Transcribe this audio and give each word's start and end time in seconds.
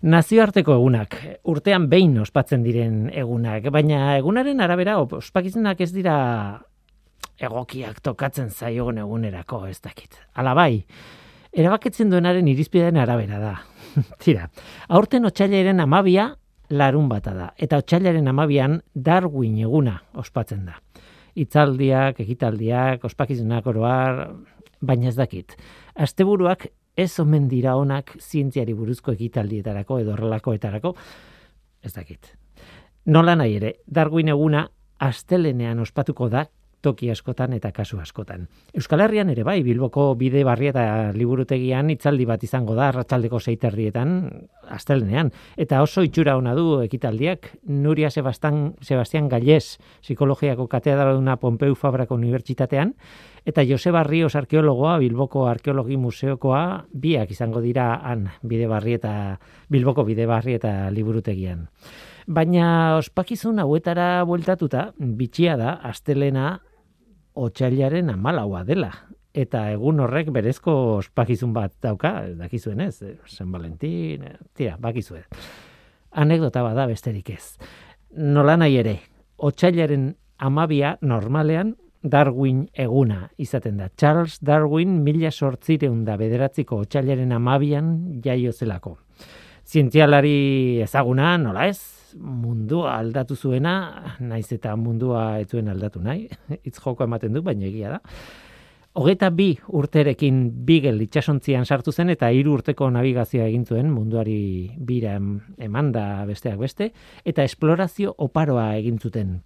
Nazioarteko 0.00 0.72
egunak, 0.78 1.14
urtean 1.52 1.84
behin 1.92 2.14
ospatzen 2.22 2.62
diren 2.64 3.10
egunak, 3.12 3.66
baina 3.68 4.14
egunaren 4.16 4.62
arabera 4.64 4.94
ospakizunak 5.02 5.82
ez 5.84 5.90
dira 5.92 6.14
egokiak 7.36 8.00
tokatzen 8.00 8.48
zaiogun 8.48 9.02
egunerako, 9.02 9.66
ez 9.68 9.76
dakit. 9.84 10.16
Hala 10.32 10.54
bai, 10.56 10.86
erabaketzen 11.52 12.08
duenaren 12.08 12.48
irizpideen 12.48 12.96
arabera 12.96 13.42
da. 13.42 13.52
Tira, 14.24 14.48
aurten 14.88 15.28
otxailaren 15.28 15.84
amabia 15.84 16.30
larun 16.70 17.12
bata 17.12 17.36
da, 17.36 17.52
eta 17.58 17.82
otxailaren 17.84 18.32
amabian 18.32 18.80
Darwin 18.94 19.58
eguna 19.60 19.98
ospatzen 20.16 20.64
da. 20.70 20.80
Itzaldiak, 21.36 22.24
ekitaldiak, 22.24 23.04
ospakizunak 23.04 23.68
oroar, 23.68 24.30
baina 24.80 25.12
ez 25.12 25.16
dakit. 25.18 25.58
Asteburuak 25.92 26.70
ez 26.96 27.12
omen 27.20 27.48
dira 27.48 27.76
onak 27.76 28.16
zientziari 28.20 28.74
buruzko 28.74 29.12
ekitaldietarako 29.12 30.00
edo 30.02 30.14
horrelakoetarako, 30.14 30.94
ez 31.82 31.92
dakit. 31.92 32.34
Nola 33.06 33.36
nahi 33.36 33.56
ere, 33.56 33.74
Darwin 33.86 34.28
eguna 34.28 34.66
astelenean 35.00 35.80
ospatuko 35.80 36.28
da 36.28 36.44
toki 36.80 37.10
askotan 37.12 37.52
eta 37.52 37.70
kasu 37.76 37.98
askotan. 38.00 38.46
Euskal 38.76 39.02
Herrian 39.04 39.30
ere 39.32 39.44
bai, 39.44 39.58
Bilboko 39.64 40.14
bide 40.16 40.42
barri 40.48 40.70
eta 40.70 40.84
liburutegian 41.16 41.90
itzaldi 41.92 42.26
bat 42.28 42.44
izango 42.44 42.74
da 42.78 42.88
arratsaldeko 42.88 43.40
seiterdietan 43.40 44.14
astelenean. 44.76 45.32
Eta 45.60 45.82
oso 45.84 46.04
itxura 46.06 46.38
ona 46.40 46.54
du 46.56 46.80
ekitaldiak 46.84 47.50
Nuria 47.68 48.10
Sebastian, 48.10 48.74
Sebastian 48.80 49.28
Gallez, 49.28 49.76
psikologiako 50.00 50.66
katedraduna 50.72 51.36
Pompeu 51.36 51.76
Fabrako 51.76 52.16
Unibertsitatean, 52.16 52.94
eta 53.44 53.64
Joseba 53.66 54.02
Rios 54.04 54.34
arkeologoa, 54.36 54.98
Bilboko 54.98 55.46
Arkeologi 55.48 55.96
Museokoa, 55.96 56.86
biak 56.92 57.30
izango 57.30 57.60
dira 57.60 57.94
han 58.04 58.28
bide 58.42 58.66
barri 58.70 58.94
eta 58.98 59.12
Bilboko 59.68 60.04
bide 60.04 60.26
barri 60.26 60.54
eta 60.58 60.90
liburutegian. 60.90 61.68
Baina 62.26 62.96
ospakizun 62.98 63.58
hauetara 63.58 64.22
bueltatuta, 64.28 64.90
bitxia 64.98 65.56
da, 65.58 65.78
astelena 65.82 66.60
otxailaren 67.34 68.10
amalaua 68.12 68.62
dela. 68.64 68.90
Eta 69.34 69.68
egun 69.70 70.00
horrek 70.02 70.30
berezko 70.34 70.72
ospakizun 70.98 71.52
bat 71.54 71.72
dauka, 71.82 72.12
dakizuen 72.38 72.80
ez, 72.82 73.02
San 73.26 73.52
Valentin, 73.52 74.26
tira, 74.54 74.76
bakizuen. 74.78 75.26
Anekdota 76.10 76.62
bada 76.66 76.88
besterik 76.90 77.30
ez. 77.30 77.54
Nola 78.10 78.56
nahi 78.58 78.80
ere, 78.80 78.96
otxailaren 79.38 80.10
amabia 80.38 80.96
normalean 81.00 81.76
Darwin 82.02 82.64
eguna 82.72 83.28
izaten 83.38 83.76
da. 83.76 83.90
Charles 83.96 84.38
Darwin 84.40 85.02
mila 85.04 85.30
sortzireun 85.30 86.04
da 86.06 86.16
bederatziko 86.16 86.80
otxailaren 86.86 87.32
amabian 87.36 88.20
jaio 88.24 88.52
zelako. 88.52 88.96
Zientzialari 89.68 90.80
ezaguna, 90.82 91.36
nola 91.38 91.66
ez? 91.68 91.80
Mundua 92.16 92.96
aldatu 92.98 93.36
zuena, 93.36 94.14
naiz 94.18 94.48
eta 94.52 94.74
mundua 94.76 95.38
etzuen 95.44 95.68
aldatu 95.70 96.00
nahi, 96.02 96.24
hitz 96.64 96.78
joko 96.80 97.04
ematen 97.04 97.36
du, 97.36 97.42
baina 97.42 97.68
egia 97.68 97.92
da. 97.92 98.00
Hogeta 98.98 99.28
bi 99.30 99.52
urterekin 99.78 100.40
bigel 100.66 100.98
itxasontzian 101.04 101.62
sartu 101.62 101.92
zen 101.92 102.10
eta 102.10 102.32
hiru 102.34 102.56
urteko 102.56 102.88
navigazioa 102.90 103.46
egin 103.46 103.62
zuen 103.68 103.92
munduari 103.94 104.72
bira 104.74 105.14
emanda 105.62 106.24
besteak 106.26 106.58
beste, 106.58 106.90
eta 107.24 107.46
esplorazio 107.46 108.16
oparoa 108.18 108.72
egin 108.80 108.98
zuten 108.98 109.36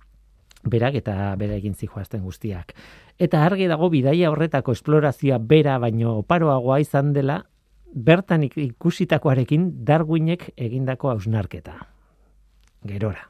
berak 0.64 0.96
eta 1.00 1.34
bera 1.36 1.56
egin 1.58 1.74
zijoazten 1.74 2.22
guztiak. 2.24 2.74
Eta 3.18 3.44
argi 3.46 3.68
dago 3.70 3.90
bidaia 3.92 4.30
horretako 4.30 4.72
esplorazioa 4.72 5.38
bera 5.38 5.78
baino 5.78 6.18
oparoagoa 6.22 6.80
izan 6.82 7.12
dela, 7.12 7.44
bertan 7.94 8.44
ikusitakoarekin 8.48 9.70
Darwinek 9.86 10.50
egindako 10.56 11.12
hausnarketa. 11.12 11.76
Gerora. 12.84 13.28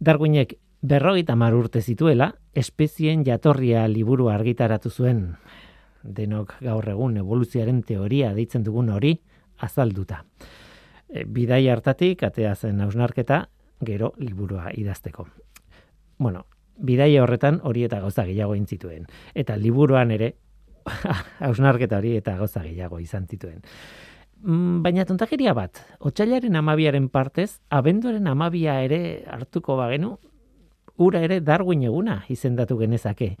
Darwinek 0.00 0.56
berrogeita 0.82 1.36
mar 1.36 1.54
urte 1.54 1.82
zituela, 1.82 2.32
espezien 2.54 3.24
jatorria 3.24 3.86
liburu 3.88 4.28
argitaratu 4.32 4.90
zuen, 4.90 5.36
denok 6.02 6.56
gaur 6.60 6.88
egun 6.88 7.16
evoluzioaren 7.20 7.82
teoria 7.82 8.32
deitzen 8.34 8.64
dugun 8.64 8.90
hori, 8.92 9.14
azalduta. 9.58 10.24
E, 11.08 11.24
bidai 11.24 11.66
hartatik, 11.68 12.22
atea 12.22 12.54
zen 12.54 12.80
hausnarketa, 12.84 13.46
gero 13.84 14.12
liburua 14.18 14.70
idazteko 14.74 15.28
bueno, 16.18 16.46
bidaia 16.76 17.22
horretan 17.22 17.60
hori 17.62 17.84
eta 17.84 18.00
gauza 18.00 18.24
gehiago 18.24 18.54
intzituen. 18.54 19.06
Eta 19.34 19.56
liburuan 19.56 20.10
ere, 20.10 20.34
hausnarketa 21.46 21.98
hori 21.98 22.16
eta 22.18 22.36
gauza 22.38 22.62
gehiago 22.62 23.00
izan 23.00 23.26
zituen. 23.26 23.62
Mm, 24.44 24.82
baina 24.84 25.06
tontakeria 25.08 25.54
bat, 25.56 25.80
otxailaren 26.00 26.56
amabiaren 26.56 27.08
partez, 27.08 27.60
abenduaren 27.70 28.26
amabia 28.28 28.80
ere 28.84 29.24
hartuko 29.30 29.78
bagenu, 29.78 30.18
ura 31.00 31.22
ere 31.24 31.40
Darwin 31.40 31.82
eguna 31.88 32.22
izendatu 32.28 32.76
genezake. 32.78 33.36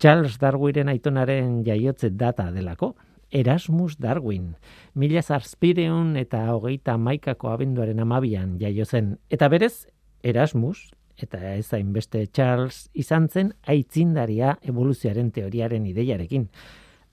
Charles 0.00 0.38
Darwinen 0.40 0.88
aitonaren 0.88 1.60
jaiotze 1.64 2.10
data 2.10 2.50
delako. 2.50 2.94
Erasmus 3.30 3.98
Darwin. 4.00 4.56
Mila 4.94 5.22
zarspireun 5.22 6.16
eta 6.18 6.40
hogeita 6.54 6.96
maikako 6.98 7.52
abenduaren 7.52 8.00
amabian 8.00 8.56
jaio 8.58 8.84
zen. 8.84 9.18
Eta 9.30 9.48
berez, 9.48 9.86
Erasmus, 10.22 10.90
eta 11.22 11.54
ez 11.54 11.68
beste 11.92 12.26
Charles 12.26 12.88
izan 12.94 13.28
zen 13.28 13.52
aitzindaria 13.66 14.58
evoluzioaren 14.62 15.30
teoriaren 15.30 15.86
ideiarekin. 15.86 16.48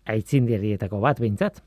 Aitzindarietako 0.06 1.00
bat 1.00 1.20
behintzat. 1.20 1.62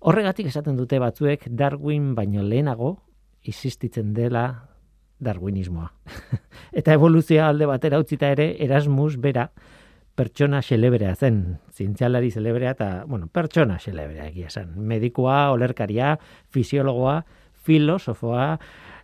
Horregatik 0.00 0.46
esaten 0.46 0.76
dute 0.76 0.98
batzuek 0.98 1.48
Darwin 1.50 2.14
baino 2.14 2.42
lehenago 2.42 2.96
existitzen 3.44 4.14
dela 4.14 4.68
darwinismoa. 5.18 5.90
eta 6.78 6.94
evoluzioa 6.94 7.48
alde 7.48 7.66
batera 7.66 7.98
utzita 7.98 8.30
ere 8.30 8.54
Erasmus 8.64 9.16
bera 9.18 9.48
pertsona 10.18 10.60
xelebrea 10.66 11.14
zen, 11.14 11.58
zientzialari 11.74 12.32
xelebrea 12.34 12.72
eta, 12.74 12.88
bueno, 13.06 13.28
pertsona 13.30 13.78
xelebrea 13.78 14.26
egia 14.32 14.50
zen. 14.50 14.72
Medikoa, 14.90 15.52
olerkaria, 15.54 16.16
fisiologoa, 16.50 17.20
filosofoa, 17.68 18.56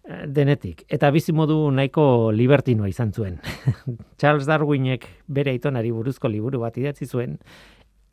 denetik. 0.04 0.84
Eta 0.92 1.10
bizi 1.14 1.32
modu 1.32 1.56
nahiko 1.72 2.30
libertinoa 2.32 2.88
izan 2.88 3.12
zuen. 3.12 3.38
Charles 4.20 4.46
Darwinek 4.46 5.06
bere 5.26 5.54
aitonari 5.54 5.92
buruzko 5.94 6.28
liburu 6.28 6.60
bat 6.64 6.76
idatzi 6.78 7.06
zuen, 7.06 7.38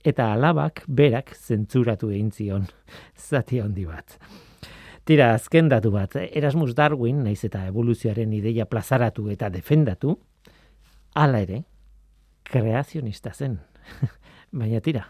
eta 0.04 0.32
alabak 0.34 0.84
berak 0.88 1.36
zentzuratu 1.36 2.10
egin 2.12 2.32
zion 2.32 2.68
zati 3.30 3.60
handi 3.60 3.86
bat. 3.86 4.18
Tira, 5.06 5.34
azken 5.34 5.68
datu 5.70 5.92
bat, 5.92 6.16
Erasmus 6.30 6.76
Darwin, 6.78 7.24
naiz 7.26 7.42
eta 7.44 7.66
evoluzioaren 7.68 8.34
ideia 8.38 8.68
plazaratu 8.70 9.32
eta 9.34 9.50
defendatu, 9.50 10.14
hala 11.18 11.42
ere, 11.42 11.64
kreazionista 12.46 13.34
zen. 13.34 13.58
Baina 14.62 14.80
tira, 14.80 15.08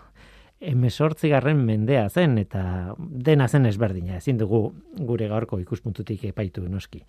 emesortzi 0.62 1.32
garren 1.32 1.64
mendea 1.66 2.08
zen, 2.10 2.38
eta 2.38 2.94
dena 2.98 3.48
zen 3.48 3.66
ezberdina, 3.66 4.20
ezin 4.22 4.38
dugu 4.38 4.68
gure 4.98 5.28
gaurko 5.28 5.60
ikuspuntutik 5.60 6.28
epaitu 6.30 6.68
noski. 6.70 7.02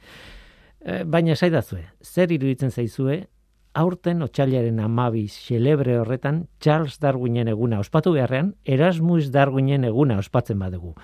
E, 0.81 1.03
baina 1.05 1.37
saidazue, 1.37 1.85
zer 2.03 2.33
iruditzen 2.33 2.73
zaizue, 2.73 3.21
aurten 3.75 4.25
otxailaren 4.25 4.81
amabi 4.85 5.27
xelebre 5.33 5.99
horretan 6.01 6.47
Charles 6.61 6.99
Darwinen 7.01 7.49
eguna 7.53 7.81
ospatu 7.81 8.13
beharrean, 8.17 8.55
Erasmus 8.65 9.31
Darwinen 9.33 9.85
eguna 9.89 10.19
ospatzen 10.21 10.59
badugu. 10.61 10.95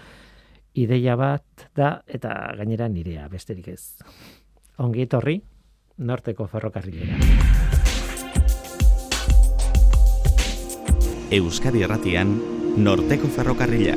Ideia 0.78 1.16
bat 1.16 1.68
da, 1.76 1.98
eta 2.06 2.34
gainera 2.56 2.88
nirea, 2.88 3.28
besterik 3.32 3.72
ez. 3.72 3.98
Ongi 4.78 5.08
etorri, 5.08 5.40
norteko 5.98 6.46
ferrokarrilera. 6.46 7.77
Euskadi 11.30 11.82
Erratian, 11.84 12.30
Norteko 12.80 13.28
Ferrokarrila. 13.28 13.96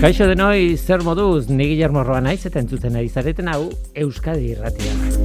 Kaixo 0.00 0.26
denoi, 0.26 0.74
zer 0.76 1.06
moduz, 1.06 1.46
ni 1.48 1.70
Guillermo 1.70 2.02
Roa 2.02 2.18
naiz 2.20 2.42
eta 2.44 2.58
entzuten 2.60 2.98
ari 2.98 3.08
zareten 3.08 3.48
hau 3.54 3.70
Euskadi 3.94 4.50
Irratia. 4.56 5.23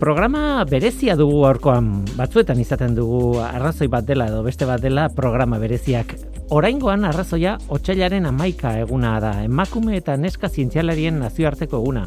Programa 0.00 0.64
berezia 0.64 1.12
dugu 1.12 1.42
aurkoan, 1.44 2.06
batzuetan 2.16 2.56
izaten 2.62 2.94
dugu 2.96 3.34
arrazoi 3.44 3.84
bat 3.92 4.06
dela 4.08 4.30
edo 4.30 4.38
beste 4.40 4.64
bat 4.64 4.80
dela 4.80 5.10
programa 5.12 5.58
bereziak. 5.60 6.14
Oraingoan 6.56 7.04
arrazoia 7.04 7.58
otxailaren 7.68 8.24
amaika 8.30 8.72
eguna 8.80 9.18
da, 9.20 9.34
emakume 9.44 9.98
eta 9.98 10.16
neska 10.16 10.48
zientzialarien 10.48 11.20
nazioarteko 11.20 11.82
eguna. 11.82 12.06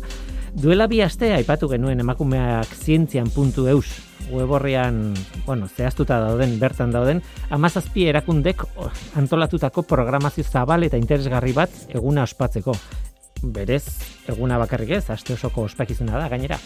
Duela 0.58 0.90
bi 0.90 1.04
aste 1.06 1.30
aipatu 1.38 1.70
genuen 1.70 2.02
emakumeak 2.02 2.74
zientzian 2.74 3.30
puntu 3.30 3.68
eus, 3.70 3.94
weborrean, 4.34 5.14
bueno, 5.46 5.70
zehaztuta 5.70 6.18
dauden, 6.26 6.58
bertan 6.58 6.98
dauden, 6.98 7.22
amazazpi 7.54 8.10
erakundek 8.10 8.66
antolatutako 9.22 9.86
programazio 9.86 10.50
zabal 10.50 10.90
eta 10.90 10.98
interesgarri 10.98 11.54
bat 11.54 11.84
eguna 11.94 12.26
ospatzeko. 12.26 12.74
Berez 13.44 13.84
eguna 14.28 14.58
bakarrik 14.58 14.96
ez, 14.98 15.10
aste 15.10 15.34
osoko 15.36 15.68
ospakizuna 15.68 16.18
da 16.18 16.30
gainera. 16.32 16.58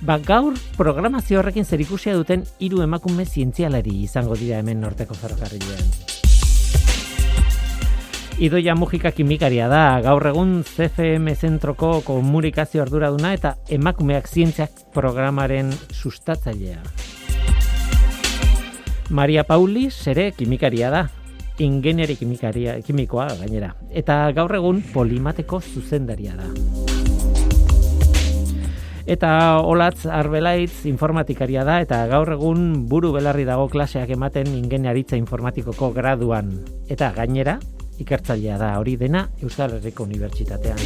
Ba, 0.00 0.18
gaur 0.18 0.54
programazio 0.76 1.40
horrekin 1.40 1.64
zerikusia 1.64 2.14
duten 2.16 2.44
hiru 2.60 2.82
emakume 2.84 3.26
zientzialari 3.26 4.02
izango 4.04 4.36
dira 4.36 4.60
hemen 4.60 4.80
norteko 4.80 5.14
ferrokarrilean. 5.14 6.18
Idoia 8.40 8.72
Mujika 8.72 9.10
kimikaria 9.12 9.66
da, 9.68 10.00
gaur 10.00 10.24
egun 10.30 10.62
CFM 10.64 11.34
zentroko 11.36 11.98
komunikazio 12.06 12.80
arduraduna 12.80 13.34
eta 13.36 13.56
emakumeak 13.68 14.28
zientziak 14.28 14.86
programaren 14.94 15.74
sustatzailea. 15.92 16.80
Maria 19.10 19.44
Pauli 19.44 19.90
ere 20.06 20.30
kimikaria 20.32 20.88
da, 20.88 21.02
ingenieri 21.60 22.16
kimikaria, 22.16 22.78
kimikoa 22.84 23.28
gainera. 23.40 23.74
Eta 23.92 24.30
gaur 24.36 24.54
egun 24.56 24.80
polimateko 24.94 25.60
zuzendaria 25.60 26.36
da. 26.38 26.48
Eta 29.10 29.30
olatz 29.66 30.06
arbelaitz 30.06 30.86
informatikaria 30.86 31.64
da 31.66 31.80
eta 31.82 32.04
gaur 32.06 32.30
egun 32.36 32.86
buru 32.88 33.10
belarri 33.16 33.44
dago 33.48 33.66
klaseak 33.68 34.12
ematen 34.14 34.52
ingeniaritza 34.54 35.18
informatikoko 35.18 35.90
graduan. 35.96 36.52
Eta 36.88 37.10
gainera, 37.16 37.58
ikertzailea 38.00 38.58
da 38.60 38.74
hori 38.78 38.96
dena 39.00 39.26
Euskal 39.42 39.76
Herriko 39.76 40.06
Unibertsitatean. 40.06 40.78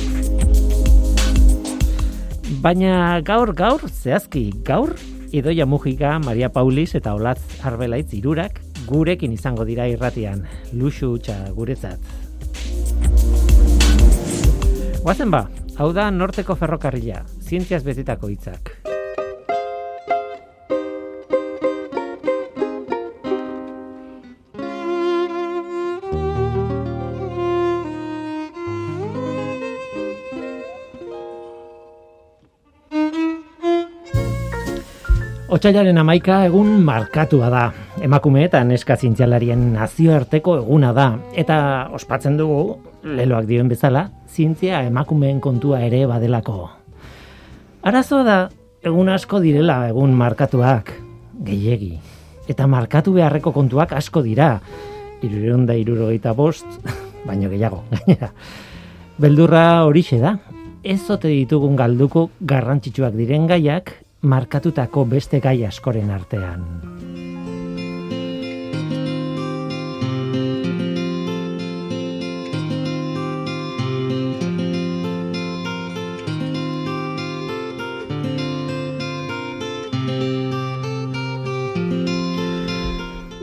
Baina 2.65 3.21
gaur, 3.25 3.53
gaur, 3.57 3.85
zehazki, 3.91 4.51
gaur, 4.65 4.95
Idoia 5.35 5.67
Mujika, 5.67 6.19
Maria 6.23 6.49
Paulis 6.49 6.95
eta 6.95 7.15
Olatz 7.19 7.43
Arbelaitz 7.67 8.13
irurak 8.15 8.61
gurekin 8.87 9.33
izango 9.33 9.65
dira 9.65 9.87
irratian, 9.91 10.45
luxu 10.73 11.15
utxa 11.17 11.37
guretzat. 11.57 12.01
Guazen 15.05 15.31
ba, 15.31 15.45
hau 15.77 15.93
da 15.93 16.11
norteko 16.11 16.57
ferrokarrila, 16.57 17.25
zientziaz 17.45 17.85
betetako 17.85 18.33
hitzak. 18.33 18.75
Otsailaren 35.55 36.01
amaika 36.01 36.41
egun 36.49 36.81
markatua 36.83 37.47
da. 37.53 37.67
Emakume 38.05 38.43
eta 38.45 38.61
neska 38.69 38.99
zientzialarien 39.01 39.71
nazioarteko 39.73 40.59
eguna 40.59 40.91
da. 40.93 41.07
Eta 41.41 41.57
ospatzen 41.97 42.37
dugu, 42.37 42.77
leloak 43.01 43.47
dioen 43.49 43.71
bezala, 43.71 44.11
zientzia 44.29 44.83
emakumeen 44.85 45.39
kontua 45.41 45.81
ere 45.87 46.03
badelako. 46.11 46.69
Arazoa 47.89 48.27
da, 48.27 48.37
egun 48.85 49.09
asko 49.09 49.41
direla 49.41 49.79
egun 49.89 50.13
markatuak, 50.21 50.93
gehiegi. 51.49 51.95
Eta 52.45 52.67
markatu 52.69 53.15
beharreko 53.17 53.55
kontuak 53.57 53.95
asko 53.97 54.21
dira. 54.27 54.59
Irureun 55.25 55.65
da 55.65 55.77
irurogeita 55.81 56.35
bost, 56.37 56.69
baino 57.29 57.49
gehiago, 57.49 57.87
gainera. 57.95 58.35
Beldurra 59.17 59.65
horixe 59.89 60.21
da. 60.21 60.37
Ez 60.85 61.01
zote 61.01 61.33
ditugun 61.33 61.81
galduko 61.81 62.29
garrantzitsuak 62.45 63.17
diren 63.17 63.49
gaiak 63.49 63.95
markatutako 64.21 65.07
beste 65.09 65.41
gai 65.41 65.63
askoren 65.65 66.13
artean. 66.13 66.94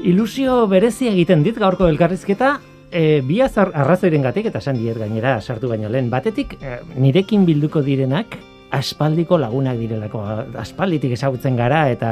Ilusio 0.04 0.66
berezi 0.68 1.08
egiten 1.12 1.44
dit 1.46 1.58
gaurko 1.62 1.86
elkarrizketa, 1.92 2.56
e, 2.90 3.22
bi 3.26 3.38
arrazoiren 3.42 4.24
gatik, 4.26 4.48
eta 4.50 4.62
esan 4.64 4.80
diet 4.80 4.98
gainera 4.98 5.36
sartu 5.42 5.70
baino 5.70 5.90
lehen, 5.90 6.10
batetik 6.10 6.56
e, 6.58 6.80
nirekin 6.98 7.46
bilduko 7.46 7.84
direnak 7.86 8.38
aspaldiko 8.72 9.38
lagunak 9.38 9.78
direlako. 9.78 10.24
Aspalditik 10.62 11.14
ezagutzen 11.18 11.60
gara 11.60 11.84
eta 11.92 12.12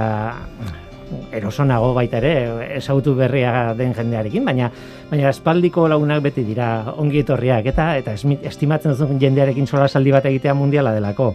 erosonago 1.33 1.93
baita 1.95 2.19
ere 2.19 2.33
ezagutu 2.77 3.15
berria 3.17 3.73
den 3.77 3.95
jendearekin, 3.97 4.45
baina 4.45 4.69
baina 5.09 5.29
aspaldiko 5.31 5.87
lagunak 5.89 6.21
beti 6.27 6.43
dira 6.45 6.93
ongi 6.97 7.23
etorriak 7.23 7.71
eta 7.71 7.95
eta 7.97 8.13
estimatzen 8.13 8.93
duzun 8.93 9.17
jendearekin 9.21 9.67
sola 9.67 9.87
saldi 9.87 10.13
bat 10.13 10.29
egitea 10.29 10.53
mundiala 10.53 10.93
delako. 10.93 11.33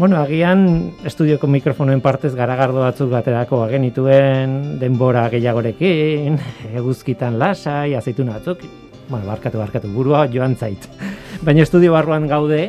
Bueno, 0.00 0.16
agian 0.16 0.94
estudioko 1.04 1.44
mikrofonoen 1.52 2.00
partez 2.00 2.30
garagardo 2.32 2.80
batzuk 2.80 3.10
baterako 3.12 3.58
agenituen 3.66 4.54
denbora 4.80 5.26
gehiagorekin, 5.28 6.38
eguzkitan 6.80 7.36
lasai, 7.36 7.92
azeitun 7.98 8.30
batzuk, 8.32 8.62
bueno, 9.10 9.26
barkatu, 9.28 9.60
barkatu, 9.60 9.90
burua 9.92 10.22
joan 10.32 10.56
zait. 10.56 10.88
Baina 11.44 11.66
estudio 11.66 11.92
barruan 11.92 12.24
gaude, 12.32 12.62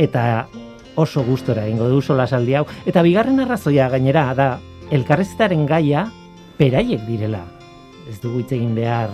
eta 0.00 0.46
oso 0.96 1.26
gustora 1.28 1.66
egingo 1.68 1.90
du 1.92 2.00
sola 2.00 2.24
saldi 2.24 2.56
hau. 2.56 2.64
Eta 2.88 3.04
bigarren 3.04 3.44
arrazoia 3.44 3.90
gainera 3.92 4.24
da 4.32 4.48
elkarrezitaren 4.88 5.68
gaia 5.68 6.06
peraiek 6.56 7.04
direla. 7.04 7.44
Ez 8.08 8.16
dugu 8.24 8.40
hitz 8.40 8.54
egin 8.56 8.72
behar 8.80 9.12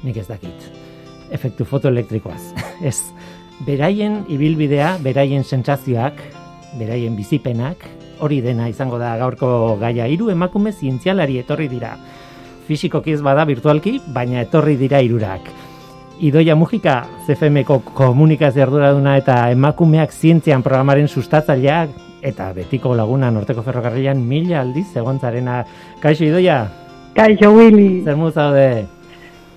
nik 0.00 0.16
ez 0.16 0.30
dakit. 0.32 0.72
Efektu 1.28 1.68
fotoelektrikoaz. 1.68 2.54
Ez 2.80 3.02
beraien 3.68 4.22
ibilbidea 4.32 4.94
beraien 5.04 5.44
sentsazioak 5.44 6.39
beraien 6.78 7.16
bizipenak 7.16 7.86
hori 8.20 8.40
dena 8.44 8.68
izango 8.68 8.98
da 8.98 9.16
gaurko 9.18 9.76
gaia 9.80 10.06
hiru 10.06 10.30
emakume 10.30 10.72
zientzialari 10.72 11.40
etorri 11.40 11.68
dira 11.68 11.96
fisikoki 12.68 13.16
ez 13.16 13.22
bada 13.22 13.44
virtualki 13.48 13.98
baina 14.14 14.44
etorri 14.44 14.76
dira 14.76 15.00
hirurak 15.00 15.50
Idoia 16.20 16.52
Mujika, 16.52 17.06
CFM-ko 17.24 17.78
komunikazio 17.96 18.66
arduraduna 18.66 19.14
eta 19.16 19.38
emakumeak 19.54 20.12
zientzian 20.12 20.60
programaren 20.60 21.08
sustatzaileak 21.08 21.96
eta 22.20 22.50
betiko 22.52 22.92
laguna 22.92 23.32
norteko 23.32 23.64
ferrokarrilan 23.64 24.20
mila 24.20 24.60
aldiz 24.60 24.90
egontzarena. 25.00 25.62
Kaixo, 26.04 26.28
Idoia? 26.28 26.66
Kaixo, 27.16 27.54
Willy. 27.56 28.02
Zer 28.04 28.20
muzaude? 28.20 28.99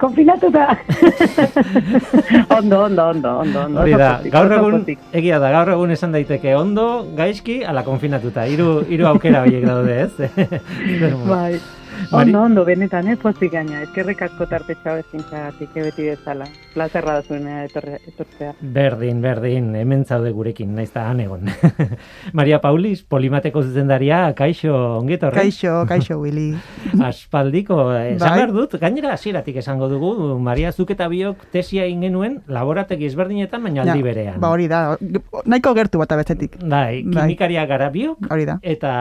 Konfinatuta. 0.04 0.64
ondo, 2.58 2.80
ondo, 2.84 3.04
ondo, 3.08 3.30
ondo. 3.40 3.60
ondo. 3.60 3.80
Hori 3.80 3.94
da, 3.96 4.10
gaur 4.34 4.52
egun, 4.52 4.82
egia 5.16 5.40
da, 5.40 5.52
gaur 5.56 5.72
egun 5.78 5.96
esan 5.96 6.12
daiteke 6.12 6.58
ondo, 6.60 6.88
gaizki, 7.16 7.62
ala 7.64 7.86
konfinatuta. 7.88 8.44
Hiru, 8.52 8.82
hiru 8.90 9.08
aukera 9.14 9.46
horiek 9.46 9.64
daude, 9.64 10.02
ez? 10.04 10.12
bai. 11.32 11.54
Ondo, 12.14 12.42
ondo, 12.44 12.66
benetan, 12.66 13.08
eh, 13.08 13.16
pozik 13.18 13.52
gaina. 13.54 13.82
Eskerrik 13.84 14.22
asko 14.22 14.46
tarte 14.50 14.76
txau 14.84 14.98
ezintxagatik, 15.02 15.72
ebeti 15.82 16.08
bezala. 16.12 16.46
Plazerra 16.74 17.16
da 17.18 17.24
zuen 17.24 17.48
etortzea. 17.48 18.54
Berdin, 18.76 19.22
berdin, 19.22 19.72
hemen 19.76 20.04
zaude 20.06 20.32
gurekin, 20.36 20.76
naiz 20.76 20.92
da 20.94 21.08
egon. 21.24 21.50
Maria 22.40 22.60
Paulis, 22.62 23.04
polimateko 23.04 23.64
zuzendaria, 23.64 24.34
kaixo, 24.38 24.74
ongetorre? 25.00 25.42
Kaixo, 25.42 25.84
kaixo, 25.90 26.20
Willy. 26.22 26.52
Aspaldiko, 27.10 27.80
esan 27.98 28.38
bai. 28.38 28.48
dut, 28.54 28.78
gainera 28.82 29.14
hasieratik 29.14 29.58
esango 29.64 29.90
dugu, 29.90 30.14
Maria 30.40 30.72
Zuk 30.72 30.94
eta 30.94 31.08
biok 31.12 31.48
tesia 31.54 31.88
ingenuen, 31.90 32.42
laborategi 32.48 33.10
ezberdinetan, 33.10 33.64
baina 33.64 33.86
aldi 33.88 34.06
berean. 34.06 34.42
Ba, 34.44 34.52
hori 34.54 34.68
da, 34.72 34.84
nahiko 35.46 35.74
gertu 35.78 36.02
bat 36.02 36.14
abetzetik. 36.18 36.60
Bai, 36.62 37.04
bai, 37.04 37.28
kimikaria 37.28 37.66
gara 37.70 37.90
biok, 37.94 38.30
hori 38.30 38.50
da. 38.50 38.60
Eta, 38.62 38.94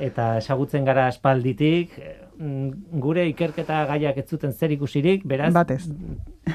eta 0.00 0.32
esagutzen 0.42 0.86
gara 0.88 1.06
aspalditik, 1.10 1.94
gure 2.40 3.26
ikerketa 3.28 3.82
gaiak 3.90 4.16
ez 4.22 4.26
zuten 4.28 4.52
zer 4.52 4.72
ikusirik, 4.72 5.26
beraz 5.28 5.52
Batez. 5.52 5.82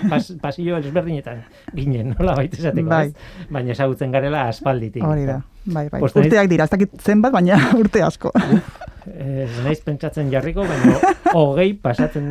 Pas, 0.10 0.32
pasillo 0.42 0.80
ezberdinetan 0.82 1.44
ginen, 1.78 2.16
nola 2.18 2.34
baita 2.40 2.58
esateko, 2.58 2.90
bai. 2.90 3.12
baina 3.54 3.76
ezagutzen 3.76 4.16
garela 4.16 4.48
aspalditik. 4.50 5.06
Hori 5.06 5.28
da, 5.30 5.40
bai, 5.66 5.86
bai. 5.94 6.02
Urteak 6.02 6.50
dira, 6.50 6.66
ez 6.66 6.74
dakit 6.74 6.98
zenbat, 7.06 7.36
baina 7.38 7.60
urte 7.82 8.02
asko. 8.04 8.34
Ez 9.06 9.62
naiz 9.62 9.78
pentsatzen 9.86 10.32
jarriko, 10.34 10.66
baina 10.66 11.14
hogei 11.38 11.76
pasatzen, 11.78 12.28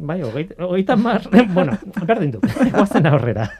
bai, 0.00 0.22
hogei, 0.24 0.46
hogei 0.56 0.84
tamar, 0.88 1.28
bueno, 1.52 1.76
berdin 2.08 2.32
du, 2.38 2.40
guazen 2.72 3.12
aurrera. 3.12 3.50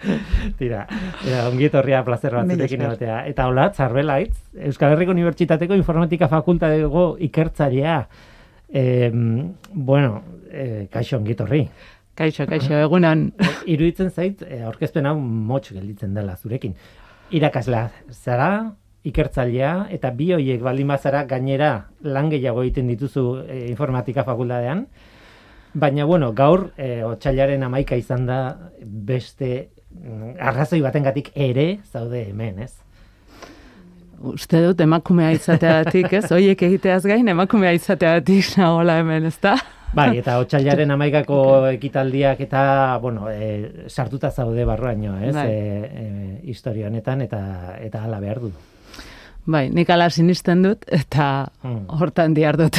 Tira, 0.60 0.84
era, 1.24 1.46
ongietorria 1.48 2.04
placer 2.04 2.36
bat 2.36 2.52
zurekin 2.52 2.84
egotea. 2.84 3.22
Eta 3.32 3.48
hola, 3.48 3.70
txarbelaitz, 3.72 4.34
Euskal 4.68 4.92
Herriko 4.92 5.16
Unibertsitateko 5.16 5.80
Informatika 5.80 6.28
Fakultateko 6.28 7.14
ikertzailea, 7.30 8.02
E, 8.72 9.10
bueno, 9.72 10.22
e, 10.50 10.86
kaixo 10.92 11.18
ongitorri. 11.18 11.64
Kaixo, 12.14 12.46
kaixo, 12.46 12.74
egunan. 12.76 13.30
Iruditzen 13.72 14.10
zait, 14.10 14.42
e, 14.42 14.62
aurkezpen 14.66 15.08
hau 15.08 15.16
motx 15.20 15.72
gelditzen 15.74 16.14
dela 16.14 16.36
zurekin. 16.36 16.74
Irakaslea, 17.34 17.88
zara, 18.12 18.50
ikertzailea, 19.06 19.86
eta 19.94 20.10
bi 20.16 20.30
hoiek 20.36 20.60
baldin 20.62 20.90
bazara 20.92 21.24
gainera 21.24 21.70
lan 22.04 22.28
gehiago 22.32 22.64
egiten 22.66 22.90
dituzu 22.92 23.24
e, 23.46 23.62
informatika 23.70 24.26
fakultatean. 24.26 24.86
Baina, 25.72 26.04
bueno, 26.04 26.32
gaur, 26.34 26.70
e, 26.76 27.00
otxailaren 27.06 27.62
amaika 27.62 27.96
izan 27.96 28.26
da 28.26 28.40
beste 28.82 29.70
mm, 29.94 30.36
arrazoi 30.50 30.82
batengatik 30.84 31.30
ere 31.34 31.68
zaude 31.86 32.26
hemen, 32.28 32.58
ez? 32.66 32.74
Uste 34.20 34.58
dut 34.66 34.80
emakumea 34.84 35.30
izateatik, 35.32 36.12
ez? 36.18 36.26
Oiek 36.36 36.62
egiteaz 36.66 37.02
gain 37.08 37.28
emakumea 37.32 37.70
izateatik 37.72 38.50
nagola 38.60 38.98
hemen, 39.00 39.24
ez 39.30 39.38
da? 39.40 39.54
Bai, 39.96 40.18
eta 40.20 40.36
otxailaren 40.42 40.92
amaikako 40.94 41.38
ekitaldiak 41.76 42.42
eta, 42.44 42.60
bueno, 43.02 43.30
e, 43.32 43.86
sartuta 43.88 44.30
zaude 44.30 44.66
barruaino, 44.68 45.16
ez? 45.24 45.32
Bai. 45.34 45.46
E, 45.48 45.80
e, 46.04 46.04
historia 46.52 46.86
honetan 46.92 47.24
eta 47.24 47.40
eta 47.80 48.04
hala 48.04 48.20
behar 48.20 48.42
du. 48.44 48.52
Bai, 49.50 49.70
nik 49.72 49.88
ala 49.90 50.10
sinisten 50.12 50.62
dut, 50.62 50.84
eta 50.92 51.48
Hmm. 51.62 51.86
hortan 51.88 52.34
diar 52.36 52.56
dut. 52.60 52.76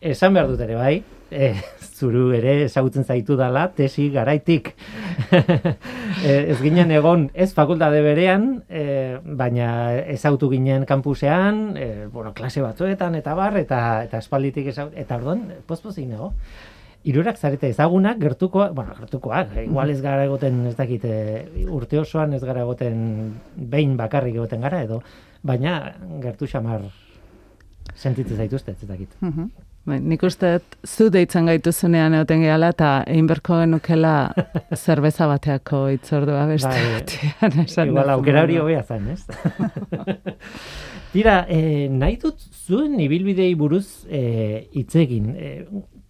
Esan 0.00 0.34
behar 0.36 0.52
dut 0.52 0.60
ere, 0.60 0.76
bai, 0.76 1.02
e, 1.30 1.54
zuru 1.80 2.30
ere 2.36 2.62
ezagutzen 2.66 3.04
zaitu 3.04 3.36
dala 3.36 3.66
tesi 3.74 4.08
garaitik. 4.14 4.72
e, 6.26 6.32
ez 6.52 6.58
ginen 6.60 6.92
egon, 6.94 7.28
ez 7.34 7.52
fakultate 7.56 8.02
berean, 8.04 8.48
e, 8.68 9.18
baina 9.24 9.68
ezagutu 10.14 10.50
ginen 10.52 10.86
kampusean, 10.86 11.76
e, 11.76 11.90
bueno, 12.12 12.32
klase 12.36 12.62
batzuetan 12.62 13.18
eta 13.18 13.34
bar, 13.38 13.58
eta, 13.58 13.80
eta 14.06 14.22
espalditik 14.22 14.70
ezagutu, 14.72 14.98
eta 15.02 15.20
orduan, 15.20 15.46
pozpozik 15.66 16.08
nago. 16.10 16.32
Irurak 17.06 17.38
zarete 17.38 17.68
ezagunak, 17.70 18.18
gertukoak, 18.18 18.72
bueno, 18.74 18.94
gertukoak, 18.98 19.52
igual 19.62 19.92
ez 19.92 20.00
gara 20.02 20.24
egoten, 20.26 20.64
ez 20.72 20.74
dakit, 20.78 21.04
e, 21.06 21.66
urte 21.70 22.00
osoan 22.02 22.34
ez 22.34 22.42
gara 22.42 22.64
egoten 22.66 22.98
behin 23.56 23.94
bakarrik 23.98 24.34
egoten 24.34 24.66
gara, 24.66 24.82
edo, 24.82 25.02
baina 25.46 25.94
gertu 26.22 26.48
xamar 26.50 26.88
sentitzen 27.94 28.42
zaituzte, 28.42 28.74
ez 28.74 28.88
dakit. 28.88 29.14
Mhm. 29.20 29.65
Bai, 29.86 30.00
nik 30.02 30.24
uste 30.26 30.48
zu 30.82 31.06
deitzen 31.14 31.46
gaituzunean 31.46 32.16
egoten 32.18 32.40
gehala 32.42 32.72
eta 32.72 32.88
egin 33.06 33.28
berko 33.30 33.60
genukela 33.60 34.14
zerbeza 34.84 35.28
bateako 35.30 35.84
itzordua 35.94 36.42
beste 36.50 36.72
Bai, 36.72 36.88
batean. 36.96 37.60
esan 37.62 37.92
Igual 37.92 38.10
aukera 38.16 38.42
hori 38.42 38.58
hobea 38.58 38.82
zen, 38.82 39.12
ez? 39.14 39.22
Tira, 41.12 41.36
eh, 41.46 41.86
nahi 41.86 42.16
dut 42.18 42.42
zuen 42.66 42.98
ibilbidei 43.04 43.52
buruz 43.54 43.86
eh, 44.10 44.66
hitz 44.74 44.90
egin. 44.98 45.30
Eh, 45.38 45.60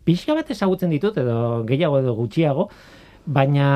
pixka 0.08 0.38
bat 0.38 0.48
ezagutzen 0.56 0.96
ditut, 0.96 1.20
edo 1.20 1.60
gehiago 1.68 2.00
edo 2.00 2.16
gutxiago, 2.16 2.70
baina 3.26 3.68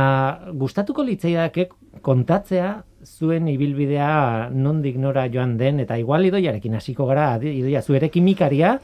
gustatuko 0.57 1.05
litzaidake 1.05 1.69
kontatzea 2.07 2.73
zuen 3.05 3.53
ibilbidea 3.53 4.49
nondik 4.55 4.97
nora 4.97 5.29
joan 5.29 5.59
den, 5.61 5.85
eta 5.85 6.01
igual 6.01 6.25
idoiarekin 6.25 6.81
hasiko 6.81 7.05
gara, 7.13 7.35
idoia, 7.37 7.85
zu 7.85 8.01
ere 8.01 8.09
kimikaria, 8.09 8.79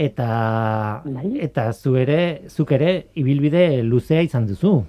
eta, 0.00 1.02
Bai. 1.04 1.34
eta 1.44 1.72
zu 1.72 1.96
ere, 2.00 2.48
zuk 2.48 2.72
ere 2.72 2.94
ibilbide 3.20 3.82
luzea 3.84 4.22
izan 4.24 4.48
duzu. 4.48 4.80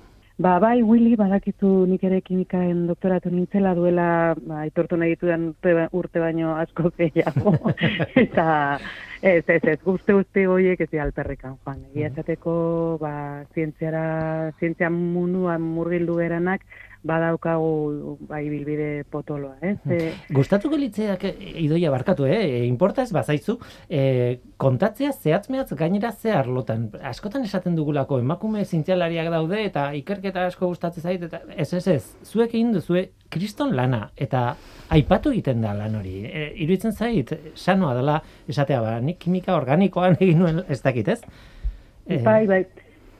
Ba, 0.41 0.55
bai, 0.57 0.81
Willy, 0.81 1.13
badakizu 1.19 1.85
nik 1.85 2.01
ere 2.07 2.21
kimikaen 2.25 2.87
doktoratu 2.87 3.29
nintzela 3.29 3.75
duela, 3.77 4.33
ba, 4.41 4.63
aitortu 4.63 4.97
nahi 4.97 5.13
ditudan 5.13 5.51
urte, 5.51 5.73
ba- 5.75 6.23
baino 6.23 6.55
asko 6.57 6.89
gehiago. 6.97 7.53
eta 8.23 8.45
ez, 9.21 9.43
ez, 9.45 9.59
ez, 9.61 9.77
guzti 9.83 10.15
guzti 10.17 10.45
goiek 10.49 10.81
ez 10.81 10.89
dira 10.89 11.03
alperrikan, 11.03 11.59
joan. 11.61 11.83
Egia 11.91 12.09
esateko, 12.09 12.53
ba, 13.03 13.13
zientziara, 13.53 14.05
zientzia 14.57 14.89
munduan 14.89 15.61
murgildu 15.61 16.17
geranak, 16.23 16.65
badaukagu 17.03 18.17
bai 18.29 18.43
bilbide 18.49 19.03
potoloa, 19.09 19.55
ez? 19.61 19.77
E, 19.89 20.11
Gustatuko 20.33 20.77
litzaidak 20.77 21.23
idoia 21.63 21.91
barkatu, 21.93 22.27
eh? 22.29 22.39
E, 22.45 22.65
Importa 22.67 23.01
ez 23.01 23.11
bazaizu, 23.15 23.57
eh, 23.89 24.39
kontatzea 24.61 25.11
zehatz 25.11 25.49
mehatz 25.49 25.73
gainera 25.77 26.11
ze 26.11 26.31
arlotan. 26.31 26.89
Askotan 27.01 27.43
esaten 27.47 27.75
dugulako 27.75 28.19
emakume 28.21 28.65
zientzialariak 28.65 29.31
daude 29.33 29.63
eta 29.65 29.87
ikerketa 29.97 30.45
asko 30.45 30.67
gustatzen 30.67 31.03
zait 31.03 31.23
eta 31.23 31.41
ez 31.57 31.73
ez 31.73 31.87
ez, 31.87 32.03
zuek 32.23 32.53
egin 32.53 32.71
duzue 32.73 33.09
kriston 33.29 33.75
lana 33.75 34.11
eta 34.15 34.55
aipatu 34.89 35.31
egiten 35.31 35.61
da 35.61 35.73
lan 35.73 35.95
hori. 35.95 36.25
E, 36.25 36.51
iruditzen 36.63 36.93
zait 36.93 37.33
sanoa 37.55 37.95
dela 37.97 38.21
esatea 38.47 38.81
ba, 38.81 38.99
nik 39.01 39.19
kimika 39.19 39.55
organikoan 39.57 40.17
egin 40.21 40.39
nuen 40.43 40.63
ez 40.69 40.81
dakit, 40.81 41.07
ez? 41.07 41.21
Eh, 42.07 42.21
Bai, 42.25 42.45
bai. 42.47 42.65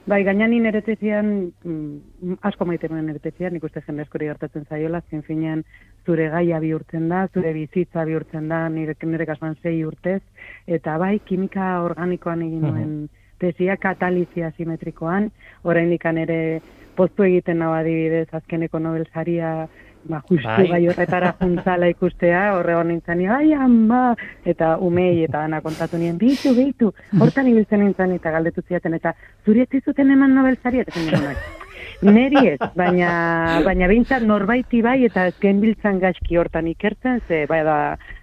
Bai, 0.04 0.24
gaina 0.26 0.48
ni 0.50 0.58
nire 0.58 0.80
tezian, 0.82 1.52
mm, 1.62 2.38
asko 2.42 2.66
maite 2.66 2.88
nuen 2.90 3.04
nire 3.06 3.20
tezian, 3.22 3.52
nik 3.54 3.62
uste 3.62 3.84
jende 3.86 4.02
askori 4.02 4.26
gertatzen 4.26 4.64
zaiola, 4.66 4.98
zin 5.10 5.22
finean 5.22 5.62
zure 6.04 6.26
gaia 6.32 6.58
bihurtzen 6.58 7.06
da, 7.08 7.28
zure 7.32 7.52
bizitza 7.54 8.02
bihurtzen 8.08 8.48
da, 8.50 8.64
nire, 8.68 8.96
nire 9.06 9.26
kasuan 9.30 9.54
sei 9.62 9.84
urtez, 9.86 10.20
eta 10.66 10.96
bai, 10.98 11.20
kimika 11.24 11.68
organikoan 11.86 12.42
egin 12.42 12.66
nuen 12.66 12.96
tezia, 13.38 13.76
katalizia 13.76 14.50
simetrikoan, 14.56 15.30
oraindik 15.62 16.04
ere 16.04 16.60
poztu 16.96 17.22
egiten 17.22 17.62
nau 17.62 17.70
adibidez, 17.72 18.26
azkeneko 18.34 18.80
Nobel 18.82 19.06
saria, 19.14 19.68
ba, 20.04 20.22
justu 20.28 20.68
Bai. 20.70 20.82
horretara 20.88 21.32
juntzala 21.40 21.88
ikustea, 21.92 22.42
horregon 22.58 22.88
nintzen, 22.92 23.24
ai 23.30 23.52
ama, 23.54 24.14
eta 24.44 24.76
umei 24.78 25.24
eta 25.24 25.44
ana 25.46 25.60
kontatu 25.64 25.98
nien, 25.98 26.18
bitu, 26.18 26.54
bitu, 26.58 26.92
hortan 27.20 27.48
ibiltzen 27.48 27.84
nintzen 27.84 28.16
eta 28.18 28.34
galdetu 28.34 28.62
ziaten, 28.68 28.94
eta 29.00 29.14
zuri 29.44 29.66
ez 29.66 29.68
dizuten 29.78 30.10
eman 30.10 30.34
Nobel 30.34 30.58
saria, 30.62 30.86
eta 30.86 30.92
zen 30.98 31.60
Neri 32.02 32.40
ez, 32.50 32.58
baina, 32.74 33.60
baina 33.64 33.86
bintzat 33.90 34.24
norbaiti 34.26 34.80
bai 34.82 35.04
eta 35.06 35.28
ez 35.30 35.34
genbiltzan 35.42 36.00
gaizki 36.02 36.36
hortan 36.40 36.66
ikertzen, 36.72 37.20
ze 37.28 37.44
bai 37.46 37.60
da 37.66 37.76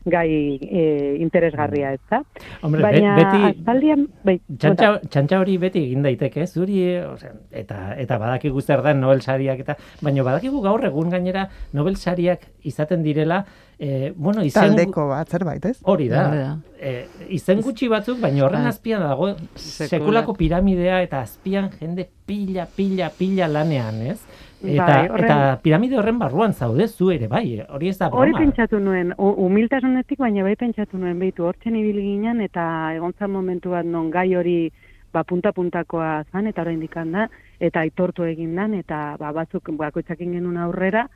gai 0.09 0.29
e, 0.59 0.83
interesgarria 1.23 1.93
ez 1.95 2.01
da. 2.11 2.19
Hombre, 2.61 2.81
be- 2.83 2.89
baina 2.91 3.15
beti- 3.15 3.45
aspaldian, 3.53 4.05
bai, 4.27 4.39
Txantxa, 4.57 4.91
txantxa 5.09 5.39
hori 5.39 5.57
beti 5.61 5.83
egin 5.87 6.03
daiteke, 6.03 6.45
zuri, 6.47 6.81
eh, 6.89 7.05
osea, 7.07 7.31
eta 7.51 7.95
eta 7.97 8.17
badakigu 8.19 8.61
zer 8.61 8.83
den 8.83 8.99
Nobel 9.01 9.21
sariak 9.21 9.59
eta 9.63 9.77
baina 10.01 10.23
badakigu 10.27 10.61
gaur 10.61 10.83
egun 10.85 11.09
gainera 11.09 11.47
Nobel 11.73 11.95
sariak 11.95 12.49
izaten 12.63 13.03
direla, 13.03 13.45
eh, 13.79 14.13
bueno, 14.15 14.43
izen 14.43 14.75
Taldeko 14.75 15.07
bat, 15.07 15.29
zerbait, 15.29 15.63
ez? 15.65 15.79
hori 15.83 16.09
da. 16.09 16.27
Hori 16.27 16.37
da. 16.37 16.57
Eh, 16.81 17.07
izen 17.29 17.61
gutxi 17.61 17.87
batzuk, 17.87 18.19
baina 18.19 18.45
horren 18.45 18.61
Bai. 18.63 18.69
azpian 18.69 19.01
dago 19.01 19.29
Sekula. 19.55 19.87
sekulako 19.89 20.33
piramidea 20.35 21.01
eta 21.01 21.21
azpian 21.21 21.69
jende 21.79 22.09
pila, 22.25 22.65
pila, 22.75 23.09
pila 23.17 23.47
lanean, 23.47 24.01
ez? 24.07 24.19
Eta, 24.61 24.85
Bai, 24.85 25.07
horren- 25.07 25.25
eta 25.31 25.59
piramide 25.63 25.97
horren 25.97 26.19
barruan 26.19 26.53
zaude 26.53 26.87
zu 26.89 27.11
ere, 27.11 27.27
bai, 27.27 27.61
hori 27.69 27.87
ez 27.89 27.97
da 27.97 28.09
Hori 28.09 28.31
broma. 28.31 28.45
pentsatu 28.45 28.79
nuen, 28.79 29.13
u- 29.17 29.35
humiltasunetik, 29.45 30.19
baina 30.19 30.43
bai 30.43 30.55
pentsatu 30.57 30.97
nuen, 30.97 31.17
behitu, 31.19 31.45
hortzen 31.45 31.75
ibili 31.75 32.01
ginen, 32.01 32.41
eta 32.41 32.93
egon 32.95 33.13
zan 33.17 33.31
momentu 33.31 33.69
bat 33.71 33.85
non 33.85 34.09
gai 34.11 34.35
hori 34.35 34.71
ba, 35.13 35.23
punta-puntakoa 35.23 36.25
zan, 36.31 36.47
eta 36.47 36.61
oraindik 36.61 36.93
da, 36.93 37.29
eta 37.59 37.79
aitortu 37.79 38.23
egin 38.23 38.55
dan, 38.55 38.73
eta 38.73 39.15
ba, 39.17 39.31
batzuk 39.31 39.69
bakoitzakin 39.71 40.33
genuen 40.33 40.57
aurrera, 40.57 41.07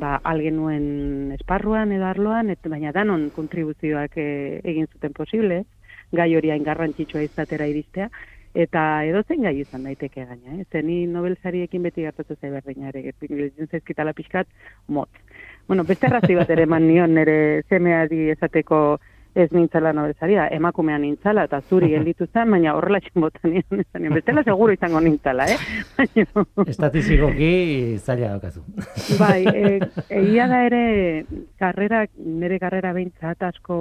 ba, 0.00 0.16
algenuen 0.24 1.32
esparruan 1.36 1.92
edo 1.92 2.08
arloan, 2.08 2.50
et, 2.50 2.66
baina 2.72 2.92
danon 2.96 3.28
kontribuzioak 3.36 4.16
e, 4.18 4.28
egin 4.72 4.88
zuten 4.90 5.14
posible, 5.16 5.64
gai 6.16 6.30
hori 6.36 6.50
hain 6.50 6.66
garrantzitsua 6.66 7.22
izatera 7.26 7.68
iristea, 7.70 8.08
eta 8.54 9.04
edozein 9.06 9.44
gai 9.46 9.54
izan 9.60 9.84
daiteke 9.86 10.24
gaina, 10.26 10.56
eh? 10.56 10.64
Zer 10.72 10.82
ni 10.84 11.04
Nobel 11.06 11.36
sariekin 11.42 11.84
beti 11.86 12.02
gertatu 12.02 12.34
zai 12.40 12.50
berdina 12.50 12.90
ere, 12.90 13.12
iruditzen 13.28 13.70
zaizkitala 13.70 14.14
pixkat, 14.16 14.48
motz. 14.88 15.12
Bueno, 15.68 15.84
beste 15.86 16.08
arrazoi 16.08 16.34
bat 16.34 16.50
ere 16.50 16.66
eman 16.66 16.88
nion 16.88 17.14
nire 17.14 17.62
semeari 17.68 18.30
esateko 18.34 18.98
ez 19.34 19.50
nintzala 19.52 19.92
Nobel 19.92 20.14
saria, 20.18 20.48
emakumean 20.50 21.02
nintzala, 21.02 21.44
eta 21.46 21.60
zuri 21.60 21.90
gelditu 21.94 22.26
zen, 22.32 22.50
baina 22.50 22.74
horrela 22.74 23.00
txinbota 23.04 23.48
nion, 23.48 23.82
esan 23.84 24.02
nion. 24.02 24.14
bestela 24.18 24.42
seguro 24.46 24.74
izango 24.74 25.00
nintzala, 25.00 25.46
eh? 25.50 25.58
Baina, 25.98 26.44
Estatistikoki 26.66 27.52
zaila 27.98 28.34
daukazu. 28.34 28.64
bai, 29.18 29.44
e, 29.46 29.78
egia 30.20 30.48
da 30.50 30.64
ere 30.66 30.82
karrera, 31.60 32.04
nire 32.16 32.58
karrera 32.62 32.92
behintzat 32.96 33.42
asko, 33.50 33.78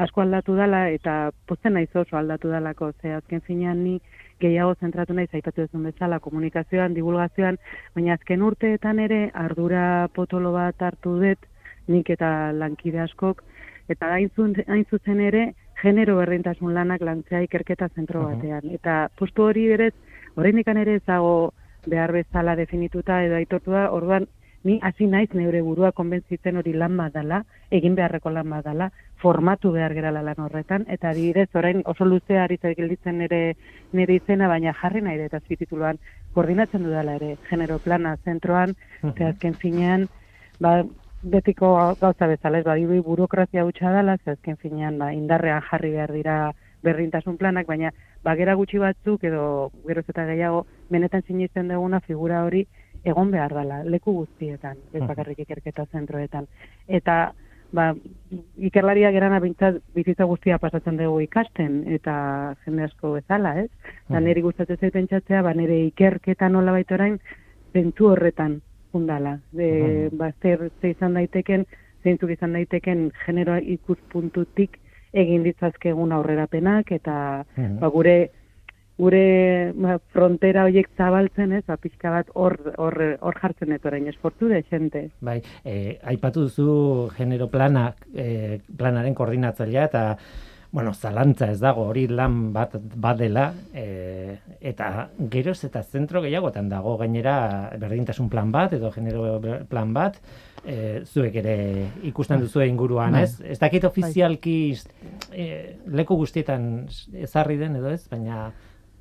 asko 0.00 0.24
aldatu 0.24 0.56
dala, 0.56 0.86
eta 0.90 1.30
pozten 1.46 1.76
naiz 1.76 1.90
oso 1.94 2.16
aldatu 2.16 2.52
dalako, 2.52 2.92
ze 3.02 3.14
azken 3.18 3.44
finean 3.46 3.84
ni 3.84 4.00
gehiago 4.42 4.74
zentratu 4.80 5.14
naiz 5.14 5.28
aipatu 5.32 5.66
duzun 5.66 5.86
bezala 5.86 6.18
komunikazioan, 6.18 6.96
divulgazioan, 6.96 7.58
baina 7.94 8.16
azken 8.16 8.42
urteetan 8.42 8.98
ere 9.04 9.22
ardura 9.34 10.08
potolo 10.16 10.52
bat 10.56 10.82
hartu 10.82 11.18
dut, 11.20 11.48
nik 11.92 12.10
eta 12.14 12.52
lankide 12.56 13.02
askok, 13.04 13.42
eta 13.92 14.12
hain 14.14 14.30
hain 14.66 14.84
zuzen 14.90 15.20
ere 15.20 15.54
genero 15.82 16.16
berdintasun 16.16 16.74
lanak 16.74 17.02
lantzea 17.02 17.42
ikerketa 17.46 17.88
zentro 17.94 18.26
batean. 18.28 18.70
Eta 18.70 19.08
postu 19.18 19.48
hori 19.48 19.66
berez, 19.68 19.94
oraindik 20.36 20.68
ere 20.68 20.94
ez 21.00 21.04
dago 21.06 21.52
behar 21.86 22.12
bezala 22.12 22.54
definituta 22.56 23.22
edo 23.24 23.36
aitortu 23.36 23.74
da, 23.74 23.90
orduan 23.90 24.28
ni 24.64 24.78
hasi 24.82 25.06
naiz 25.10 25.30
neure 25.34 25.60
burua 25.66 25.90
konbentzitzen 25.92 26.56
hori 26.56 26.72
lan 26.72 26.96
badala, 26.96 27.42
egin 27.70 27.96
beharreko 27.98 28.30
lan 28.30 28.48
badala, 28.50 28.90
formatu 29.22 29.72
behar 29.74 29.94
gerala 29.94 30.22
lan 30.22 30.38
horretan, 30.44 30.84
eta 30.88 31.10
adibidez 31.10 31.48
orain 31.58 31.82
oso 31.84 32.04
luzea 32.04 32.44
ari 32.44 32.58
gelditzen 32.62 33.18
nire, 33.18 33.56
nire 33.92 34.14
izena, 34.14 34.48
baina 34.48 34.74
jarri 34.80 35.02
nahi 35.02 35.18
dut 35.18 35.34
azpitituluan, 35.34 35.98
koordinatzen 36.34 36.84
dudala 36.84 37.16
ere, 37.18 37.36
genero 37.50 37.78
plana 37.78 38.16
zentroan, 38.24 38.76
ze 39.16 39.24
azken 39.24 39.54
finean, 39.54 40.08
ba, 40.60 40.84
betiko 41.22 41.94
gauza 42.00 42.26
bezala, 42.26 42.58
ez 42.58 42.66
badiru 42.66 43.02
burokrazia 43.06 43.64
hutsa 43.64 43.92
dela, 43.94 44.16
ze 44.24 44.32
azken 44.32 44.56
finean 44.56 44.98
ba, 44.98 45.12
indarrean 45.14 45.62
jarri 45.70 45.92
behar 45.94 46.12
dira 46.12 46.36
berrintasun 46.82 47.36
planak, 47.38 47.66
baina 47.66 47.92
bagera 48.24 48.54
gutxi 48.58 48.78
batzuk 48.82 49.22
edo 49.24 49.70
geroz 49.86 50.04
eta 50.08 50.24
gehiago 50.26 50.64
benetan 50.90 51.22
sinisten 51.22 51.68
duguna 51.68 52.00
figura 52.00 52.42
hori 52.44 52.66
egon 53.04 53.30
behar 53.30 53.54
dela, 53.54 53.82
leku 53.84 54.12
guztietan, 54.12 54.76
ez 54.92 55.02
bakarrik 55.06 55.38
ikerketa 55.44 55.86
zentroetan. 55.92 56.46
Eta, 56.86 57.32
ba, 57.72 57.88
ikerlaria 58.58 59.10
gerana 59.14 59.40
bintzat 59.42 59.80
bizitza 59.94 60.26
guztia 60.30 60.58
pasatzen 60.62 60.98
dugu 60.98 61.20
ikasten, 61.24 61.82
eta 61.98 62.14
jende 62.64 62.86
asko 62.86 63.14
bezala, 63.14 63.56
ez? 63.62 63.70
Da 64.10 64.20
niri 64.20 64.42
gustatzen 64.42 64.78
zait 64.78 64.94
pentsatzea, 64.94 65.42
ba, 65.42 65.54
nire 65.54 65.80
ikerketa 65.86 66.50
nola 66.50 66.74
baita 66.78 66.98
orain, 66.98 67.18
zentu 67.74 68.10
horretan 68.12 68.60
fundala. 68.92 69.38
E, 69.56 70.08
Mhm. 70.10 70.18
ba, 70.18 70.30
zer, 70.42 70.70
zer 70.80 70.90
izan 70.90 71.14
daiteken, 71.14 71.66
zeintzuk 72.04 72.30
izan 72.30 72.52
daiteken 72.52 73.10
genero 73.26 73.56
ikuspuntutik 73.58 74.78
egin 75.12 75.42
ditzazkegun 75.42 76.12
aurrerapenak, 76.12 76.92
eta 76.92 77.44
Mhm. 77.56 77.80
ba, 77.80 77.88
gure 77.88 78.30
gure 78.98 79.72
ba, 79.74 79.98
frontera 80.12 80.64
horiek 80.64 80.86
zabaltzen, 80.96 81.52
ez, 81.52 81.64
ba, 81.66 81.76
pixka 81.80 82.10
bat 82.10 82.28
hor, 82.34 82.58
hor, 82.76 82.96
hor 83.20 83.38
jartzen 83.40 83.72
ez 83.72 83.80
orain, 83.84 84.06
esportu 84.06 84.48
de 84.48 84.62
xente. 84.68 85.10
Bai, 85.20 85.40
e, 85.64 85.98
aipatu 86.04 86.42
duzu 86.42 87.08
genero 87.16 87.48
plana, 87.48 87.94
e, 88.14 88.60
planaren 88.76 89.14
koordinatzailea 89.14 89.84
eta 89.84 90.04
bueno, 90.72 90.94
zalantza 90.94 91.50
ez 91.52 91.60
dago 91.60 91.84
hori 91.90 92.06
lan 92.08 92.52
bat 92.52 92.78
badela 92.80 93.50
e, 93.76 94.38
eta 94.60 95.10
geroz 95.30 95.58
eta 95.68 95.82
zentro 95.84 96.22
gehiagotan 96.24 96.70
dago 96.72 96.96
gainera 96.96 97.36
berdintasun 97.78 98.30
plan 98.32 98.50
bat 98.52 98.72
edo 98.72 98.90
genero 98.90 99.36
plan 99.68 99.92
bat 99.92 100.16
e, 100.64 101.04
zuek 101.04 101.36
ere 101.42 101.56
ikusten 102.08 102.40
duzu 102.40 102.64
inguruan, 102.64 103.12
Bai. 103.12 103.24
ez? 103.28 103.40
Ez 103.44 103.58
dakit 103.60 103.84
ofizialki 103.84 104.58
e, 105.30 105.48
leku 105.92 106.16
guztietan 106.16 106.88
ezarri 107.12 107.60
den 107.60 107.76
edo 107.82 107.92
ez, 107.92 108.06
baina 108.08 108.50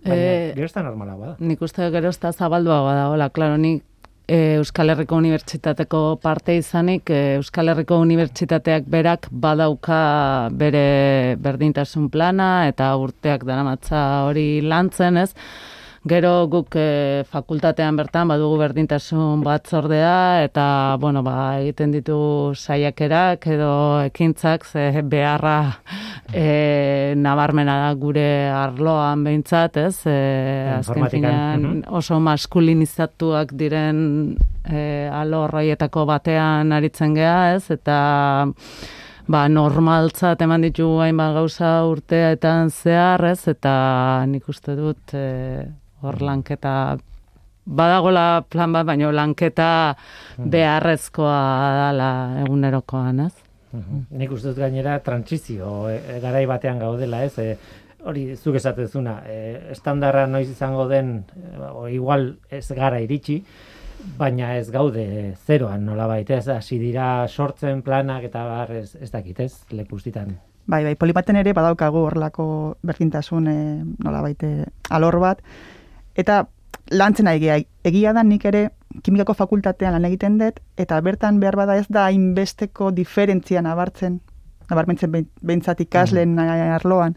Baina, 0.01 0.17
Eh, 0.17 0.53
gero 0.55 0.65
ez 0.65 0.73
da 0.73 0.81
normalagoa 0.81 1.27
da. 1.27 1.35
Nik 1.45 1.61
uste 1.61 1.85
gero 1.93 2.09
ez 2.09 2.17
da 2.17 2.31
dagoela, 2.33 3.29
klaro, 3.29 3.57
nik 3.57 3.83
e, 3.83 3.90
Euskal 4.31 4.93
Herriko 4.93 5.17
Unibertsitateko 5.19 5.99
parte 6.23 6.53
izanik, 6.55 7.09
e, 7.11 7.35
Euskal 7.35 7.67
Herriko 7.67 7.97
Unibertsitateak 7.99 8.85
berak 8.87 9.27
badauka 9.43 9.97
bere 10.55 11.35
berdintasun 11.41 12.07
plana 12.13 12.69
eta 12.69 12.93
urteak 12.95 13.43
daramatza 13.49 13.99
hori 14.29 14.61
lantzen, 14.63 15.19
ez? 15.19 15.33
Gero 16.01 16.47
guk 16.49 16.73
e, 16.81 17.21
fakultatean 17.29 17.93
bertan 17.93 18.31
badugu 18.31 18.55
berdintasun 18.57 19.43
batzordea 19.45 20.41
eta 20.41 20.63
bueno, 20.97 21.21
ba, 21.21 21.59
egiten 21.61 21.91
ditu 21.93 22.15
saiakerak 22.57 23.45
edo 23.53 23.73
ekintzak 24.07 24.65
ze 24.65 25.03
beharra 25.05 25.75
e, 26.33 27.13
nabarmena 27.15 27.75
da 27.83 27.91
gure 27.93 28.49
arloan 28.49 29.21
behintzat, 29.27 29.77
ez? 29.77 30.07
E, 30.09 30.15
azken 30.73 31.03
Informatikan, 31.03 31.11
finean 31.11 31.61
mhm. 31.61 31.93
oso 31.93 32.17
maskulinizatuak 32.17 33.53
diren 33.53 34.01
e, 34.65 35.05
alor 35.05 35.53
horietako 35.53 36.07
batean 36.09 36.73
aritzen 36.73 37.13
gea, 37.13 37.53
ez? 37.59 37.69
Eta 37.77 37.99
ba, 39.29 39.43
normaltzat 39.53 40.41
eman 40.41 40.65
ditu 40.65 40.89
hainbat 40.97 41.37
gauza 41.37 41.75
urteetan 41.85 42.73
zehar, 42.73 43.21
ez? 43.35 43.45
Eta 43.53 44.25
nik 44.25 44.49
uste 44.49 44.73
dut 44.81 45.13
e, 45.13 45.69
hor 46.01 46.21
lanketa 46.21 46.97
badagola 47.65 48.43
plan 48.49 48.73
bat, 48.73 48.85
baina 48.85 49.11
lanketa 49.13 49.69
beharrezkoa 50.37 51.37
dala 51.77 52.11
egunerokoan, 52.43 53.19
ez? 53.27 53.33
Mhm. 53.71 54.07
Nik 54.19 54.31
uste 54.35 54.51
dut 54.51 54.59
gainera 54.59 54.97
trantsizio 54.99 55.89
e, 55.89 56.19
garai 56.19 56.45
batean 56.45 56.79
gaudela, 56.79 57.23
ez? 57.23 57.37
E, 57.39 57.57
hori 58.03 58.35
zuk 58.35 58.57
esatezuna, 58.59 59.21
e, 59.29 59.37
estandarra 59.71 60.25
noiz 60.27 60.49
izango 60.49 60.87
den, 60.89 61.23
e, 61.37 61.69
o 61.71 61.87
igual 61.87 62.33
ez 62.49 62.67
gara 62.75 62.99
iritsi, 62.99 63.41
baina 64.17 64.55
ez 64.57 64.69
gaude 64.73 65.35
zeroan 65.45 65.85
nolabait, 65.85 66.29
ez? 66.29 66.47
Hasi 66.49 66.79
dira 66.81 67.27
sortzen 67.27 67.83
planak 67.85 68.25
eta 68.27 68.43
bar 68.49 68.71
ez, 68.75 68.95
ez 68.99 69.11
dakit, 69.11 69.39
ez? 69.39 69.53
Lekustitan. 69.71 70.35
Bai, 70.67 70.83
bai, 70.83 70.95
polipaten 70.95 71.37
ere 71.39 71.53
badaukagu 71.53 72.05
horlako 72.09 72.45
berdintasun 72.83 73.47
e, 73.47 73.59
nola 74.03 74.21
baite 74.25 74.51
alor 74.89 75.19
bat. 75.21 75.45
Eta 76.21 76.43
lantzen 76.91 77.29
egia, 77.31 77.57
egia 77.87 78.13
da 78.13 78.23
nik 78.27 78.45
ere 78.45 78.67
kimikako 79.03 79.33
fakultatean 79.39 79.95
lan 79.95 80.05
egiten 80.09 80.37
dut, 80.41 80.59
eta 80.77 80.99
bertan 81.01 81.39
behar 81.41 81.57
bada 81.57 81.77
ez 81.79 81.87
da 81.89 82.05
hainbesteko 82.09 82.91
diferentzia 82.95 83.63
nabartzen, 83.65 84.19
nabarmentzen 84.69 85.13
behintzat 85.15 85.81
ikasleen 85.87 86.37
arloan, 86.39 87.15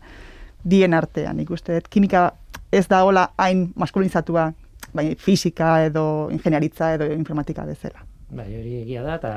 dien 0.65 0.95
artean, 0.95 1.41
ikuste 1.43 1.77
dut. 1.77 1.91
Kimika 1.91 2.31
ez 2.73 2.87
da 2.89 3.03
hola 3.05 3.29
hain 3.39 3.67
maskulinizatua, 3.77 4.49
bai, 4.95 5.13
fisika 5.19 5.77
edo 5.91 6.31
ingeniaritza 6.33 6.95
edo 6.95 7.11
informatika 7.13 7.67
bezala. 7.69 8.07
Bai, 8.31 8.47
hori 8.57 8.79
egia 8.81 9.03
da, 9.05 9.17
eta 9.21 9.33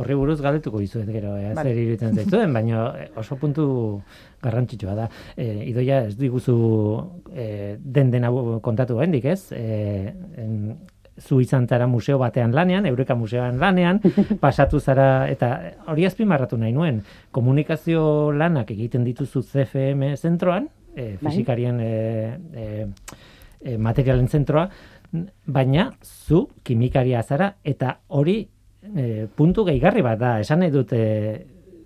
horri 0.00 0.16
buruz 0.16 0.38
galdetuko 0.40 0.80
dizuet 0.80 1.08
gero, 1.12 1.36
eh, 1.36 1.52
Vale. 1.54 1.70
zer 1.70 1.80
iruditzen 1.82 2.16
zaituen, 2.16 2.52
baina 2.56 2.86
eh, 2.98 3.08
oso 3.20 3.36
puntu 3.36 3.66
garrantzitsua 4.42 4.94
da. 4.96 5.08
E, 5.36 5.66
idoia 5.68 6.06
ez 6.08 6.16
diguzu 6.18 6.56
e, 7.30 7.76
den 7.78 8.10
dena 8.10 8.32
kontatu 8.64 8.98
hendik, 9.04 9.28
ez? 9.28 9.52
E, 9.52 10.14
en, 10.40 10.56
zu 11.20 11.40
izan 11.40 11.68
zara 11.68 11.86
museo 11.86 12.18
batean 12.18 12.54
lanean, 12.56 12.86
Eureka 12.86 13.14
museoan 13.14 13.58
lanean, 13.60 14.00
pasatu 14.44 14.80
zara, 14.80 15.28
eta 15.28 15.52
hori 15.92 16.06
azpimarratu 16.08 16.56
nahi 16.58 16.72
nuen, 16.72 17.02
komunikazio 17.30 18.32
lanak 18.32 18.72
egiten 18.72 19.04
dituzu 19.04 19.42
CFM 19.44 20.14
zentroan, 20.16 20.70
e, 20.94 21.16
Bai. 21.20 21.28
fizikarien 21.28 21.80
e, 21.84 21.92
e, 22.54 23.76
materialen 23.76 24.28
zentroa, 24.28 24.68
baina 25.46 25.90
zu 26.02 26.48
kimikaria 26.64 27.22
zara 27.22 27.54
eta 27.64 27.96
hori 28.08 28.36
e, 28.96 29.26
puntu 29.36 29.64
gehigarri 29.64 30.02
bat 30.02 30.18
da. 30.18 30.38
Esan 30.40 30.60
nahi 30.62 30.70
dute 30.70 31.00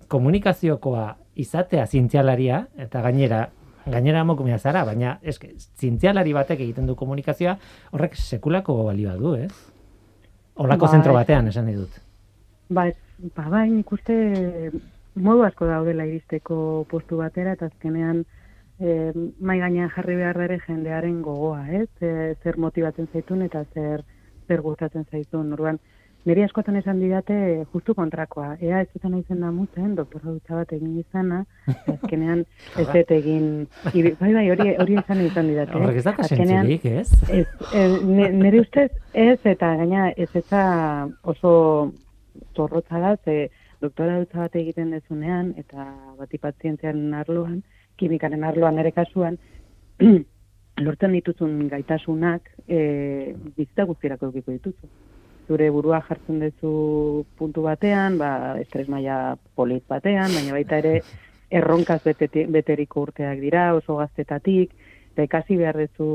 komunikaziokoa 0.07 1.05
izatea 1.35 1.85
zientzialaria 1.87 2.65
eta 2.77 3.01
gainera 3.01 3.47
gainera 3.85 4.21
amokumea 4.25 4.57
zara, 4.57 4.81
baina 4.85 5.19
eske 5.21 5.51
zientzialari 5.77 6.31
batek 6.33 6.61
egiten 6.65 6.87
du 6.89 6.95
komunikazioa, 6.97 7.53
horrek 7.93 8.15
sekulako 8.17 8.79
balioa 8.87 9.13
du, 9.19 9.35
ez? 9.37 9.51
Olako 10.55 10.87
Bai. 10.87 10.91
zentro 10.95 11.13
batean 11.13 11.47
esan 11.51 11.67
nahi 11.69 11.75
dut. 11.77 11.99
Ba, 12.73 12.87
ez- 12.89 13.29
ba 13.35 13.43
bai, 13.51 13.67
nik 13.69 13.91
uste 13.93 14.15
modu 15.15 15.43
asko 15.45 15.67
daudela 15.69 16.05
iristeko 16.09 16.87
postu 16.89 17.17
batera, 17.21 17.53
eta 17.53 17.69
azkenean 17.69 18.23
e, 18.79 19.11
mai 19.39 19.59
gainean 19.59 19.89
jarri 19.95 20.15
behar 20.15 20.39
ere 20.47 20.59
jendearen 20.67 21.21
gogoa, 21.21 21.65
ez? 21.71 21.89
E, 22.01 22.35
zer 22.43 22.57
motibatzen 22.57 23.07
zaitun 23.13 23.41
eta 23.47 23.63
zer 23.73 24.03
zer 24.47 24.61
gustatzen 24.61 25.05
zaitun. 25.11 25.53
Orduan, 25.53 25.79
niri 26.25 26.43
askotan 26.45 26.75
esan 26.79 26.99
didate 27.01 27.65
justu 27.73 27.93
kontrakoa. 27.97 28.55
Ea 28.61 28.81
ez 28.81 28.87
zutan 28.93 29.17
izen 29.17 29.41
da 29.41 29.51
mutzen, 29.53 29.95
doktora 29.97 30.31
dutza 30.33 30.55
bat 30.59 30.71
egin 30.73 30.99
izana, 30.99 31.43
azkenean 31.95 32.43
ez 32.77 32.87
dut 32.91 33.11
egin... 33.17 33.49
Bai, 33.85 34.31
bai, 34.33 34.45
hori, 34.53 34.71
hori 34.81 34.97
izan 35.01 35.21
izan 35.25 35.51
didate. 35.51 35.77
Horrek 35.79 36.01
ez 36.01 36.05
da 36.07 36.15
Azkenean- 36.17 36.65
kasentzirik, 36.69 36.85
ez? 36.85 37.45
Ez, 37.73 38.01
ne- 38.05 38.31
nire 38.37 38.61
ustez 38.65 38.89
ez, 39.13 39.39
eta 39.43 39.75
gaina 39.81 40.09
ez 40.17 40.29
eta 40.35 40.63
oso 41.23 41.53
zorrotza 42.55 42.99
da, 42.99 43.15
ze 43.23 43.49
doktora 43.81 44.19
dutza 44.19 44.39
bat 44.45 44.55
egiten 44.55 44.91
dezunean, 44.95 45.53
eta 45.57 45.89
bati 46.19 46.37
pazientziaren 46.41 47.13
arloan, 47.13 47.61
kimikaren 47.97 48.43
arloan 48.43 48.79
ere 48.79 48.91
kasuan, 48.95 49.37
lortzen 50.85 51.13
dituzun 51.15 51.67
gaitasunak 51.71 52.49
e, 52.67 53.35
bizita 53.55 53.85
guztirako 53.87 54.29
edukiko 54.29 54.55
dituzu. 54.55 54.89
Zure 55.47 55.69
burua 55.69 56.01
jartzen 56.07 56.41
duzu 56.41 57.25
puntu 57.37 57.63
batean, 57.67 58.17
ba, 58.17 58.55
estres 58.59 58.87
maila 58.89 59.37
polit 59.55 59.85
batean, 59.87 60.33
baina 60.33 60.57
baita 60.57 60.81
ere 60.81 60.97
erronkaz 61.59 62.01
beteti, 62.03 62.45
beteriko 62.51 63.05
urteak 63.07 63.39
dira, 63.39 63.69
oso 63.77 63.99
gaztetatik, 64.01 64.73
eta 65.13 65.23
ikasi 65.23 65.55
behar 65.61 65.79
duzu 65.79 66.09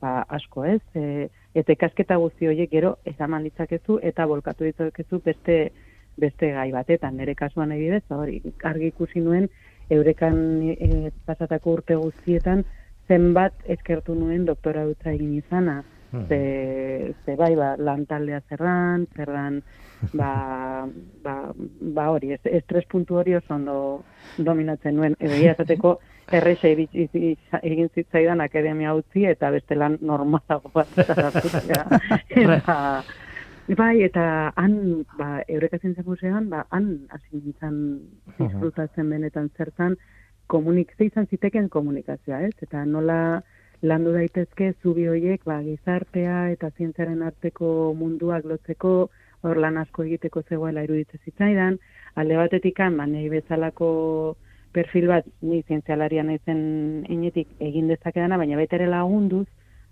ba, 0.00 0.22
asko 0.28 0.64
ez, 0.66 0.80
e, 0.98 1.28
eta 1.54 1.76
ikasketa 1.76 2.16
guzti 2.18 2.48
horiek 2.50 2.70
gero 2.72 2.96
ezaman 3.06 3.44
ditzakezu 3.46 4.00
eta 4.02 4.26
bolkatu 4.26 4.66
ditzakezu 4.66 5.20
beste 5.22 5.58
beste 6.16 6.50
gai 6.52 6.70
batetan, 6.72 7.14
nire 7.16 7.34
kasuan 7.34 7.70
adibidez, 7.72 8.02
ba, 8.08 8.18
hori 8.24 8.40
argi 8.68 8.90
ikusi 8.90 9.22
nuen 9.24 9.46
eurekan 9.94 10.36
e, 10.72 11.10
pasatako 11.26 11.76
urte 11.78 11.96
guztietan 12.00 12.64
zenbat 13.08 13.52
eskertu 13.76 14.14
nuen 14.14 14.44
doktora 14.48 14.84
dutza 14.88 15.12
egin 15.12 15.34
izana. 15.38 15.82
Mhm. 16.12 16.26
Ze, 16.28 17.14
ze 17.24 17.36
bai, 17.36 17.54
ba, 17.56 17.74
lan 17.78 18.04
taldea 18.06 18.42
zerran, 18.48 19.06
zerran, 19.16 19.62
ba, 20.20 20.86
ba, 21.24 21.36
ba 21.80 22.08
hori, 22.12 22.32
ez, 22.36 22.40
estres 22.44 22.84
puntu 22.90 23.16
hori 23.16 23.34
oso 23.38 23.54
ondo 23.54 23.76
dominatzen 24.36 24.96
nuen. 24.96 25.16
Edo 25.18 25.38
esateko 25.54 25.98
iritsi- 26.32 26.74
iritsi- 26.76 27.36
egin 27.62 27.88
zitzaidan 27.94 28.40
akademia 28.44 28.92
utzi 28.94 29.24
eta 29.30 29.50
beste 29.50 29.74
lan 29.74 29.96
normalago 30.00 30.70
bat 30.74 30.88
eta, 31.00 33.02
bai, 33.68 34.02
eta 34.02 34.52
han, 34.56 35.04
ba, 35.18 35.42
Eureka 35.48 35.78
Zientzia 35.78 36.04
Museoan, 36.06 36.48
ba, 36.50 36.66
han 36.70 37.06
hasi 37.10 37.38
nintzen 37.38 37.76
disfrutatzen 38.38 39.10
benetan 39.10 39.50
zertan, 39.56 39.96
komunik, 40.46 40.94
ze 40.98 41.06
izan 41.06 41.26
ziteken 41.26 41.68
komunikazioa, 41.68 42.42
ez? 42.48 42.54
Eta 42.62 42.84
nola 42.84 43.42
landu 43.82 44.12
daitezke 44.14 44.72
zubi 44.82 45.08
hoiek 45.10 45.44
ba, 45.44 45.60
gizartea 45.62 46.50
eta 46.54 46.70
zientziaren 46.76 47.22
arteko 47.26 47.92
munduak 47.98 48.44
lotzeko 48.46 48.92
hor 49.42 49.58
lan 49.58 49.78
asko 49.80 50.04
egiteko 50.06 50.42
zegoela 50.48 50.84
iruditzen 50.86 51.22
zitzaidan, 51.24 51.78
alde 52.14 52.36
batetik 52.38 52.76
kan, 52.78 52.96
ba, 52.96 53.08
nahi 53.10 53.28
bezalako 53.32 53.88
perfil 54.72 55.08
bat, 55.10 55.26
ni 55.42 55.62
zientzialaria 55.66 56.22
naizen 56.22 56.60
inetik 57.10 57.48
egin 57.60 57.90
dezakedana, 57.90 58.38
baina 58.38 58.60
baita 58.60 58.78
ere 58.78 58.86
lagunduz, 58.92 59.48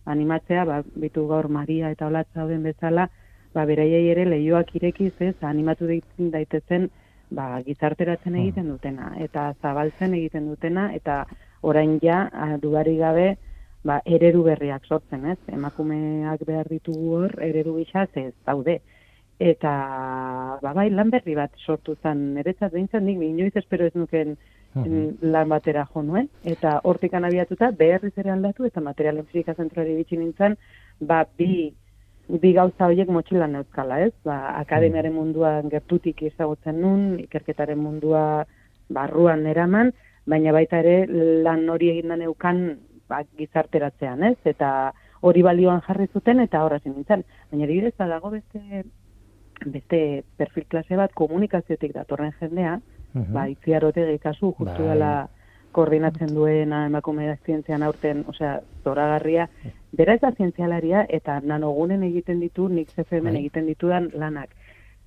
animatzea, 0.06 0.64
ba, 0.68 0.82
bitu 1.02 1.26
gaur 1.28 1.48
Maria 1.48 1.90
eta 1.90 2.06
Olatza 2.06 2.46
den 2.46 2.62
bezala, 2.68 3.08
ba, 3.54 3.64
beraiei 3.66 4.08
ere 4.10 4.24
lehioak 4.24 4.74
irekiz, 4.74 5.12
ez, 5.18 5.34
animatu 5.42 5.86
daitezen, 6.18 6.90
ba, 7.30 7.60
gizarteratzen 7.66 8.34
Hmm. 8.34 8.40
egiten 8.42 8.68
dutena, 8.68 9.12
eta 9.18 9.54
zabaltzen 9.62 10.14
egiten 10.14 10.48
dutena, 10.48 10.94
eta 10.94 11.26
orain 11.62 11.98
ja, 12.02 12.28
dudari 12.62 12.96
gabe, 12.96 13.36
ba, 13.84 14.00
eredu 14.04 14.42
berriak 14.42 14.84
sortzen, 14.86 15.26
ez? 15.26 15.38
Emakumeak 15.48 16.44
behar 16.46 16.68
ditugu 16.68 17.14
hor, 17.16 17.42
eredu 17.42 17.76
gisa 17.78 18.06
ez 18.14 18.34
daude. 18.46 18.80
Eta, 19.38 19.70
ba, 20.62 20.72
bai, 20.74 20.90
lan 20.90 21.10
berri 21.10 21.34
bat 21.34 21.50
sortu 21.64 21.94
zen, 22.02 22.34
niretzat 22.34 22.72
behintzen 22.72 23.04
nik, 23.06 23.20
inoiz 23.22 23.56
espero 23.56 23.86
ez 23.86 23.94
nuken 23.94 24.36
Mhm. 24.74 25.16
lan 25.32 25.48
batera 25.48 25.84
jo 25.92 26.02
nuen, 26.02 26.28
eta 26.44 26.80
hortikan 26.84 27.24
abiatuta 27.24 27.72
beharriz 27.72 28.12
ere 28.18 28.30
aldatu, 28.30 28.64
eta 28.66 28.80
materialen 28.80 29.24
fizika 29.26 29.54
zentroari 29.54 29.96
bitxi 29.96 30.16
nintzen, 30.16 30.56
ba, 31.00 31.24
bi, 31.38 31.72
bi 32.38 32.52
gauza 32.52 32.86
horiek 32.86 33.08
motxilan 33.08 33.54
euskala, 33.58 34.00
ez? 34.06 34.12
Ba, 34.24 34.56
akademiaren 34.60 35.14
munduan 35.14 35.68
gertutik 35.72 36.22
ezagutzen 36.22 36.80
nun, 36.80 37.18
ikerketaren 37.24 37.78
mundua 37.78 38.44
barruan 38.88 39.46
eraman, 39.46 39.92
baina 40.26 40.52
baita 40.52 40.78
ere 40.78 41.06
lan 41.44 41.68
hori 41.68 41.90
egin 41.90 42.12
neukan 42.18 42.78
ba, 43.08 43.22
gizarteratzean, 43.38 44.22
ez? 44.22 44.36
Eta 44.44 44.92
hori 45.22 45.42
balioan 45.42 45.82
jarri 45.86 46.06
zuten 46.12 46.40
eta 46.40 46.62
horra 46.64 46.78
nintzen. 46.84 47.24
Baina 47.50 47.64
adibidez 47.66 47.94
badago 47.98 48.30
beste 48.30 48.84
beste 49.66 50.22
perfil 50.38 50.64
klase 50.68 50.96
bat 50.96 51.12
komunikaziotik 51.12 51.92
datorren 51.92 52.32
jendea, 52.40 52.78
Mhm. 53.12 53.32
ba, 53.34 53.48
itziar 53.48 53.84
otegi 53.84 54.18
kasu, 54.18 54.54
justu 54.58 54.82
Bai. 54.82 54.88
dela 54.88 55.28
koordinatzen 55.72 56.34
duena 56.34 56.84
emakume 56.86 57.26
da 57.26 57.36
zientzian 57.46 57.82
aurten, 57.82 58.24
osea, 58.28 58.60
zoragarria, 58.84 59.48
bera 59.96 60.14
ez 60.14 60.20
da 60.20 60.32
zientzialaria 60.32 61.04
eta 61.08 61.40
nanogunen 61.40 62.02
egiten 62.02 62.40
ditu, 62.40 62.68
nik 62.68 62.90
CFM 62.94 63.28
Bai. 63.30 63.36
egiten 63.44 63.66
ditudan 63.66 64.10
lanak. 64.14 64.50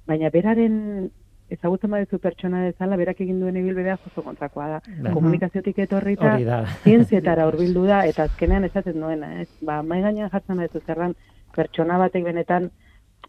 Baina 0.08 0.30
beraren 0.30 1.10
ezagutzen 1.54 1.92
baduzu 1.92 2.20
pertsona 2.20 2.64
bezala, 2.66 2.96
berak 2.98 3.20
egin 3.22 3.40
duen 3.40 3.58
ibilbidea 3.60 3.98
justo 4.06 4.24
kontrakoa 4.26 4.68
da. 4.76 4.80
Bai. 5.04 5.14
Komunikaziotik 5.14 5.84
etorrita, 5.86 6.38
zientzietara 6.86 7.46
hurbildu 7.50 7.86
da, 7.90 8.06
eta 8.10 8.24
azkenean 8.30 8.64
esaten 8.70 9.00
duena, 9.00 9.34
ez? 9.42 9.50
Ba, 9.62 9.82
mai 9.84 10.02
gainean 10.02 10.32
jartzen 10.32 10.58
baduzu 10.64 10.82
zerran, 10.88 11.16
pertsona 11.56 12.00
batek 12.02 12.24
benetan 12.26 12.72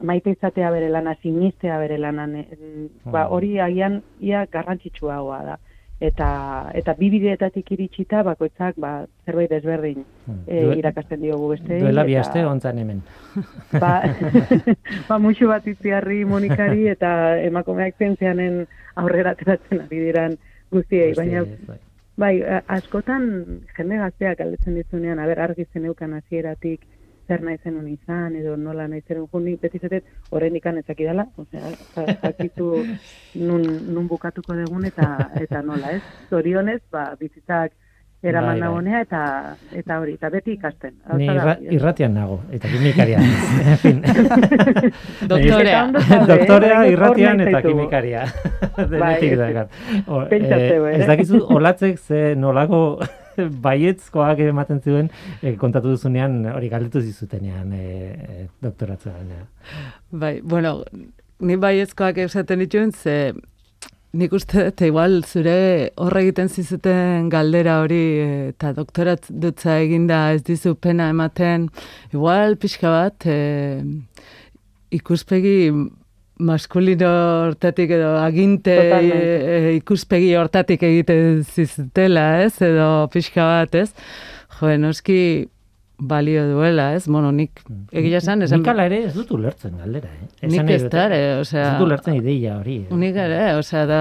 maite 0.01 0.33
izatea 0.35 0.71
bere 0.75 0.89
lana, 0.91 1.15
sinistea 1.23 1.79
bere 1.79 1.99
lanan, 1.99 2.35
en- 2.43 2.89
ba, 3.05 3.29
hori 3.29 3.59
agian 3.61 4.01
ia 4.21 4.47
garrantzitsuagoa 4.51 5.43
da. 5.45 5.59
Eta, 6.03 6.29
eta 6.75 6.93
bi 6.99 7.07
bideetatik 7.13 7.69
iritsita, 7.77 8.25
bakoitzak 8.27 8.79
ba, 8.83 9.05
zerbait 9.25 9.51
desberdin 9.53 10.01
e, 10.47 10.75
irakasten 10.81 11.21
diogu 11.23 11.53
beste. 11.53 11.79
Duela 11.85 12.03
bi 12.05 12.17
aste 12.19 12.43
ontzan 12.45 12.81
hemen. 12.83 13.03
Ba, 13.83 14.03
ba 15.09 15.19
muxu 15.23 15.49
bat 15.51 15.67
itziarri 15.71 16.25
monikari 16.27 16.89
eta 16.95 17.39
emakumeak 17.47 17.99
zientzianen 17.99 18.65
aurrera 19.01 19.35
ateratzen 19.35 19.85
ari 19.87 20.03
diran 20.09 20.37
guztiei. 20.75 21.13
Baina, 21.15 21.45
bai. 21.69 21.79
bai, 22.19 22.35
askotan 22.77 23.31
jende 23.77 24.03
gazteak 24.03 24.39
galdetzen 24.43 24.79
dizunean, 24.81 25.23
aber 25.23 25.41
argi 25.47 25.67
zeneukan 25.73 26.19
hasieratik 26.19 26.83
zer 27.29 27.43
nahi 27.43 27.59
zenun 27.65 27.89
izan, 27.89 28.37
edo 28.37 28.57
nola 28.57 28.87
nahi 28.89 29.03
zenun 29.09 29.29
juni, 29.33 29.57
beti 29.63 29.79
zatet, 29.79 30.05
horren 30.31 30.57
ikan 30.61 30.79
ezakidala, 30.83 31.27
osea, 31.37 31.71
ja- 31.97 32.17
jakitu 32.23 32.71
nun, 33.49 33.65
nun 33.95 34.09
bukatuko 34.09 34.55
dugun 34.59 34.85
eta 34.91 35.09
eta 35.41 35.63
nola, 35.63 35.93
ez? 35.99 36.03
Zorionez, 36.31 36.81
ba, 36.93 37.07
bizitzak 37.21 37.73
eraman 38.25 38.55
Bai, 38.55 38.61
bai. 38.61 38.69
nagonea 38.69 39.01
eta 39.05 39.23
eta 39.77 39.99
hori, 40.01 40.15
eta 40.19 40.31
beti 40.33 40.55
ikasten. 40.57 40.95
Ni 41.21 41.29
irra, 41.29 41.57
irratian 41.77 42.15
nago, 42.17 42.39
eta 42.57 42.71
kimikaria. 42.73 43.21
en 43.73 43.81
fin. 43.83 44.01
Doktorea. 45.33 45.83
Doktorea 46.31 46.79
irratian 46.91 47.45
eta 47.45 47.61
kimikaria. 47.67 48.25
Denetik 48.95 49.37
Bai, 49.37 49.41
dakar. 49.43 49.69
O, 50.07 50.23
pentsatzeu, 50.33 50.87
eh, 50.87 50.95
eh? 50.95 51.01
Ez 51.01 51.11
dakizu, 51.11 51.43
olatzek 51.59 52.01
ze 52.01 52.23
nolako 52.39 52.81
baietzkoak 53.67 54.41
ematen 54.47 54.81
zuen 54.81 55.11
eh, 55.43 55.57
kontatu 55.61 55.93
duzunean 55.95 56.45
hori 56.55 56.71
galdetu 56.73 57.03
zizutenean 57.03 57.73
eh, 57.77 58.47
doktoratzean. 58.63 59.35
Bai, 60.11 60.39
bueno, 60.41 60.79
ni 61.45 61.59
baiezkoak 61.61 62.23
esaten 62.25 62.65
dituen, 62.65 62.93
ze 62.93 63.35
nik 64.15 64.33
uste 64.37 64.69
dut, 64.69 64.83
igual 64.87 65.19
zure 65.27 65.91
horre 66.01 66.23
egiten 66.25 66.49
zizuten 66.49 67.29
galdera 67.33 67.81
hori 67.83 68.03
eh, 68.23 68.49
eta 68.53 68.73
doktorat 68.77 69.27
dutza 69.29 69.79
eginda 69.83 70.29
ez 70.35 70.43
dizu 70.47 70.75
pena 70.79 71.09
ematen, 71.13 71.69
igual 72.15 72.57
pixka 72.61 72.93
bat 72.95 73.27
eh, 73.31 73.83
ikuspegi 74.95 75.73
maskulino 76.45 77.11
hortatik 77.47 77.95
edo 77.97 78.15
aginte 78.21 78.75
eh, 78.75 79.73
ikuspegi 79.81 80.35
hortatik 80.39 80.83
egiten 80.87 81.43
zizutela, 81.43 82.29
ez? 82.47 82.55
Edo 82.63 83.09
pixka 83.13 83.47
bat, 83.51 83.75
ez? 83.75 83.91
Jo, 84.59 84.71
noski 84.79 85.19
balio 85.99 86.45
duela, 86.51 86.93
ez? 86.95 87.07
Bueno, 87.07 87.31
nik 87.33 87.63
egia 87.93 88.19
esan, 88.19 88.43
esan... 88.43 88.63
Nik 88.63 88.81
ere 88.85 89.01
ez 89.09 89.15
dut 89.15 89.31
ulertzen 89.37 89.77
galdera, 89.79 90.11
eh? 90.11 90.29
Esan 90.41 90.67
Nik 90.67 90.75
ez 90.75 90.83
dut, 90.83 90.93
da 90.93 91.07
osea... 91.41 91.67
Ez 91.67 91.75
dut 91.79 91.87
ulertzen 91.87 92.19
ideia 92.19 92.59
hori. 92.59 92.79
eh. 92.89 92.97
Nik 93.05 93.19
ere, 93.25 93.43
osea, 93.61 93.85
da, 93.87 94.01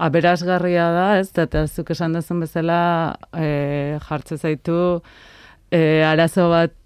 aberasgarria 0.00 0.90
da, 0.96 1.06
ez, 1.20 1.30
eta 1.36 1.66
zuk 1.66 1.90
esan 1.94 2.16
duzun 2.16 2.40
bezala 2.44 2.80
e, 3.36 3.98
jartze 4.08 4.38
zaitu 4.38 4.76
e, 5.70 6.02
arazo 6.06 6.48
bat 6.52 6.76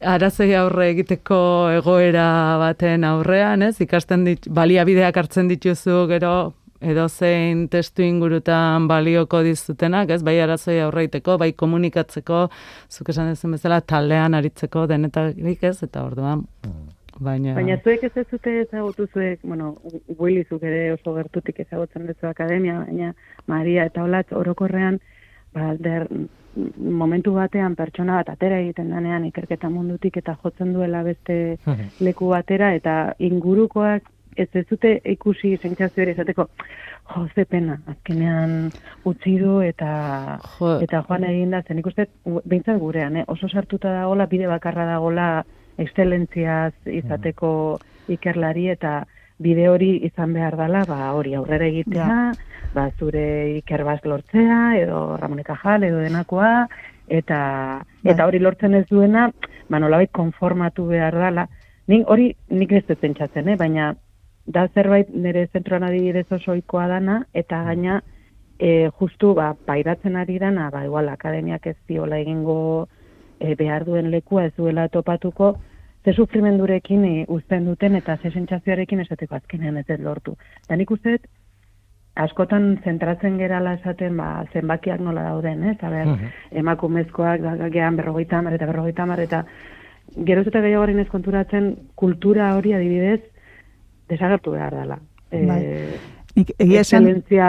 arazoi 0.00 0.54
aurre 0.56 0.86
egiteko 0.94 1.38
egoera 1.74 2.56
baten 2.62 3.04
aurrean, 3.04 3.62
ez? 3.66 3.76
Ikasten 3.84 4.24
dit, 4.24 4.48
baliabideak 4.48 5.18
hartzen 5.20 5.50
dituzu 5.50 6.06
gero 6.08 6.54
edozein 6.82 7.66
testu 7.72 8.04
ingurutan 8.06 8.88
balioko 8.90 9.42
dizutenak, 9.46 10.10
ez? 10.10 10.22
Bai 10.26 10.38
arazoi 10.42 10.78
aurre 10.82 11.06
egiteko, 11.06 11.36
bai 11.38 11.52
komunikatzeko, 11.58 12.42
zuk 12.90 13.12
esan 13.14 13.30
duzun 13.32 13.56
bezala 13.56 13.80
taldean 13.80 14.34
aritzeko 14.38 14.86
denetarik 14.90 15.64
ez, 15.70 15.78
eta 15.86 16.04
orduan, 16.04 16.44
baina... 17.18 17.56
Baina 17.58 17.78
zuek 17.82 18.04
ez 18.08 18.12
ez 18.16 18.26
zute 18.28 18.58
ezagutu 18.66 19.08
zuek, 19.12 19.40
bueno, 19.44 19.76
Willy 20.18 20.44
zuk 20.48 20.62
ere 20.68 20.92
oso 20.96 21.14
gertutik 21.16 21.60
ezagutzen 21.66 22.06
duzu 22.10 22.30
akademia, 22.30 22.82
baina 22.86 23.14
Maria 23.46 23.88
eta 23.90 24.04
Olatz 24.04 24.30
orokorrean, 24.36 25.00
ba, 25.54 25.72
der, 25.78 26.08
momentu 26.76 27.32
batean 27.32 27.74
pertsona 27.76 28.18
bat 28.20 28.32
atera 28.34 28.58
egiten 28.60 28.90
danean 28.92 29.24
ikerketa 29.24 29.70
mundutik 29.72 30.18
eta 30.20 30.34
jotzen 30.42 30.72
duela 30.74 31.02
beste 31.06 31.56
leku 32.06 32.28
batera 32.32 32.74
eta 32.76 32.96
ingurukoak 33.18 34.10
ez 34.36 34.48
ez 34.52 34.66
dute 34.70 35.00
ikusi 35.04 35.56
sentsazio 35.56 36.02
ere 36.02 36.12
esateko 36.12 36.48
jo, 37.14 37.28
ze 37.34 37.44
pena, 37.44 37.78
azkenean 37.86 38.70
utzi 39.04 39.36
du 39.38 39.60
eta 39.60 40.38
Jo. 40.58 40.78
eta 40.80 41.02
joan 41.08 41.24
egin 41.24 41.50
da, 41.50 41.62
zen 41.62 41.78
ikusten, 41.78 42.06
behintzat 42.44 42.78
gurean, 42.78 43.16
eh? 43.16 43.24
oso 43.26 43.48
sartuta 43.48 43.92
dagola, 43.92 44.26
bide 44.26 44.46
bakarra 44.46 44.86
dagola 44.86 45.44
excelentziaz 45.78 46.72
izateko 46.86 47.78
ikerlari 48.08 48.68
eta 48.68 49.02
bide 49.42 49.68
hori 49.68 49.96
izan 50.06 50.32
behar 50.36 50.56
dela, 50.56 50.84
ba 50.88 51.12
hori 51.16 51.34
aurrera 51.34 51.66
egitea, 51.66 52.32
ba 52.74 52.88
zure 52.98 53.56
ikerbaz 53.58 54.00
lortzea, 54.04 54.76
edo 54.78 55.16
Ramon 55.16 55.40
y 55.40 55.44
Cajal, 55.44 55.84
edo 55.84 55.98
denakoa, 55.98 56.68
eta 57.08 57.82
eta 58.04 58.26
hori 58.26 58.38
lortzen 58.38 58.74
ez 58.74 58.86
duena, 58.88 59.30
ba 59.68 59.80
nolabait 59.82 60.12
konformatu 60.12 60.86
behar 60.86 61.18
dela. 61.18 61.48
Nik 61.88 62.06
hori 62.08 62.30
nik 62.50 62.72
ez 62.72 62.84
dut 62.86 63.00
pentsatzen, 63.00 63.48
eh? 63.48 63.56
baina 63.56 63.94
da 64.46 64.68
zerbait 64.74 65.08
nire 65.14 65.46
zentroan 65.52 65.84
adibidez 65.84 66.26
oso 66.32 66.52
ohikoa 66.52 66.88
dana, 66.88 67.26
eta 67.34 67.62
gaina 67.64 68.02
e, 68.58 68.90
justu 68.98 69.34
ba, 69.34 69.54
pairatzen 69.66 70.16
ari 70.16 70.38
dana, 70.38 70.70
ba, 70.70 70.84
igual 70.84 71.08
akademiak 71.08 71.66
ez 71.66 71.76
diola 71.88 72.18
egingo 72.18 72.88
e, 73.40 73.54
behar 73.54 73.84
duen 73.84 74.10
lekua 74.10 74.46
ez 74.46 74.54
duela 74.56 74.88
topatuko, 74.88 75.56
ze 76.04 76.12
sufrimendurekin 76.12 77.04
e, 77.04 77.24
uzten 77.28 77.66
duten 77.66 77.96
eta 77.96 78.16
ze 78.22 78.30
sentsazioarekin 78.30 79.00
esateko 79.00 79.34
azkenean 79.36 79.76
ez 79.76 79.86
lortu. 79.98 80.36
Da 80.68 80.76
nik 80.76 80.90
uste 80.90 81.16
dut, 81.16 81.30
askotan 82.14 82.80
zentratzen 82.84 83.38
gerala 83.38 83.74
esaten 83.78 84.16
ba, 84.16 84.44
zenbakiak 84.52 85.00
nola 85.00 85.22
dauden, 85.30 85.62
ez? 85.64 85.78
Aber, 85.82 86.06
Mhm. 86.06 86.26
emakumezkoak 86.50 87.40
da, 87.40 87.68
gehan 87.68 87.96
berrogeita 87.96 88.42
eta 88.52 88.66
berrogeita 88.66 89.06
eta 89.22 89.44
geroz 90.26 90.46
eta 90.46 90.60
gehiagoren 90.60 90.98
ez 90.98 91.08
konturatzen 91.08 91.76
kultura 91.94 92.54
hori 92.56 92.74
adibidez 92.74 93.31
desagertu 94.12 94.54
behar 94.54 94.76
dela. 94.76 94.98
Bai. 95.32 95.60
Nik 96.36 96.52
egia 96.60 96.80
esan, 96.84 97.06
excelentzia 97.08 97.48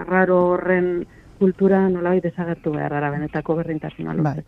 arraro 0.00 0.38
horren 0.54 1.06
kultura 1.38 1.86
nolabait 1.90 2.24
desagertu 2.24 2.72
behar 2.74 2.94
dara 2.96 3.10
benetako 3.12 3.56
berdintasuna 3.58 4.14
Bai. 4.24 4.40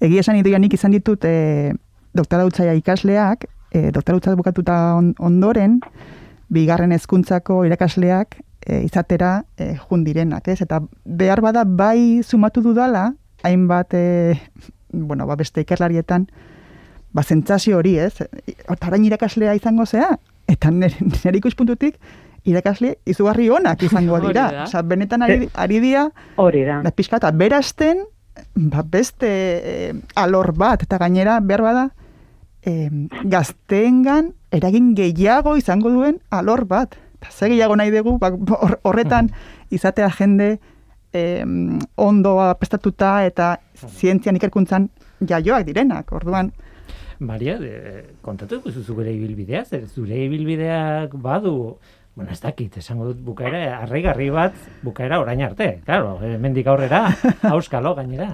Egia 0.00 0.24
esan 0.24 0.38
idoia 0.40 0.60
nik 0.62 0.74
izan 0.76 0.94
ditut 0.94 1.24
e, 1.28 1.72
doktora 2.16 2.46
utzaia 2.48 2.74
ikasleak, 2.78 3.46
e, 3.72 3.90
doktora 3.90 4.20
utzaia 4.20 4.38
bukatuta 4.38 4.78
on, 4.96 5.14
ondoren, 5.18 5.80
bigarren 6.50 6.92
hezkuntzako 6.92 7.64
irakasleak 7.68 8.38
e, 8.66 8.82
izatera 8.86 9.44
e, 9.56 9.74
jun 9.76 10.04
direnak, 10.04 10.48
ez? 10.48 10.60
Eta 10.62 10.80
behar 11.04 11.42
bada 11.44 11.64
bai 11.64 12.22
sumatu 12.22 12.62
dudala, 12.64 13.10
hainbat, 13.42 13.94
e, 13.94 14.40
bueno, 14.92 15.26
ba 15.26 15.36
beste 15.36 15.64
ikerlarietan, 15.66 16.28
ba 17.12 17.22
zentzazio 17.22 17.78
hori, 17.78 17.96
ez? 17.98 18.26
Otarain 18.68 19.04
irakaslea 19.06 19.54
izango 19.58 19.86
zea, 19.86 20.16
eta 20.50 20.70
nire, 20.74 20.96
nire 21.00 21.38
ikuspuntutik, 21.38 21.96
irakasle 22.44 22.94
izugarri 23.06 23.48
onak 23.52 23.82
izango 23.86 24.18
dira. 24.26 24.48
da. 24.50 24.64
Osea, 24.64 24.82
benetan 24.82 25.22
ari, 25.22 25.48
ari 25.54 25.80
dira, 25.80 26.08
Hori 26.36 26.64
da. 26.66 26.80
da 26.82 26.90
pixka 26.90 27.18
eta 27.20 27.30
berazten 27.32 28.04
ba, 28.56 28.82
beste 28.82 29.28
eh, 29.28 29.92
alor 30.16 30.52
bat 30.56 30.82
eta 30.86 30.98
gainera 30.98 31.38
behar 31.44 31.62
bada 31.66 31.84
eh, 32.64 32.88
gazteengan 33.24 34.32
eragin 34.52 34.94
gehiago 34.96 35.56
izango 35.60 35.90
duen 35.92 36.18
alor 36.30 36.64
bat. 36.66 36.96
Eta 37.20 37.30
ze 37.30 37.48
gehiago 37.52 37.76
nahi 37.76 37.90
dugu 37.92 38.16
ba, 38.18 38.30
hor- 38.32 38.78
horretan 38.82 39.28
izatea 39.70 40.08
jende 40.18 40.58
eh, 41.12 41.44
ondoa 41.96 42.54
prestatuta 42.58 43.24
eta 43.28 43.58
zientzian 43.76 44.36
ikerkuntzan 44.40 44.88
jaioak 45.28 45.66
direnak. 45.68 46.12
Orduan, 46.16 46.52
Maria, 47.20 47.58
de, 47.60 48.16
kontatu 48.24 48.62
duzu 48.64 48.82
zure 48.82 49.12
ibilbidea, 49.12 49.64
zer 49.64 49.86
zure 49.88 50.16
ibilbideak 50.24 51.12
badu, 51.20 51.76
bueno, 52.16 52.32
ez 52.32 52.40
dakit, 52.40 52.78
esango 52.80 53.10
dut 53.10 53.20
bukaera, 53.24 53.82
arraigarri 53.82 54.30
bat 54.32 54.56
bukaera 54.82 55.20
orain 55.20 55.42
arte, 55.44 55.82
claro, 55.84 56.16
eh, 56.24 56.38
mendik 56.40 56.66
aurrera, 56.66 57.02
auskalo 57.52 57.94
gainera. 57.94 58.32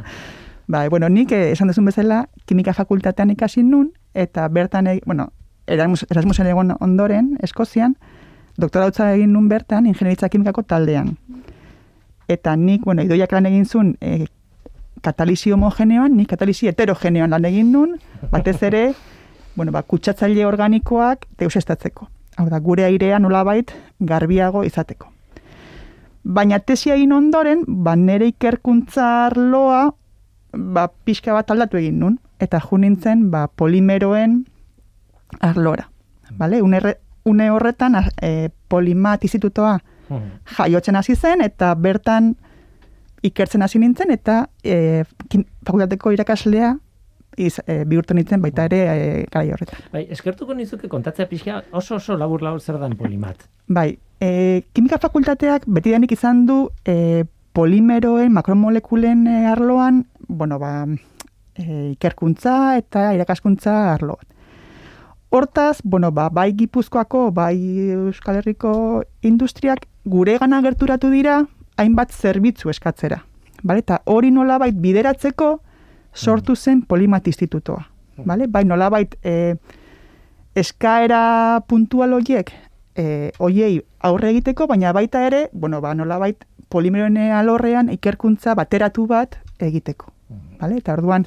Ba, 0.69 0.89
bueno, 0.89 1.09
nik 1.11 1.35
eh, 1.35 1.51
esan 1.51 1.71
duzun 1.71 1.91
bezala, 1.91 2.29
kimika 2.47 2.75
fakultatean 2.75 3.35
ikasi 3.35 3.67
nun, 3.67 3.91
eta 4.15 4.47
bertan, 4.49 4.87
e, 4.87 5.01
bueno, 5.05 5.33
Erasmus, 5.67 6.07
Erasmusen 6.11 6.47
egon 6.47 6.71
ondoren, 6.79 7.35
Eskozian, 7.43 7.97
doktora 8.57 8.87
hutza 8.87 9.11
egin 9.15 9.35
nun 9.35 9.51
bertan, 9.51 9.91
ingenieritza 9.91 10.31
kimikako 10.31 10.63
taldean. 10.63 11.17
Eta 12.31 12.55
nik, 12.57 12.87
bueno, 12.87 13.03
idoiak 13.03 13.35
lan 13.35 13.51
egin 13.51 13.67
zuen, 13.67 13.97
e, 14.01 14.29
katalisi 15.07 15.53
homogeneoan, 15.55 16.17
nik 16.19 16.29
katalisi 16.35 16.67
heterogeneoan 16.71 17.31
lan 17.37 17.45
egin 17.49 17.71
nun, 17.73 17.97
batez 18.33 18.57
ere, 18.67 18.83
bueno, 19.57 19.73
ba, 19.73 19.83
kutsatzaile 19.83 20.45
organikoak 20.47 21.27
deusestatzeko. 21.41 22.09
Hau 22.37 22.49
da, 22.53 22.59
gure 22.61 22.85
airea 22.85 23.19
nolabait 23.23 23.71
garbiago 24.01 24.65
izateko. 24.67 25.09
Baina 26.27 26.59
tesia 26.59 26.97
egin 26.99 27.13
ondoren, 27.15 27.63
ba, 27.67 27.95
nire 27.97 28.27
ikerkuntza 28.33 29.07
arloa, 29.29 29.85
ba, 30.53 30.89
pixka 31.07 31.33
bat 31.37 31.51
aldatu 31.55 31.79
egin 31.79 32.01
nun, 32.03 32.19
eta 32.43 32.61
ju 32.61 32.79
nintzen, 32.83 33.29
ba, 33.31 33.47
polimeroen 33.49 34.41
arlora. 35.41 35.87
Vale? 36.37 36.61
Une, 36.63 36.81
erre- 36.81 36.99
une 37.25 37.51
horretan, 37.51 37.95
e, 38.23 38.51
Polimat 38.69 39.23
institutoa 39.23 39.79
Mhm. 40.11 40.31
jaiotzen 40.59 40.97
hasi 40.97 41.15
zen, 41.17 41.41
eta 41.43 41.75
bertan 41.75 42.35
ikertzen 43.27 43.63
hasi 43.63 43.81
nintzen, 43.83 44.11
eta 44.15 44.47
e, 44.65 45.05
fakultateko 45.67 46.13
irakaslea 46.15 46.75
iz, 47.37 47.59
e, 47.67 47.83
bihurtu 47.89 48.17
nintzen 48.17 48.43
baita 48.43 48.67
ere 48.71 48.81
e, 48.87 49.09
garai 49.33 49.51
horretan. 49.55 49.87
Bai, 49.93 50.07
eskertuko 50.13 50.55
nizuke 50.57 50.89
kontatzea 50.93 51.29
pixka 51.31 51.63
oso 51.73 51.99
oso 52.01 52.17
labur 52.17 52.45
labur 52.45 52.61
zer 52.61 52.79
dan 52.81 52.97
polimat. 52.97 53.49
Bai, 53.69 53.97
e, 54.21 54.63
kimika 54.73 54.99
fakultateak 55.03 55.67
betidanik 55.67 56.13
izan 56.17 56.47
du 56.49 56.63
e, 56.85 57.25
polimeroen, 57.57 58.33
makromolekulen 58.37 59.27
e, 59.27 59.43
arloan, 59.51 60.05
bueno, 60.29 60.59
ba, 60.63 60.87
e, 61.57 61.93
ikerkuntza 61.95 62.77
eta 62.81 63.11
irakaskuntza 63.17 63.77
arloan. 63.95 64.33
Hortaz, 65.37 65.81
bueno, 65.83 66.13
ba, 66.15 66.29
bai 66.31 66.53
Gipuzkoako, 66.57 67.31
bai 67.35 67.57
Euskal 67.93 68.39
Herriko 68.39 69.03
industriak 69.27 69.89
gure 70.07 70.37
gana 70.39 70.61
gerturatu 70.63 71.11
dira 71.11 71.41
hainbat 71.77 72.13
zerbitzu 72.13 72.71
eskatzera. 72.71 73.23
Bale? 73.63 73.85
Eta 73.85 74.01
hori 74.05 74.31
nolabait 74.31 74.77
bideratzeko 74.77 75.61
sortu 76.15 76.57
zen 76.57 76.83
Polimat 76.83 77.27
Institutoa. 77.27 77.83
Bale? 78.25 78.47
Bai 78.49 78.65
nolabait 78.65 79.17
e, 79.23 79.57
eskaera 80.57 81.61
puntual 81.69 82.17
horiek 82.17 82.53
e, 82.97 83.33
hoiei 83.39 83.81
aurre 84.01 84.31
egiteko, 84.33 84.67
baina 84.67 84.93
baita 84.97 85.27
ere, 85.27 85.49
bueno, 85.53 85.81
ba, 85.81 85.95
nolabait 85.95 86.45
polimeroen 86.73 87.19
alorrean 87.37 87.91
ikerkuntza 87.93 88.55
bateratu 88.55 89.07
bat 89.07 89.37
egiteko. 89.61 90.13
Bale? 90.61 90.81
Eta 90.81 90.97
orduan 90.97 91.27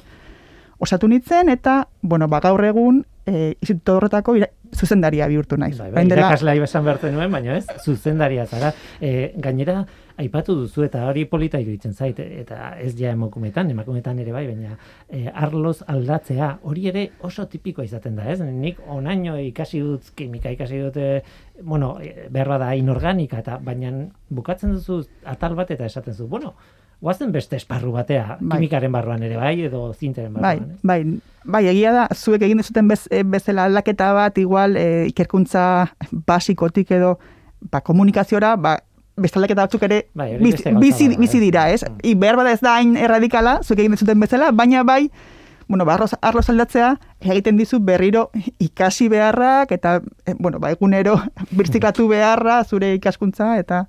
osatu 0.80 1.08
nintzen 1.08 1.48
eta, 1.48 1.84
bueno, 2.02 2.28
ba, 2.28 2.40
gaur 2.40 2.64
egun 2.64 3.04
e, 3.30 3.56
instituto 3.60 3.96
horretako 3.96 4.34
ira- 4.36 4.50
zuzendaria 4.74 5.26
bihurtu 5.30 5.56
naiz. 5.58 5.76
Bai, 5.78 5.90
bai, 5.90 6.04
irakaslea 6.06 6.64
esan 6.64 6.84
behartzen 6.86 7.14
nuen, 7.14 7.30
baina 7.32 7.56
ez, 7.58 7.66
zuzendaria 7.84 8.46
zara. 8.46 8.72
E, 9.00 9.32
gainera, 9.42 9.84
aipatu 10.20 10.54
duzu 10.62 10.84
eta 10.84 11.06
hori 11.08 11.24
polita 11.30 11.60
iruditzen 11.62 11.94
zait, 11.94 12.18
eta 12.20 12.74
ez 12.78 12.92
ja 12.98 13.12
emakumetan, 13.16 13.70
emakumetan 13.72 14.18
ere 14.22 14.34
bai, 14.34 14.44
baina 14.50 14.76
e, 15.08 15.24
arloz 15.32 15.80
aldatzea, 15.86 16.50
hori 16.70 16.88
ere 16.92 17.06
oso 17.26 17.46
tipikoa 17.50 17.86
izaten 17.88 18.18
da, 18.18 18.28
ez? 18.30 18.40
Nik 18.40 18.82
onaino 18.88 19.38
ikasi 19.40 19.80
dut 19.86 20.12
kimika, 20.16 20.52
ikasi 20.54 20.82
dut, 20.84 21.00
e, 21.00 21.22
bueno, 21.62 21.96
e, 22.02 22.28
behar 22.30 22.54
bada 22.56 22.74
inorganika, 22.78 23.40
eta 23.44 23.58
baina 23.64 23.94
bukatzen 24.30 24.76
duzu 24.76 25.02
atal 25.24 25.56
bat 25.58 25.72
eta 25.74 25.88
esaten 25.88 26.14
zu, 26.14 26.28
bueno, 26.28 26.54
guazen 27.00 27.32
beste 27.32 27.56
esparru 27.56 27.92
batea, 27.92 28.36
Bai. 28.40 28.58
kimikaren 28.58 28.92
barruan 28.92 29.22
ere 29.22 29.36
bai, 29.36 29.54
edo 29.64 29.92
zinteren 29.94 30.34
Bai, 30.34 30.58
barruan, 30.58 30.70
ez? 30.74 30.78
bai, 30.82 31.20
bai, 31.44 31.62
egia 31.72 31.92
da, 31.96 32.08
zuek 32.14 32.42
egin 32.42 32.58
dezuten 32.60 32.88
bez, 32.88 33.06
e, 33.10 33.22
bezala 33.24 33.64
aldaketa 33.64 34.12
bat, 34.12 34.36
igual, 34.38 34.76
e, 34.76 35.06
ikerkuntza 35.08 35.64
basikotik 36.26 36.90
edo, 36.92 37.14
ba, 37.70 37.80
komunikaziora, 37.80 38.54
ba, 38.56 38.76
beste 39.20 39.38
aldaketa 39.40 39.62
batzuk 39.66 39.82
ere 39.88 40.02
Bai, 40.14 40.34
biz- 40.38 40.64
bizi, 40.80 41.08
bizi 41.16 41.38
ez? 41.38 41.42
dira, 41.42 41.70
ez? 41.72 41.82
Mm. 41.88 41.96
I 42.02 42.14
behar 42.14 42.36
bada 42.36 42.52
ez 42.52 42.60
da 42.60 42.76
hain 42.76 42.96
erradikala, 42.96 43.60
zuek 43.64 43.80
egin 43.80 43.96
dezuten 43.96 44.20
bezala, 44.20 44.50
baina 44.52 44.82
bai, 44.84 45.10
bueno, 45.68 45.84
ba, 45.86 45.94
arroz, 45.94 46.12
arroz 46.20 46.48
aldatzea, 46.50 46.98
egiten 47.20 47.56
dizu 47.56 47.78
berriro 47.80 48.30
ikasi 48.58 49.08
beharrak, 49.08 49.72
eta, 49.72 50.00
e, 50.26 50.34
bueno, 50.38 50.58
ba, 50.58 50.70
egunero 50.72 51.16
birziklatu 51.56 52.08
beharra, 52.08 52.62
zure 52.64 52.92
ikaskuntza, 53.00 53.56
eta, 53.58 53.86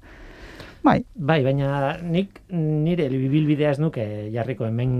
bai, 0.83 0.97
Bai, 1.15 1.39
baina 1.45 1.97
nik 2.01 2.41
nire 2.51 3.07
bibilbidea 3.11 3.71
ez 3.75 3.79
nuke 3.79 4.05
jarriko 4.33 4.65
hemen 4.65 4.95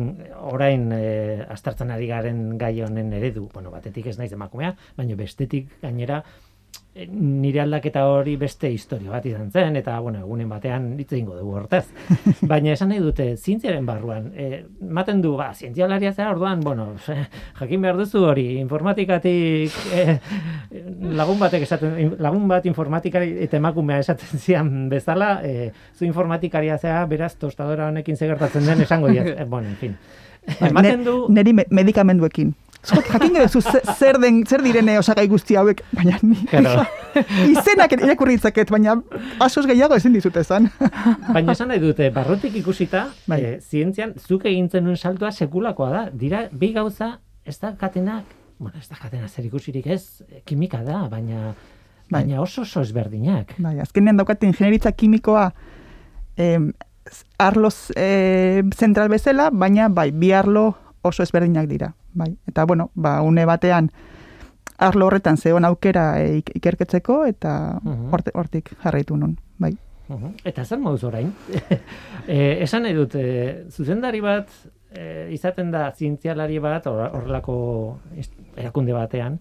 orain 0.51 0.91
e, 0.93 1.01
astartzen 1.49 1.91
ari 1.91 2.07
garen 2.11 2.57
gai 2.61 2.75
honen 2.85 3.13
eredu. 3.17 3.47
Bueno, 3.53 3.71
batetik 3.73 4.07
ez 4.11 4.17
naiz 4.19 4.31
emakumea, 4.37 4.75
baina 4.97 5.17
bestetik 5.19 5.69
gainera 5.81 6.21
nire 7.07 7.61
aldaketa 7.61 8.01
hori 8.11 8.33
beste 8.35 8.67
historia 8.69 9.11
bat 9.13 9.25
izan 9.25 9.47
zen, 9.51 9.77
eta, 9.79 9.93
bueno, 10.03 10.19
egunen 10.25 10.49
batean 10.51 10.89
hitz 10.99 11.13
egingo 11.13 11.37
dugu 11.37 11.53
hortez. 11.61 11.85
Baina 12.51 12.73
esan 12.73 12.89
nahi 12.91 12.99
dute, 12.99 13.29
zientziaren 13.37 13.85
barruan, 13.87 14.25
e, 14.35 14.65
maten 14.91 15.21
du, 15.23 15.31
ba, 15.39 15.53
zientzialaria 15.55 16.11
zera, 16.11 16.33
orduan, 16.35 16.59
bueno, 16.59 16.89
jakin 17.61 17.81
behar 17.85 17.95
duzu 18.01 18.25
hori, 18.27 18.45
informatikatik 18.59 19.71
e, 19.95 20.17
lagun 21.15 21.39
batek 21.39 21.63
esaten, 21.63 22.17
lagun 22.19 22.47
bat 22.51 22.65
informatikari 22.67 23.37
eta 23.47 23.57
emakumea 23.61 24.01
esaten 24.03 24.39
zian 24.43 24.73
bezala, 24.91 25.37
e, 25.47 25.71
zu 25.95 26.03
informatikaria 26.05 26.77
zea, 26.77 27.05
beraz, 27.07 27.37
tostadora 27.39 27.87
honekin 27.87 28.17
zegertatzen 28.19 28.65
den 28.67 28.81
esango 28.87 29.07
diaz. 29.07 29.27
E, 29.41 29.45
bueno, 29.45 29.69
en 29.69 29.75
fin. 29.79 29.95
Ematen 30.59 31.03
du, 31.05 31.13
Bai, 31.27 31.35
neri 31.37 31.53
me- 31.53 31.65
medikamenduekin. 31.69 32.51
Zuek 32.83 33.05
jakin 33.13 33.35
duzu 33.35 33.61
ze- 33.61 33.81
zer 33.93 34.17
den 34.21 34.39
zer 34.49 34.61
direne 34.65 34.95
osagai 34.99 35.27
guzti 35.29 35.55
hauek, 35.55 35.83
baina 35.93 36.17
ni 36.23 36.35
Claro. 36.49 36.85
izenak 37.53 37.91
irakurri 37.93 38.35
ditzaket, 38.39 38.71
baina 38.73 38.95
asos 39.39 39.67
gehiago 39.69 39.95
ezin 39.95 40.13
dizut 40.17 40.35
esan. 40.41 40.69
baina 41.35 41.51
esan 41.53 41.69
nahi 41.69 41.79
dute, 41.83 42.09
barrutik 42.15 42.55
ikusita, 42.57 43.03
Bai. 43.29 43.39
e, 43.41 43.51
zientzian, 43.61 44.15
zuk 44.17 44.45
egintzen 44.49 44.83
duen 44.89 44.97
saltoa 44.97 45.29
sekulakoa 45.31 45.89
da. 45.93 46.01
Dira, 46.13 46.47
bi 46.51 46.71
gauza, 46.73 47.19
ez 47.45 47.59
da 47.61 47.75
katenak, 47.77 48.23
bueno, 48.57 48.79
ez 48.81 48.89
da 48.89 48.95
katena 48.97 49.27
zer 49.29 49.45
ikusirik 49.45 49.85
ez, 49.87 50.23
e, 50.31 50.41
kimika 50.45 50.81
da, 50.83 51.03
baina, 51.11 51.53
Bai. 52.09 52.23
baina 52.23 52.41
oso 52.41 52.61
oso 52.65 52.81
ezberdinak. 52.81 53.53
Bai, 53.61 53.77
azkenean 53.79 54.17
daukate 54.17 54.47
ingenieritza 54.49 54.91
kimikoa 54.91 55.51
em, 56.37 56.71
arloz 57.37 57.91
eh, 57.95 58.63
zentral 58.75 59.09
bezala, 59.13 59.51
baina 59.53 59.87
bai, 59.89 60.09
bi 60.11 60.33
arlo 60.33 60.71
oso 61.03 61.21
ezberdinak 61.21 61.67
dira. 61.69 61.93
Bai. 62.13 62.37
Eta 62.47 62.65
bueno, 62.65 62.91
ba, 62.95 63.21
une 63.21 63.45
batean 63.45 63.89
arlo 64.77 65.05
horretan 65.07 65.37
zeon 65.37 65.65
aukera 65.65 66.23
ik- 66.23 66.51
ikerketzeko 66.55 67.25
eta 67.25 67.79
Mhm. 67.83 68.09
hortik 68.33 68.71
jarraitu 68.83 69.17
nun. 69.17 69.37
Bai. 69.57 69.77
Mhm. 70.09 70.33
Eta 70.43 70.65
zer 70.65 70.79
moduz 70.79 71.03
orain? 71.03 71.33
e, 72.27 72.57
esan 72.63 72.83
nahi 72.83 72.93
dut, 72.93 73.15
e, 73.15 73.65
zuzendari 73.69 74.19
bat 74.19 74.49
e, 74.93 75.29
izaten 75.31 75.71
da 75.71 75.91
zientzialari 75.95 76.59
bat 76.59 76.85
hor- 76.85 77.11
horrelako 77.15 77.99
erakunde 78.57 78.91
batean, 78.93 79.39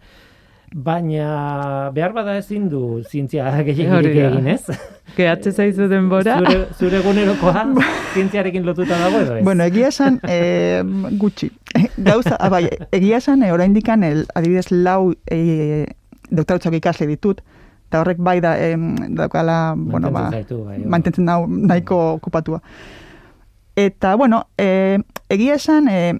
baina 0.72 1.90
behar 1.92 2.12
bada 2.14 2.36
ezin 2.38 2.68
du 2.68 3.02
zientzia 3.02 3.50
gehiagirik 3.66 4.16
egin, 4.16 4.46
ez? 4.46 4.78
Gehatze 5.16 5.52
zaizu 5.52 5.88
denbora. 5.90 6.38
Zure, 6.38 6.58
zure 6.78 7.00
egunerokoa 7.00 7.64
zientziarekin 8.14 8.66
lotuta 8.66 8.98
dago 8.98 9.22
edo 9.24 9.36
ez? 9.38 9.44
Bueno, 9.44 9.64
egia 9.66 9.88
esan, 9.90 10.20
e, 10.28 10.82
gutxi. 11.18 11.50
Gauza, 12.08 12.36
ah, 12.38 12.50
bai, 12.52 12.68
egia 12.92 13.18
esan, 13.18 13.42
e, 13.42 13.52
oraindikan 13.52 14.04
el, 14.06 14.26
adibidez, 14.34 14.70
lau 14.70 15.12
e, 15.26 15.86
doktorutzak 16.30 16.78
ikasle 16.78 17.08
ditut, 17.10 17.42
eta 17.90 18.04
horrek 18.04 18.22
bai 18.22 18.38
da, 18.40 18.54
em, 18.62 18.94
daukala, 19.18 19.74
bueno, 19.76 20.14
ba, 20.14 20.28
zaitu, 20.30 20.62
bai, 20.68 20.78
mantentzen 20.86 21.26
nau 21.26 21.44
nahiko 21.50 21.98
okupatua. 22.14 22.62
Eta, 23.78 24.14
bueno, 24.20 24.44
e, 24.58 25.00
egia 25.32 25.58
esan, 25.58 25.90
e, 25.90 26.14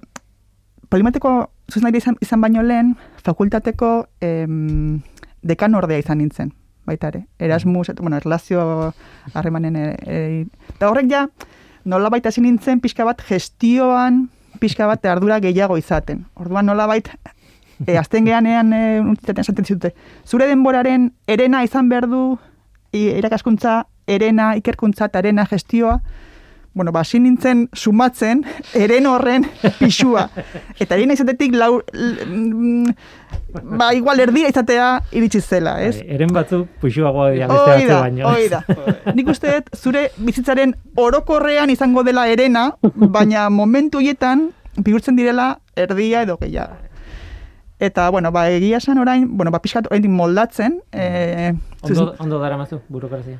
polimateko 0.91 1.35
zuzenari 1.71 2.01
izan, 2.01 2.17
izan 2.21 2.41
baino 2.41 2.63
lehen, 2.63 2.95
fakultateko 3.23 3.91
em, 4.21 5.01
dekan 5.41 5.75
ordea 5.75 6.01
izan 6.01 6.21
nintzen, 6.21 6.51
baita 6.85 7.11
ere. 7.11 7.25
Erasmus, 7.39 7.89
eta, 7.89 8.01
bueno, 8.01 8.17
erlazio 8.17 8.93
harremanen, 9.33 9.75
e, 9.75 9.87
e, 10.05 10.19
eta 10.75 10.89
horrek 10.91 11.09
ja, 11.11 11.25
nola 11.85 12.11
baita 12.13 12.29
hasi 12.29 12.43
nintzen 12.43 12.81
pixka 12.83 13.07
bat 13.07 13.21
gestioan, 13.25 14.25
pixka 14.61 14.87
bat 14.89 15.05
ardura 15.05 15.39
gehiago 15.41 15.77
izaten. 15.79 16.25
Orduan 16.35 16.67
nola 16.69 16.87
bait, 16.91 17.09
e, 17.85 17.97
azten 17.97 18.27
gehanean 18.27 18.73
e, 18.73 18.83
unitate 19.01 19.41
esaten 19.41 19.65
zute, 19.65 19.93
zure 20.25 20.47
denboraren 20.51 21.11
erena 21.27 21.63
izan 21.65 21.89
behar 21.89 22.09
du, 22.11 22.25
irakaskuntza, 22.91 23.85
erena, 24.11 24.51
ikerkuntza 24.59 25.07
eta 25.07 25.21
erena 25.23 25.45
gestioa, 25.47 26.01
bueno, 26.73 26.91
ba, 26.91 27.01
nintzen 27.13 27.67
sumatzen, 27.73 28.45
eren 28.73 29.05
horren 29.05 29.45
pixua. 29.79 30.29
Eta 30.79 30.95
erena 30.95 31.13
izatetik 31.13 31.53
lau, 31.53 31.81
l- 31.91 32.25
mm, 32.25 32.93
ba, 33.77 33.93
igual 33.93 34.19
erdia 34.23 34.47
izatea 34.47 35.01
iritsi 35.11 35.41
zela, 35.41 35.81
ez? 35.83 35.97
Bai, 35.99 36.07
eren 36.15 36.31
batzuk 36.31 36.67
puxuagoa 36.79 37.31
dira 37.31 37.47
beste 37.47 37.71
batzu 37.71 37.87
da, 37.87 37.99
baino. 38.01 38.29
hoi 38.29 38.47
da. 38.49 38.61
Nik 39.13 39.27
uste 39.27 39.51
dut, 39.57 39.75
zure 39.75 40.05
bizitzaren 40.17 40.75
orokorrean 40.95 41.69
izango 41.69 42.03
dela 42.07 42.27
erena, 42.31 42.69
baina 42.95 43.49
momentu 43.49 43.99
hietan, 43.99 44.49
bihurtzen 44.77 45.15
direla 45.19 45.57
erdia 45.75 46.21
edo 46.23 46.37
gehiago. 46.39 46.79
Eta, 47.81 48.09
bueno, 48.13 48.31
ba, 48.31 48.45
egia 48.53 48.77
esan 48.77 48.99
orain, 49.01 49.25
bueno, 49.37 49.49
ba, 49.51 49.59
pixkat 49.59 49.87
orain 49.89 50.05
moldatzen, 50.13 50.79
e, 50.93 51.51
Ondo, 51.81 52.13
ondo 52.19 52.37
dara 52.39 52.55
mazu, 52.55 52.77
burokrazia. 52.87 53.39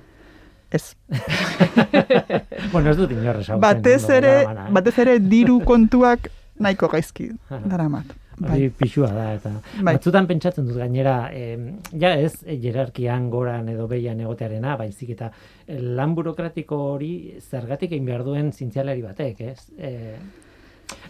Ez. 0.73 0.95
bueno, 2.73 2.89
ez 2.89 2.97
dut 2.97 3.11
inorre 3.11 3.43
sautzen. 3.43 3.61
Batez 3.63 4.09
ere, 4.09 4.35
eh? 4.43 4.67
batez 4.71 4.97
ere 5.03 5.19
diru 5.23 5.59
kontuak 5.67 6.31
nahiko 6.61 6.91
gaizki 6.91 7.31
daramat. 7.49 8.17
Bai. 8.41 8.71
pixua 8.73 9.11
da, 9.13 9.25
eta 9.35 9.51
Bai. 9.53 9.93
batzutan 9.93 10.25
pentsatzen 10.25 10.65
dut 10.65 10.79
gainera, 10.81 11.29
em, 11.35 11.67
ja 12.01 12.15
ez 12.17 12.39
eh, 12.45 12.55
jerarkian 12.61 13.29
goran 13.29 13.69
edo 13.69 13.85
behian 13.91 14.19
egotearena, 14.23 14.75
baizik 14.79 15.11
eta 15.13 15.29
eh, 15.67 15.77
lan 15.77 16.15
burokratiko 16.17 16.79
hori 16.95 17.11
zergatik 17.41 17.91
egin 17.91 18.07
behar 18.09 18.23
duen 18.25 18.51
zintzialari 18.51 19.03
batek, 19.05 19.43
ez? 19.51 19.67
E, 19.77 19.91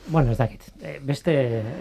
bueno, 0.08 0.32
ez 0.32 0.38
dakit, 0.38 0.64
e, 0.82 0.98
beste 1.06 1.34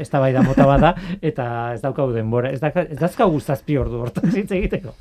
eztabaida 0.03 0.43
mota 0.47 0.67
bat 0.69 0.83
da, 0.83 0.91
eta 1.23 1.47
ez 1.75 1.81
daukagu 1.83 2.13
denbora, 2.15 2.53
ez, 2.55 2.61
daka, 2.63 2.85
ez 2.87 2.99
dazkagu 3.01 3.41
zazpi 3.41 3.77
ordu 3.81 4.01
hortaz 4.05 4.31
hitz 4.35 4.51
egiteko. 4.57 4.95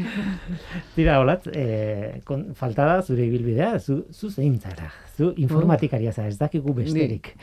Tira, 0.96 1.18
holat, 1.22 1.46
e, 1.52 2.20
kon, 2.28 2.50
falta 2.58 2.88
da 2.88 2.98
zure 3.02 3.24
ibilbidea, 3.26 3.78
zu, 3.80 4.02
zu 4.12 4.30
zein 4.30 4.58
zara, 4.60 4.90
zu 5.16 5.32
informatikaria 5.40 6.12
zara, 6.12 6.28
ez 6.28 6.38
dakigu 6.40 6.74
besterik. 6.76 7.34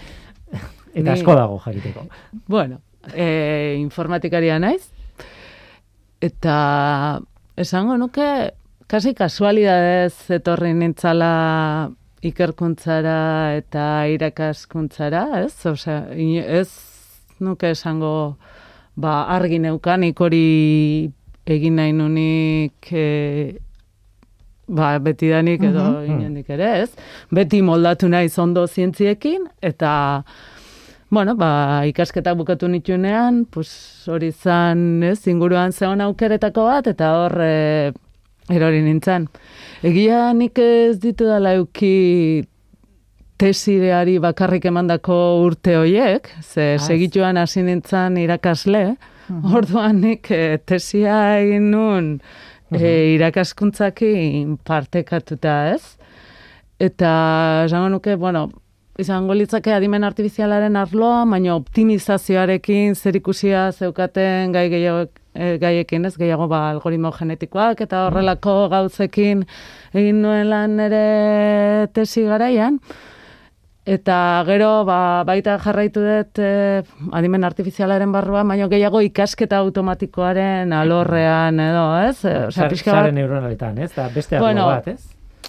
Eta 0.97 1.13
asko 1.13 1.35
dago 1.37 1.57
jakiteko. 1.65 2.05
Bueno, 2.47 2.81
e, 3.13 3.75
informatikaria 3.79 4.57
naiz. 4.61 4.87
Eta 6.23 7.19
esango 7.59 7.97
nuke, 7.97 8.27
kasi 8.87 9.13
kasualidadez 9.13 10.31
etorri 10.39 10.71
nintzala 10.73 11.91
ikerkuntzara 12.29 13.55
eta 13.57 13.85
irakaskuntzara, 14.13 15.25
ez? 15.45 15.53
Osea, 15.65 16.07
ez 16.15 16.69
nuke 17.39 17.71
esango 17.75 18.35
ba, 18.95 19.23
argi 19.35 19.59
neukanik 19.61 20.19
hori 20.19 21.11
egin 21.47 21.75
nahi 21.79 21.93
nunik 21.93 22.89
e, 22.91 23.57
ba, 24.67 24.97
betidanik 24.99 25.61
edo 25.63 25.83
Mhm. 26.01 26.19
inondik 26.19 26.49
ere, 26.49 26.71
ez? 26.81 26.89
Beti 27.31 27.61
moldatu 27.61 28.09
naiz 28.09 28.37
ondo 28.39 28.65
zientziekin, 28.67 29.45
eta 29.61 30.23
bueno, 31.09 31.35
ba, 31.39 31.85
ikasketak 31.87 32.35
bukatu 32.35 32.67
nituenean, 32.67 33.45
pues, 33.45 34.03
hori 34.11 34.31
zan, 34.31 35.01
ez, 35.03 35.21
inguruan 35.27 35.71
zeon 35.71 36.01
aukeretako 36.01 36.65
bat, 36.67 36.87
eta 36.91 37.13
hor 37.21 37.37
e, 37.41 37.93
erori 38.49 38.81
nintzen. 38.81 39.27
Egia 39.83 40.31
nik 40.33 40.57
ez 40.59 40.97
ditu 41.03 41.25
dala 41.27 41.53
euki 41.59 42.43
tesireari 43.37 44.17
bakarrik 44.23 44.65
emandako 44.65 45.17
urte 45.45 45.75
hoiek, 45.77 46.29
ze 46.41 46.61
Ah, 46.61 46.73
ez. 46.75 46.81
segituan 46.87 47.37
hasi 47.37 47.61
nintzen 47.63 48.17
irakasle, 48.17 48.95
orduan 49.53 50.01
nik 50.01 50.31
e, 50.31 50.57
tesia 50.65 51.39
egin 51.41 51.69
nun 51.71 52.19
e, 52.71 53.13
irakaskuntzakin 53.15 54.57
partekatuta 54.65 55.73
ez. 55.75 55.97
Eta 56.79 57.63
esango 57.65 57.89
nuke, 57.89 58.15
bueno, 58.15 58.47
izango 58.97 59.33
litzake 59.37 59.73
adimen 59.73 60.03
artifizialaren 60.03 60.75
arloa, 60.75 61.23
baina 61.29 61.55
optimizazioarekin 61.55 62.95
zerikusia 62.95 63.71
zeukaten 63.71 64.51
gai 64.53 64.69
gehiago, 64.69 65.07
e, 65.37 65.57
gaiekin 65.61 66.05
ez, 66.09 66.15
gehiago 66.17 66.47
ba, 66.51 66.65
algoritmo 66.73 67.11
genetikoak 67.15 67.81
eta 67.85 68.07
horrelako 68.07 68.55
gauzekin 68.73 69.45
egin 69.93 70.21
nuen 70.25 70.49
lan 70.49 70.79
ere 70.79 71.87
tesi 71.93 72.25
garaian. 72.27 72.79
Eta 73.87 74.43
gero 74.43 74.83
ba, 74.83 75.23
baita 75.23 75.53
jarraitu 75.63 76.01
dut 76.03 76.39
e, 76.43 76.81
adimen 77.15 77.45
artifizialaren 77.47 78.11
barruan, 78.11 78.49
baina 78.51 78.67
gehiago 78.67 78.99
ikasketa 79.05 79.61
automatikoaren 79.63 80.73
alorrean 80.75 81.61
edo, 81.63 81.85
ez? 82.09 82.17
E, 82.27 82.33
osea, 82.49 82.67
pixka 82.73 82.97
bat- 82.97 83.13
neuronaletan, 83.15 83.77
ez? 83.79 83.93
Da 83.95 84.09
beste 84.11 84.41
Bueno, 84.43 84.65
bat, 84.67 84.89
ez? 84.91 85.05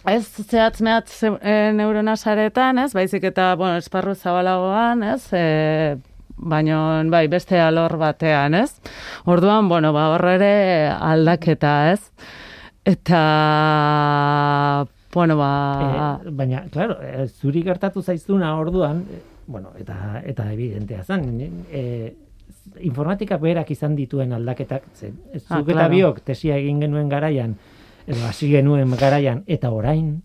Ez 0.07 0.23
zehatz 0.47 0.79
mehatz 0.87 1.17
e, 1.27 1.57
neurona 1.75 2.15
saretan, 2.17 2.79
ez? 2.79 2.93
Baizik 2.95 3.27
eta, 3.33 3.57
bueno, 3.59 3.81
esparru 3.83 4.15
zabalagoan, 4.15 5.03
ez? 5.03 5.25
E, 5.35 5.97
baina, 6.39 7.03
bai, 7.11 7.27
beste 7.29 7.59
alor 7.61 7.97
batean, 7.99 8.55
ez? 8.55 8.81
Orduan, 9.27 9.69
bueno, 9.69 9.93
ba, 9.93 10.09
horre 10.15 10.35
ere 10.39 10.53
aldaketa, 10.89 11.93
ez? 11.93 12.01
Eta, 12.89 13.23
bueno, 15.13 15.37
ba... 15.37 16.21
Eh, 16.25 16.31
baina, 16.31 16.65
claro, 16.71 16.99
eh, 17.03 17.27
zuri 17.29 17.63
gertatu 17.63 18.03
zaizuna 18.03 18.55
orduan, 18.57 19.05
eh, 19.11 19.23
bueno, 19.47 19.73
eta 19.79 20.23
eta 20.25 20.53
evidentea 20.53 21.05
zen, 21.05 21.65
eh, 21.71 22.15
informatikak 22.81 23.41
berak 23.41 23.71
izan 23.71 23.97
dituen 23.97 24.33
aldaketak, 24.33 24.85
ze, 24.95 25.13
zuk 25.41 25.51
Ah, 25.51 25.61
eta 25.61 25.73
claro. 25.73 25.91
biok 25.95 26.21
tesia 26.25 26.57
egin 26.57 26.81
genuen 26.81 27.09
garaian, 27.09 27.57
edo 28.07 28.25
hasi 28.29 28.51
genuen 28.53 28.95
garaian, 28.97 29.43
eta 29.47 29.71
orain, 29.71 30.23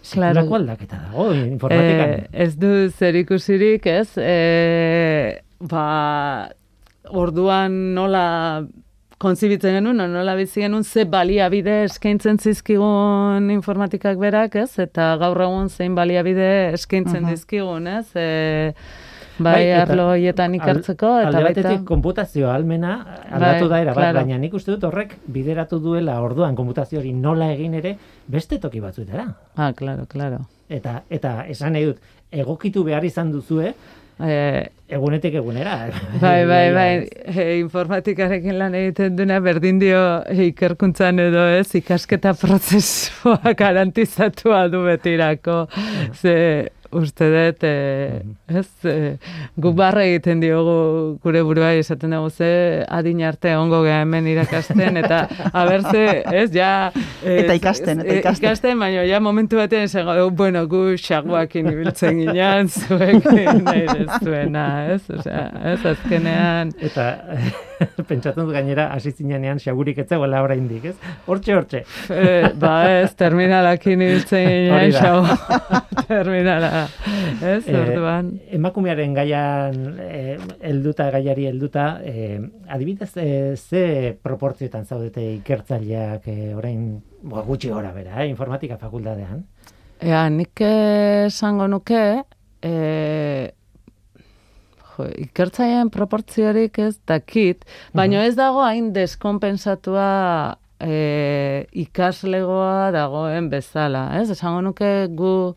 Claro. 0.00 0.40
sekulako 0.42 0.54
aldaketa 0.56 0.96
dago 1.10 1.32
informatikan. 1.34 2.10
Eh, 2.10 2.26
ez 2.32 2.54
du 2.56 2.88
zer 2.90 3.14
ikusirik, 3.20 3.86
ez? 3.86 4.16
E, 4.18 5.40
ba, 5.60 6.50
orduan 7.10 7.94
nola 7.94 8.64
kontzibitzen 9.20 9.74
genuen, 9.76 9.98
nola 10.14 10.34
bizi 10.38 10.62
genuen 10.64 10.84
ze 10.84 11.04
baliabide 11.04 11.82
eskaintzen 11.84 12.38
zizkigun 12.40 13.50
informatikak 13.52 14.16
berak, 14.22 14.54
ez? 14.56 14.78
Eta 14.80 15.16
gaur 15.20 15.42
egun 15.44 15.68
zein 15.68 15.94
baliabide 15.94 16.72
eskaintzen 16.72 17.22
Mhm. 17.26 17.30
dizkigun, 17.34 17.86
ez? 17.86 18.06
E, 18.16 18.72
bai, 19.44 19.62
eta 19.68 19.82
arlo 19.82 20.06
hoietan 20.14 20.54
ikertzeko, 20.58 21.12
al- 21.16 21.20
eta 21.22 21.28
alde 21.30 21.42
baita... 21.48 21.62
batetik 21.62 21.84
konputazio 21.88 22.50
almena 22.52 22.94
aldatu 23.30 23.68
Bai, 23.68 23.70
da 23.72 23.80
era 23.86 23.94
bat, 23.94 24.14
baina 24.20 24.38
nik 24.38 24.54
uste 24.54 24.72
dut 24.74 24.84
horrek 24.90 25.16
bideratu 25.26 25.78
duela 25.82 26.20
orduan 26.22 26.56
konputazio 26.58 27.00
hori 27.00 27.12
nola 27.12 27.52
egin 27.54 27.74
ere 27.80 27.96
beste 28.28 28.58
toki 28.58 28.80
batzuetara. 28.80 29.26
Ah, 29.56 29.72
claro, 29.76 30.06
claro. 30.08 30.44
Eta 30.68 31.02
eta 31.10 31.40
esan 31.48 31.72
nahi 31.74 31.90
dut, 31.90 31.98
egokitu 32.30 32.84
behar 32.84 33.04
izan 33.04 33.32
duzue 33.32 33.74
E, 34.20 34.68
egunetik 34.92 35.32
egunera. 35.40 35.88
Bai, 36.20 36.44
bai, 36.44 36.72
bai, 36.76 36.90
e, 37.24 37.44
informatikarekin 37.62 38.58
lan 38.60 38.74
egiten 38.76 39.16
duna 39.16 39.38
berdin 39.40 39.78
dio 39.80 40.02
e, 40.28 40.50
ikerkuntzan 40.50 41.22
edo 41.24 41.46
ez, 41.48 41.64
ikasketa 41.80 42.34
prozesua 42.36 43.54
garantizatua 43.62 44.66
du 44.68 44.82
betirako. 44.84 45.62
Ze, 46.12 46.34
uste 46.90 47.28
dut, 47.30 47.64
e, 47.64 48.20
ez, 48.48 48.66
e, 48.84 48.94
guk 49.60 49.76
barra 49.78 50.04
egiten 50.08 50.42
diogu 50.42 51.18
gure 51.22 51.42
buruai 51.46 51.76
esaten 51.80 52.14
dugu 52.16 52.30
ze 52.30 52.50
adin 52.88 53.22
arte 53.26 53.54
ongo 53.56 53.82
geha 53.84 54.00
hemen 54.02 54.26
irakasten, 54.26 54.96
eta 55.02 55.22
abertze, 55.52 56.04
ez, 56.32 56.50
ja... 56.54 56.90
ez, 57.22 57.44
Eta 57.44 57.56
ikasten, 57.58 58.02
eta 58.04 58.08
ez, 58.08 58.16
e, 58.16 58.20
ikasten. 58.24 58.48
ikasten, 58.48 58.78
baina 58.82 59.06
ja 59.08 59.20
momentu 59.20 59.60
batean 59.60 59.88
esango, 59.88 60.16
dugu, 60.18 60.36
bueno, 60.42 60.66
gu 60.70 60.84
xaguakin 61.00 61.72
ibiltzen 61.72 62.24
ginen, 62.24 62.68
zuek 62.68 63.26
nahi 63.66 63.86
ez 63.86 64.22
zuena, 64.22 64.68
ez? 64.94 65.02
Osea, 65.10 65.50
ez, 65.74 65.80
azkenean... 65.94 66.74
Eta 66.80 67.12
Pentsatzen 68.08 68.44
dut 68.44 68.52
gainera 68.54 68.88
hasi 68.94 69.12
zinenean 69.12 69.58
xagurik 69.62 69.98
ez 70.02 70.06
zegoela 70.08 70.42
oraindik, 70.44 70.84
ez? 70.92 70.94
Hortxe, 71.26 71.54
hortxe. 71.56 71.80
E, 72.12 72.50
ba 72.60 72.74
ez, 73.00 73.14
terminalakin 73.18 74.02
ibiltzen 74.06 74.72
Hori 74.74 74.90
ginen, 74.90 75.00
xau. 75.00 75.24
Terminala. 76.10 76.86
Ez, 77.40 77.62
Eh, 77.68 77.76
orduan. 77.80 78.32
emakumearen 78.52 79.14
gaian 79.14 79.76
eh, 80.02 80.36
helduta 80.60 81.10
gaiari 81.14 81.46
helduta, 81.48 81.86
eh, 82.04 82.40
adibidez 82.68 83.12
eh, 83.16 83.54
ze 83.56 84.16
proportzioetan 84.22 84.84
zaudete 84.86 85.22
ikertzaileak 85.38 86.26
eh, 86.28 86.52
orain 86.56 87.00
ba, 87.22 87.42
gutxi 87.46 87.70
gora 87.70 87.92
bera, 87.92 88.22
eh, 88.24 88.28
informatika 88.28 88.76
fakultatean. 88.78 89.44
Ea, 90.00 90.26
nik 90.32 90.60
esango 90.64 91.66
nuke, 91.68 92.02
e, 92.62 93.50
jo, 95.02 95.10
ikertzaileen 95.26 95.90
proportziorik 95.90 96.78
ez 96.78 96.94
dakit, 97.06 97.64
baina 97.94 98.24
ez 98.26 98.34
dago 98.38 98.62
hain 98.64 98.92
deskompensatua 98.92 100.56
e, 100.80 101.66
ikaslegoa 101.72 102.90
dagoen 102.94 103.50
bezala, 103.52 104.06
ez? 104.20 104.30
Esango 104.30 104.62
nuke 104.64 105.08
gu 105.12 105.54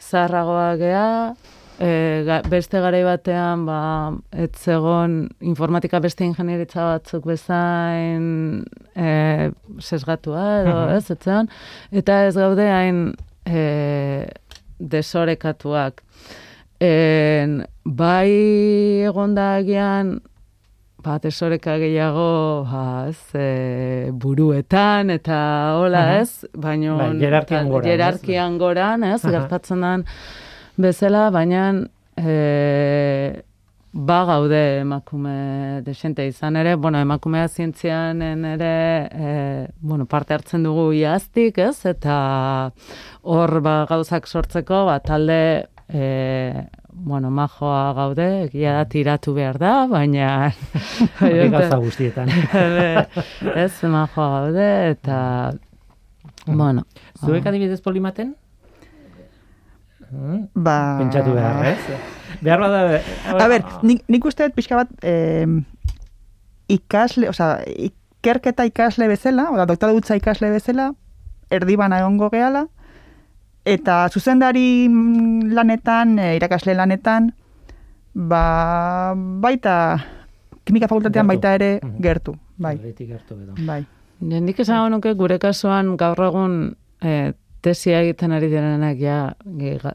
zaharragoa 0.00 0.68
gea, 0.80 1.06
e, 1.80 1.90
ga, 2.26 2.40
beste 2.50 2.80
garai 2.82 3.02
batean 3.06 3.66
ba, 3.68 3.78
ez 4.32 4.50
zegon 4.58 5.28
informatika 5.40 6.00
beste 6.00 6.24
ingenieritza 6.24 6.86
batzuk 6.94 7.24
bezain 7.28 8.64
e, 8.96 9.50
sesgatua 9.78 10.44
edo, 10.62 10.74
Mhm. 10.74 10.96
ez, 10.96 11.10
ez 11.10 11.18
zegon, 11.24 11.48
eta 11.92 12.24
ez 12.26 12.34
gaude 12.36 12.68
hain 12.70 13.02
e, 13.46 14.26
desorekatuak. 14.80 16.02
En, 16.80 17.60
bai 17.84 18.30
egonda 19.04 19.56
agian 19.58 20.20
ba, 21.04 21.18
desoreka 21.18 21.76
gehiago 21.80 22.64
ba, 22.68 23.08
ez, 23.08 23.20
e, 23.34 24.08
buruetan 24.12 25.10
eta 25.12 25.40
hola 25.80 26.04
ez, 26.20 26.46
baino 26.56 26.96
Bai, 27.00 27.12
jerarkian 27.20 27.68
goran, 27.68 27.90
jerarkian 27.90 28.58
goran, 28.60 29.04
ez, 29.04 29.20
Aha. 29.24 29.32
gertatzen 29.36 29.84
den 29.84 30.06
bezala, 30.80 31.28
baina 31.34 31.70
e, 32.16 33.42
ba 33.92 34.20
gaude 34.24 34.60
emakume 34.80 35.82
desente 35.82 36.26
izan 36.28 36.56
ere, 36.56 36.76
bueno, 36.76 37.00
emakumea 37.02 37.48
zientzianen 37.48 38.44
ere 38.44 38.74
e, 39.10 39.32
bueno, 39.80 40.06
parte 40.06 40.34
hartzen 40.34 40.62
dugu 40.62 40.92
iaztik, 40.94 41.58
ez, 41.58 41.84
eta 41.90 42.70
hor 43.22 43.60
ba, 43.64 43.84
gauzak 43.90 44.28
sortzeko, 44.28 44.84
ba, 44.86 45.00
talde 45.00 45.40
e, 45.92 46.66
bueno, 46.92 47.30
majoa 47.30 47.92
gaude, 47.96 48.28
egia 48.46 48.74
da 48.78 48.84
tiratu 48.90 49.34
behar 49.34 49.58
da, 49.58 49.72
baina 49.90 50.52
Hori 51.20 51.48
gauza 51.52 51.80
guztietan. 51.82 52.30
ez, 53.64 53.72
majoa 53.82 54.28
gaude, 54.36 54.68
eta 54.94 55.18
bueno, 56.46 56.84
Zuek 57.20 57.46
adibidez 57.46 57.80
polimaten? 57.84 58.34
Hmm, 60.10 60.46
Ba... 60.54 60.98
Pentsatu 60.98 61.34
behar, 61.36 61.66
ez? 61.70 62.00
Behar 62.40 62.62
bada... 62.62 62.80
A 63.36 63.48
ber, 63.50 63.62
nik, 63.86 64.02
nik 64.10 64.24
uste 64.26 64.48
dut 64.48 64.56
pixka 64.56 64.80
bat 64.80 65.06
eh, 65.06 65.46
ikasle, 66.72 67.28
osea, 67.30 67.60
ikerketa 67.90 68.66
ikasle 68.68 69.06
bezala, 69.10 69.50
oda 69.54 69.68
doktora 69.70 69.94
dutza 69.94 70.18
ikasle 70.18 70.50
bezala, 70.54 70.90
erdibana 71.50 72.00
egongo 72.02 72.30
gehala, 72.32 72.66
eta 73.74 74.08
zuzendari 74.10 74.88
lanetan, 75.54 76.18
eh, 76.18 76.36
irakasle 76.36 76.74
lanetan, 76.74 77.32
ba, 78.14 79.14
baita, 79.14 79.76
kimika 80.64 80.88
fakultatean 80.88 81.26
Gertu. 81.26 81.28
baita 81.34 81.54
ere 81.54 81.80
Mhm. 81.82 82.02
gertu, 82.02 82.36
bai, 82.58 82.76
hartu 82.76 83.34
edo. 83.42 83.54
bai. 83.66 83.84
Nik 84.20 84.58
esango 84.60 84.88
nuke 84.90 85.14
gure 85.14 85.38
kasuan 85.38 85.96
gaur 85.96 86.18
egun 86.26 86.76
e, 87.02 87.32
tesia 87.62 88.00
egiten 88.02 88.32
ari 88.32 88.48
direnak 88.48 88.98
ja 89.00 89.34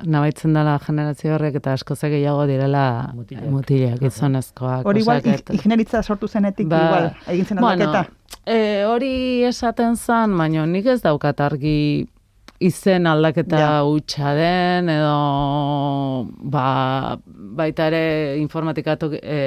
nabaitzen 0.06 0.54
dela 0.54 0.80
generazio 0.80 1.36
horrek 1.36 1.56
eta 1.56 1.74
askoz 1.74 2.00
gehiago 2.02 2.46
direla 2.48 3.12
Mutilak. 3.14 3.46
mutilak, 3.50 4.00
gizonezkoak. 4.00 4.86
Hori 4.86 5.00
igual, 5.02 5.22
ingenieritza 5.52 6.02
sortu 6.04 6.28
zenetik, 6.28 6.68
Ba, 6.68 6.78
igual, 6.88 7.12
egin 7.28 7.46
zen 7.46 7.58
aldaketa. 7.64 8.08
e, 8.46 8.84
hori 8.86 9.44
esaten 9.44 9.96
zan, 9.96 10.36
baina 10.38 10.66
nik 10.66 10.86
ez 10.88 11.02
daukat 11.02 11.40
argi 11.42 12.08
izen 12.60 13.06
aldaketa 13.08 13.58
Ja. 13.60 13.72
hutsa 13.84 14.34
den, 14.34 14.88
edo 14.90 16.28
ba, 16.52 17.18
baita 17.58 17.88
ere 17.92 18.38
informatikatu 18.40 19.10
e, 19.22 19.40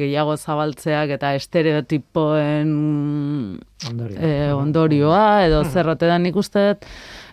gehiago 0.00 0.34
zabaltzeak 0.36 1.10
eta 1.14 1.34
estereotipoen 1.38 2.72
Ondorio. 3.90 4.18
e, 4.20 4.52
ondorioa 4.52 5.44
edo 5.46 5.62
zerrote 5.64 6.06
da 6.10 6.18
nik 6.18 6.36
uste 6.36 6.64
dut 6.72 6.86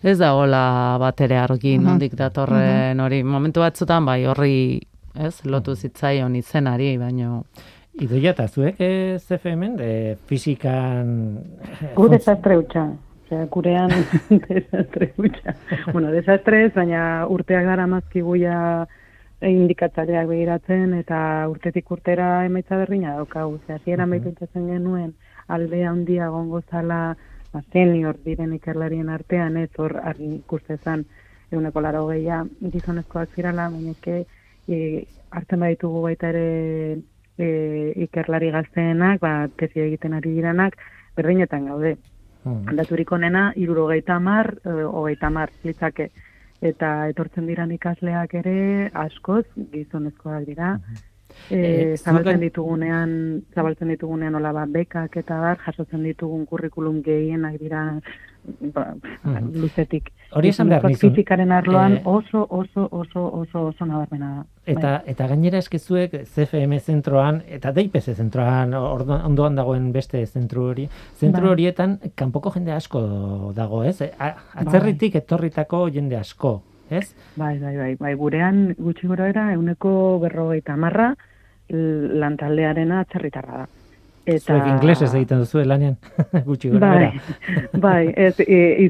ez 0.03 0.17
dagoela 0.19 0.97
bat 1.01 1.21
ere 1.21 1.37
argi 1.41 1.77
Mhm. 1.77 1.83
nondik 1.87 2.13
datorren 2.15 2.99
hori 2.99 3.23
momentu 3.23 3.59
batzutan 3.65 4.05
bai 4.05 4.23
horri 4.25 4.79
ez 5.17 5.41
lotu 5.45 5.75
zitzaion 5.75 6.35
izenari 6.35 6.97
baino 6.97 7.43
Idoia 7.99 8.29
eta 8.29 8.45
zuek 8.47 8.75
eh, 8.77 9.17
CFM-en, 9.17 9.79
eh, 9.81 10.15
fizikan... 10.27 11.37
eh, 11.81 11.95
Gu 11.95 12.03
funtz- 12.03 12.11
desastre 12.11 12.57
hutsa. 12.59 12.83
Osea, 13.27 13.45
gurean 13.51 13.89
desastre 14.47 15.13
hutsa. 15.17 15.55
bueno, 15.91 16.11
desastre 16.11 16.69
baina 16.69 17.27
urteak 17.27 17.65
dara 17.65 17.87
mazkiguia 17.87 18.87
indikatzaileak 19.41 20.29
begiratzen 20.29 20.93
eta 20.95 21.19
urtetik 21.51 21.91
urtera 21.91 22.45
emaitza 22.45 22.77
berrina 22.79 23.17
daukagu. 23.17 23.59
Osea, 23.59 23.75
hasieran 23.75 24.09
bai 24.09 24.21
pentsatzen 24.23 24.69
genuen 24.71 25.13
alde 25.47 25.83
handia 25.85 26.29
gongo 26.29 26.61
zala 26.71 27.17
ba, 27.51 27.61
senior 27.73 28.17
diren 28.23 28.53
ikerlarien 28.55 29.09
artean, 29.09 29.57
ez 29.57 29.71
hor 29.77 29.99
argi 30.03 30.33
ikuste 30.39 30.77
zen 30.77 31.05
euneko 31.51 31.83
laro 31.83 32.07
gehia 32.07 32.45
gizonezkoak 32.61 33.35
zirala, 33.35 33.69
baina 33.69 33.91
eske 33.91 34.23
e, 34.67 35.05
hartzen 35.31 35.59
baditugu 35.59 36.01
baita 36.07 36.31
ere 36.31 36.99
e, 37.37 37.47
ikerlari 38.07 38.51
gazteenak, 38.55 39.19
ba, 39.19 39.49
tesi 39.59 39.83
egiten 39.83 40.15
ari 40.15 40.31
diranak, 40.39 40.79
berdinetan 41.15 41.67
gaude. 41.67 41.97
Hmm. 42.47 42.71
Aldaturik 42.71 43.11
onena, 43.11 43.51
irurogeita 43.55 44.19
mar, 44.23 44.53
e, 44.63 44.79
hogeita 44.87 45.29
mar, 45.33 45.51
litzake. 45.63 46.09
Eta 46.61 46.91
etortzen 47.11 47.45
diran 47.45 47.71
ikasleak 47.75 48.33
ere, 48.39 48.57
askoz, 49.05 49.45
gizonezkoak 49.73 50.47
dira. 50.47 50.77
Eh, 51.51 51.93
E, 51.93 51.97
zabaltzen 51.97 52.39
ditugunean, 52.41 53.11
zabaltzen 53.53 53.91
ditugunean 53.93 54.35
hola 54.39 54.51
bat 54.55 54.71
bekak 54.73 55.17
eta 55.21 55.37
bar, 55.43 55.59
jasotzen 55.65 56.03
ditugun 56.07 56.45
kurrikulum 56.49 57.01
gehienak 57.05 57.59
dira 57.61 57.83
ba, 58.73 58.95
Mhm. 59.23 59.61
luzetik. 59.61 60.11
Hori 60.31 60.49
esan 60.49 60.69
behar 60.69 60.83
nizun. 60.85 61.13
Arloan 61.51 61.93
Eh, 61.97 62.01
oso, 62.05 62.45
oso, 62.49 62.87
oso, 62.91 63.31
oso, 63.33 63.67
oso 63.67 63.85
nabarmena 63.85 64.35
da. 64.35 64.45
Eta, 64.65 65.03
eta 65.05 65.27
gainera 65.27 65.57
eskizuek 65.57 66.11
CFM 66.25 66.79
zentroan 66.79 67.41
eta 67.47 67.71
DIPS 67.71 68.15
zentroan 68.15 68.73
ondoan 68.73 69.55
dagoen 69.55 69.91
beste 69.91 70.25
zentru 70.25 70.63
hori. 70.69 70.89
Zentru 71.15 71.43
Bai. 71.43 71.51
horietan 71.51 71.99
kanpoko 72.15 72.51
jende 72.51 72.71
asko 72.71 73.53
dago, 73.55 73.83
ez? 73.83 74.01
Atzerritik 74.53 75.15
etorritako 75.15 75.87
jende 75.89 76.17
asko, 76.17 76.61
ez? 76.89 77.13
Bai, 77.35 77.57
bai, 77.59 77.75
bai, 77.77 77.95
bai, 77.95 78.13
gurean 78.15 78.75
gutxi 78.77 79.07
gora 79.07 79.29
era 79.29 79.53
euneko 79.53 80.19
berrogeita 80.19 80.75
marra 80.75 81.15
lantaldearena 81.69 82.99
atzerritarra 83.01 83.57
da. 83.57 83.67
Zuek 84.27 84.65
inglesez 84.67 85.13
egiten 85.13 85.39
duzu 85.43 85.63
lanean, 85.63 85.95
gutxi 86.47 86.71
gora 86.73 86.89
Bai, 86.91 87.21
bai, 87.73 88.13
ez, 88.15 88.35
e, 88.43 88.89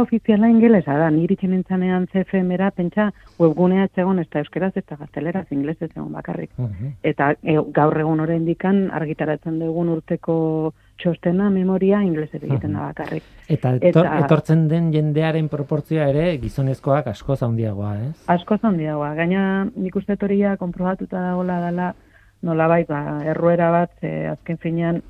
ofiziala 0.00 0.48
ingelesa 0.48 0.96
da, 0.96 1.10
niri 1.10 1.36
txenentzanean 1.36 2.06
CFM-era, 2.12 2.70
pentsa, 2.70 3.10
webgunea 3.38 3.84
ez 3.84 3.92
egon, 3.96 4.18
ez 4.18 4.28
da 4.32 4.40
euskeraz, 4.40 4.72
ez 4.76 4.84
da 4.88 4.96
gazteleraz, 4.96 5.46
inglesez 5.52 5.90
egon 5.94 6.12
bakarrik. 6.12 6.50
Mhm. 6.56 6.96
Eta 7.02 7.34
e, 7.42 7.58
gaur 7.74 8.00
egun 8.00 8.20
oraindikan 8.24 8.88
argitaratzen 8.96 9.58
dugun 9.60 9.88
urteko 9.92 10.72
txostena 10.98 11.48
memoria 11.50 12.00
inglesez 12.02 12.40
egiten 12.42 12.74
da 12.74 12.88
bakarrik. 12.88 13.22
Eta, 13.46 13.74
etor, 13.76 14.06
Eta- 14.06 14.18
etortzen 14.24 14.66
den 14.68 14.90
jendearen 14.92 15.48
proportzioa 15.48 16.08
ere 16.10 16.26
gizonezkoak 16.42 17.06
askoz 17.12 17.42
handiagoa, 17.46 17.94
ez? 18.08 18.14
Asko 18.26 18.58
handiagoa, 18.62 19.14
gaina 19.14 19.42
nik 19.76 19.96
uste 19.96 20.16
toria 20.16 20.56
konprobatuta 20.56 21.20
dagoela 21.30 21.60
dela 21.66 21.94
nolabait 22.42 22.88
ba, 22.88 23.20
erruera 23.26 23.70
bat, 23.74 23.94
ze 24.00 24.28
azken 24.30 24.58
finean 24.58 25.02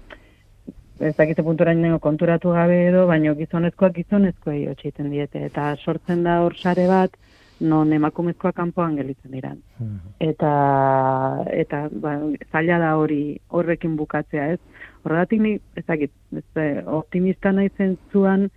ez 1.01 1.14
dakite 1.16 1.45
punturaino 1.47 1.99
konturatu 2.03 2.51
gabe 2.57 2.79
edo, 2.89 3.07
baino 3.07 3.35
gizonezkoak 3.39 3.95
gizonezkoei 4.01 4.64
egiten 4.72 5.11
diete. 5.12 5.45
Eta 5.47 5.70
sortzen 5.76 6.24
da 6.26 6.41
hor 6.43 6.57
sare 6.59 6.87
bat, 6.91 7.14
non 7.61 7.93
emakumezkoak 7.93 8.55
kanpoan 8.55 8.97
gelitzen 8.97 9.35
dira. 9.35 9.53
Mhm. 9.79 10.14
Eta, 10.31 10.53
eta 11.53 11.89
ba, 11.93 12.18
zaila 12.53 12.79
da 12.79 12.97
hori 12.97 13.39
horrekin 13.49 13.97
bukatzea, 13.97 14.53
ez? 14.55 14.61
Horregatik 15.05 15.41
ni, 15.41 15.55
ez 15.76 15.85
dakit, 15.87 16.12
ez, 16.35 16.45
optimista 16.87 17.53
nahi 17.53 17.70
zentzuan, 17.76 18.49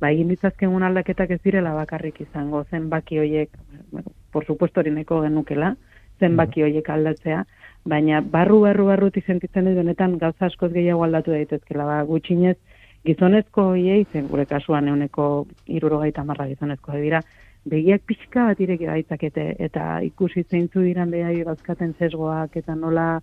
ba, 0.00 0.10
egin 0.10 0.28
ditzazkegun 0.32 0.82
aldaketak 0.82 1.30
ez 1.36 1.40
direla 1.44 1.74
bakarrik 1.76 2.20
izango, 2.20 2.64
zenbaki 2.70 3.18
hoiek, 3.18 3.56
bueno, 3.90 4.12
por 4.32 4.46
supuesto 4.46 4.80
hori 4.80 4.90
nahiko 4.90 5.20
genukela, 5.22 5.74
zenbaki 6.20 6.62
hoiek 6.62 6.88
aldatzea, 6.88 7.44
baina 7.84 8.20
barru 8.20 8.60
barru 8.60 8.86
barrutik 8.86 9.26
sentitzen 9.26 9.64
dut 9.64 9.78
honetan 9.82 10.18
gauza 10.18 10.46
askoz 10.46 10.72
gehiago 10.72 11.04
aldatu 11.04 11.30
daitezkela 11.30 11.84
ba 11.84 12.02
gutxinez 12.04 12.56
gizonezko 13.04 13.72
hiei 13.74 14.04
zen 14.12 14.28
gure 14.28 14.44
kasuan 14.46 14.88
euneko 14.88 15.46
irurogeita 15.66 16.24
marra 16.24 16.46
gizonezko 16.48 16.92
dira 17.00 17.22
begiak 17.64 18.02
pixka 18.06 18.46
bat 18.50 18.60
ireki 18.60 18.86
baitzakete 18.86 19.54
eta 19.58 20.00
ikusi 20.04 20.44
zeintzu 20.44 20.82
diran 20.84 21.10
behai 21.10 21.42
bazkaten 21.44 21.94
sesgoak 21.98 22.56
eta 22.56 22.74
nola 22.74 23.20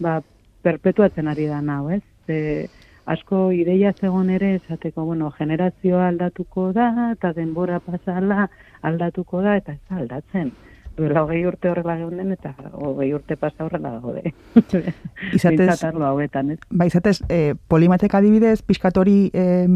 ba, 0.00 0.20
perpetuatzen 0.62 1.28
ari 1.28 1.46
da 1.46 1.60
nau, 1.60 1.88
ez? 1.90 2.02
Ze, 2.26 2.68
asko 3.06 3.50
ideia 3.52 3.92
zegon 3.92 4.30
ere 4.32 4.54
esateko, 4.58 5.04
bueno, 5.04 5.30
generazioa 5.38 6.08
aldatuko 6.08 6.70
da, 6.72 7.10
eta 7.12 7.32
denbora 7.36 7.80
pasala 7.84 8.48
aldatuko 8.82 9.42
da, 9.44 9.58
eta 9.60 9.76
ez 9.76 9.82
da 9.90 10.00
aldatzen. 10.00 10.52
Duela 10.96 11.24
hogei 11.24 11.40
urte 11.46 11.70
horrela 11.70 11.96
geunden, 11.98 12.32
eta 12.36 12.54
hogei 12.72 13.08
urte 13.16 13.36
pasa 13.36 13.64
horrela 13.66 13.96
gaude. 14.00 14.30
Izatez, 15.36 15.66
Bintzat 15.66 15.98
hauetan, 15.98 16.54
ez? 16.54 16.58
ba, 16.70 16.86
izatez, 16.86 17.18
eh, 17.28 17.54
polimatek 17.68 18.14
adibidez, 18.14 18.60
pixkatori 18.62 19.30
eh, 19.34 19.66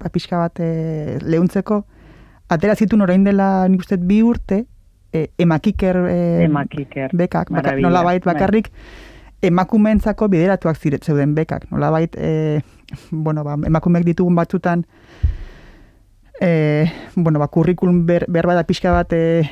ba, 0.00 0.08
pixka 0.14 0.40
bat 0.40 0.60
eh, 0.64 1.18
lehuntzeko, 1.22 1.82
atera 2.48 2.76
zituen 2.76 3.04
orain 3.04 3.24
dela 3.26 3.68
nik 3.68 3.84
uste 3.84 3.98
bi 4.00 4.22
urte, 4.24 4.62
eh, 5.12 5.28
emakiker 5.38 6.00
eh, 6.08 6.44
Emakiker. 6.46 7.12
bekak, 7.12 7.50
baka, 7.50 7.62
Maravilla, 7.68 7.88
nolabait 7.88 8.24
bai. 8.24 8.34
bakarrik, 8.34 8.72
emakumeentzako 9.42 10.28
bideratuak 10.28 10.76
ziret 10.76 11.04
zeuden 11.04 11.34
bekak. 11.34 11.68
Nolabait, 11.70 12.14
e, 12.16 12.60
bueno, 13.10 13.44
ba, 13.44 13.54
emakumeek 13.66 14.04
ditugun 14.04 14.34
batzutan, 14.34 14.84
e, 16.40 16.86
bueno, 17.14 17.38
ba, 17.38 17.48
kurrikulum 17.48 18.04
ber, 18.06 18.26
berba 18.28 18.54
da 18.54 18.64
pixka 18.66 18.92
bat 18.92 19.12
e, 19.12 19.44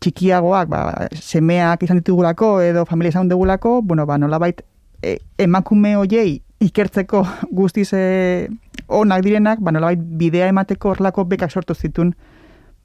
txikiagoak, 0.00 0.68
ba, 0.68 1.08
semeak 1.14 1.82
izan 1.82 1.98
ditugulako 2.02 2.60
edo 2.62 2.84
familia 2.86 3.10
izan 3.10 3.28
dugulako, 3.28 3.80
bueno, 3.82 4.06
ba, 4.06 4.18
nolabait, 4.18 4.62
e, 5.02 5.18
emakume 5.38 5.96
hoiei 5.96 6.42
ikertzeko 6.60 7.24
guztiz 7.60 7.92
e, 7.94 8.48
onak 8.88 9.22
direnak, 9.22 9.60
ba, 9.60 9.72
nolabait 9.72 9.98
bidea 10.00 10.48
emateko 10.48 10.90
horlako 10.94 11.24
bekak 11.24 11.50
sortu 11.50 11.74
zituen 11.74 12.14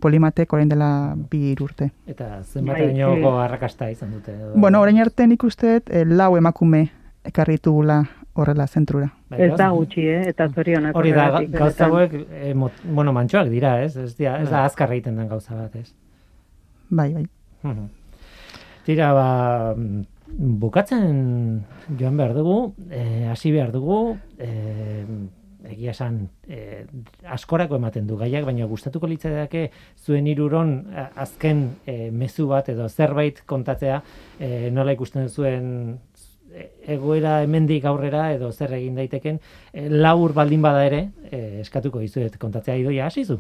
polimatek 0.03 0.51
orain 0.53 0.67
dela 0.67 1.13
bi 1.31 1.53
urte. 1.63 1.91
Eta 2.07 2.41
zenbat 2.43 2.75
Bai, 2.77 2.89
bai, 2.91 3.23
arrakasta 3.45 3.89
izan 3.91 4.11
dute. 4.11 4.33
edo- 4.35 4.51
Bueno, 4.59 4.81
orain 4.81 4.99
arte 4.99 5.27
nik 5.27 5.43
uste 5.43 5.77
eh, 5.89 6.03
lau 6.05 6.35
emakume 6.37 6.89
ekarri 7.23 7.55
ditugula 7.55 8.01
horrela 8.35 8.65
zentrura. 8.67 9.13
Bai, 9.29 9.41
Ez 9.45 9.55
da 9.57 9.69
gutxi, 9.69 10.01
eh? 10.09 10.23
Eta 10.27 10.49
zorionak. 10.49 10.95
Hori 10.95 11.11
da, 11.13 11.29
gauza 11.47 11.85
hauek, 11.85 12.13
eh, 12.31 12.53
mot- 12.53 12.81
bueno, 12.83 13.13
mantxoak 13.13 13.47
dira, 13.47 13.81
ez? 13.83 13.95
Ez, 13.95 14.17
dira, 14.17 14.39
ez 14.41 14.49
da 14.49 14.57
Bai. 14.57 14.65
azkar 14.65 14.91
egiten 14.91 15.15
den 15.15 15.29
gauza 15.29 15.55
bat, 15.55 15.75
ez? 15.75 15.93
Bai, 16.89 17.13
bai. 17.13 17.25
Mhm. 17.63 17.87
Tira, 18.85 19.13
ba, 19.15 19.75
bukatzen 20.27 21.63
joan 21.99 22.17
behar 22.17 22.33
dugu, 22.35 22.73
eh, 22.91 23.27
hasi 23.31 23.51
behar 23.51 23.71
dugu, 23.71 24.17
eh, 24.37 25.05
egia 25.71 25.91
esan, 25.91 26.27
eh, 26.49 26.85
askorako 27.31 27.77
ematen 27.79 28.05
du 28.07 28.17
gaiak, 28.19 28.43
baina 28.45 28.65
gustatuko 28.67 29.07
litzaidake 29.07 29.69
zuen 30.03 30.27
iruron 30.27 30.73
a- 30.93 31.09
azken 31.23 31.69
eh, 31.87 32.09
mezu 32.11 32.47
bat 32.47 32.67
edo 32.69 32.89
zerbait 32.89 33.43
kontatzea, 33.45 34.01
eh, 34.39 34.69
nola 34.71 34.91
ikusten 34.91 35.29
zuen 35.29 35.99
egoera 36.85 37.41
hemendik 37.41 37.85
aurrera 37.85 38.33
edo 38.35 38.51
zer 38.51 38.73
egin 38.73 38.95
daiteken, 38.99 39.39
eh, 39.73 39.87
labur 39.89 40.33
baldin 40.33 40.61
bada 40.61 40.83
ere, 40.85 41.09
eh, 41.31 41.61
eskatuko 41.63 41.99
dizuet 42.03 42.37
kontatzea 42.37 42.75
idoia 42.75 43.05
hasizu. 43.07 43.39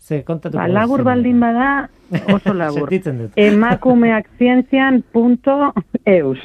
Ze 0.00 0.22
kontatuko 0.24 0.62
Ba, 0.62 0.68
labur 0.68 1.02
baldin 1.04 1.40
bada, 1.40 1.90
oso 2.32 2.54
labur. 2.56 2.88
Emakumeak 3.36 4.30
zientzian 4.38 5.02
punto 5.12 5.74
eus. 6.08 6.40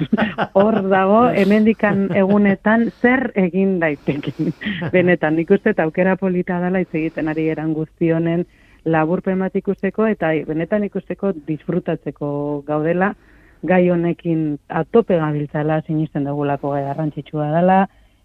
Hor 0.53 0.81
dago, 0.91 1.21
hemendikan 1.31 2.09
egunetan 2.13 2.91
zer 3.01 3.31
egin 3.35 3.79
daiteken. 3.79 4.51
Benetan, 4.95 5.39
nik 5.39 5.55
uste 5.55 5.71
eta 5.71 5.87
aukera 5.87 6.17
polita 6.19 6.59
dela 6.59 6.83
hitz 6.83 6.91
egiten 6.93 7.31
ari 7.31 7.47
eran 7.55 7.73
guztionen 7.73 8.45
laburpen 8.85 9.39
bat 9.41 9.55
ikusteko 9.55 10.05
eta 10.11 10.29
benetan 10.47 10.83
ikusteko 10.85 11.31
disfrutatzeko 11.47 12.29
gaudela 12.67 13.13
gai 13.65 13.89
honekin 13.89 14.59
atope 14.69 15.17
gabiltzala 15.17 15.81
sinisten 15.87 16.27
dugulako 16.29 16.75
garrantzitsua 16.75 17.49
dela 17.55 17.79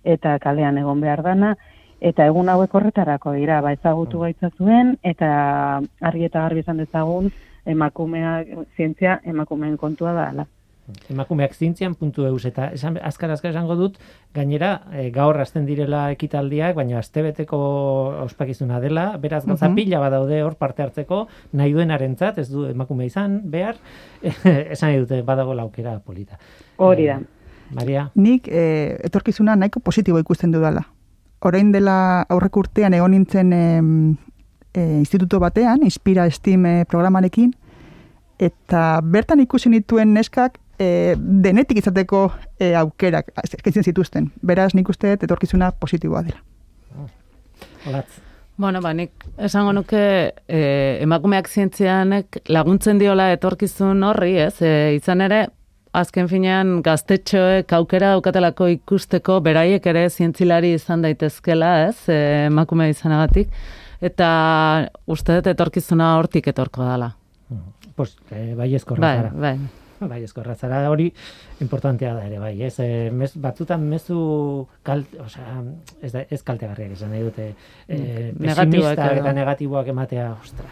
eta 0.05 0.39
kalean 0.39 0.79
egon 0.79 1.01
behar 1.01 1.23
dana 1.25 1.55
eta 2.01 2.27
egun 2.27 2.49
hauek 2.49 2.75
horretarako 2.75 3.33
dira, 3.33 3.61
ba 3.61 3.73
ezagutu 3.73 4.21
gaitza 4.21 4.51
zuen 4.57 4.97
eta 5.03 5.81
argi 6.01 6.25
eta 6.25 6.41
garbi 6.47 6.61
esan 6.61 6.79
dezagun 6.79 7.31
emakumea 7.67 8.45
zientzia 8.77 9.21
emakumeen 9.25 9.77
kontua 9.77 10.13
da 10.13 10.29
ala. 10.31 10.47
emakumeak 11.11 11.53
zientzian 11.55 11.95
puntu 11.95 12.25
eus 12.27 12.45
eta 12.49 12.71
esan, 12.75 12.97
azkar 13.03 13.31
azkar 13.31 13.53
esango 13.53 13.77
dut 13.77 13.99
gainera 14.35 14.81
e, 14.93 15.11
gaur 15.15 15.37
hasten 15.39 15.65
direla 15.67 16.11
ekitaldiak 16.11 16.75
baina 16.75 16.99
astebeteko 16.99 17.59
ospakizuna 18.25 18.81
dela 18.81 19.17
beraz 19.23 19.45
gauza 19.47 19.69
Mhm. 19.69 19.75
pila 19.77 20.01
badaude 20.01 20.43
hor 20.43 20.57
parte 20.57 20.83
hartzeko 20.83 21.29
nahi 21.53 21.73
duenarentzat 21.73 22.39
ez 22.39 22.49
du 22.51 22.65
emakume 22.67 23.07
izan 23.07 23.41
behar 23.45 23.77
esan 24.75 24.97
dute 24.99 25.23
badago 25.23 25.55
laukera 25.55 26.01
polita 26.01 26.39
Hori 26.77 27.07
da. 27.07 27.19
Eh, 27.21 27.27
Maria 27.73 28.11
Nik 28.17 28.49
eh, 28.49 28.99
etorkizuna 29.05 29.55
nahiko 29.55 29.79
positibo 29.81 30.19
ikusten 30.19 30.51
dudala. 30.51 30.83
Orain 31.41 31.73
dela 31.73 32.27
aurreko 32.29 32.61
urtean 32.65 32.95
egon 32.95 33.15
nintzen 33.17 33.53
em, 33.57 33.93
eh, 34.75 34.99
instituto 34.99 35.41
batean, 35.41 35.83
Inspira 35.83 36.29
Steam 36.31 36.67
eh, 36.67 36.85
programarekin, 36.89 37.53
eta 38.39 39.01
bertan 39.03 39.41
ikusi 39.41 39.73
nituen 39.73 40.13
neskak 40.15 40.59
eh, 40.79 41.17
denetik 41.19 41.81
izateko 41.81 42.27
eh, 42.59 42.75
aukerak 42.77 43.33
eskaintzen 43.45 43.85
zituzten. 43.85 44.33
Beraz, 44.43 44.73
nik 44.75 44.89
uste 44.89 45.15
dut 45.15 45.29
etorkizuna 45.29 45.73
positiboa 45.73 46.25
dela. 46.29 46.43
olatz 47.89 48.31
Bueno, 48.61 48.83
ba, 48.85 48.91
nik 48.93 49.25
esango 49.41 49.71
nuke 49.73 50.01
e, 50.45 50.59
emakumeak 51.01 51.47
zientzianek 51.49 52.43
laguntzen 52.53 52.99
diola 53.01 53.31
etorkizun 53.33 54.05
horri, 54.05 54.35
ez? 54.37 54.59
E, 54.61 54.73
izan 54.99 55.25
ere, 55.25 55.39
azken 55.93 56.29
finean 56.31 56.81
gaztetxoek 56.87 57.73
aukera 57.73 58.13
daukatelako 58.15 58.69
ikusteko 58.77 59.41
beraiek 59.45 59.87
ere 59.91 60.07
zientzilari 60.11 60.75
izan 60.77 61.03
daitezkela, 61.03 61.73
ez? 61.89 62.09
E, 62.09 62.47
emakume 62.47 62.89
izanagatik. 62.93 63.51
Eta 64.01 64.29
uste 65.11 65.41
dut 65.41 65.51
etorkizuna 65.53 66.15
hortik 66.19 66.47
etorko 66.49 66.87
dela. 66.87 67.15
pues 67.97 68.17
e, 68.31 68.55
bai 68.55 68.73
Bai, 68.97 69.31
bai. 69.35 69.59
Bai, 70.01 70.23
eskorra 70.25 70.55
zara 70.55 70.89
hori 70.89 71.13
importantea 71.61 72.15
da 72.15 72.23
ere, 72.25 72.39
bai, 72.39 72.63
ez? 72.63 72.79
E, 72.81 73.11
mez, 73.13 73.35
batzutan 73.37 73.83
mezu 73.83 74.67
kalt, 74.83 75.07
osea, 75.21 75.59
ez, 76.01 76.13
da, 76.13 76.23
ez 76.31 76.43
kaltegarriak 76.43 76.93
esan 76.93 77.11
nahi 77.11 77.21
dute, 77.23 77.55
e, 77.87 78.33
Mm, 78.33 78.41
edo. 79.03 79.19
eta 79.21 79.33
negatiboak 79.33 79.87
ematea, 79.89 80.31
ostra, 80.41 80.65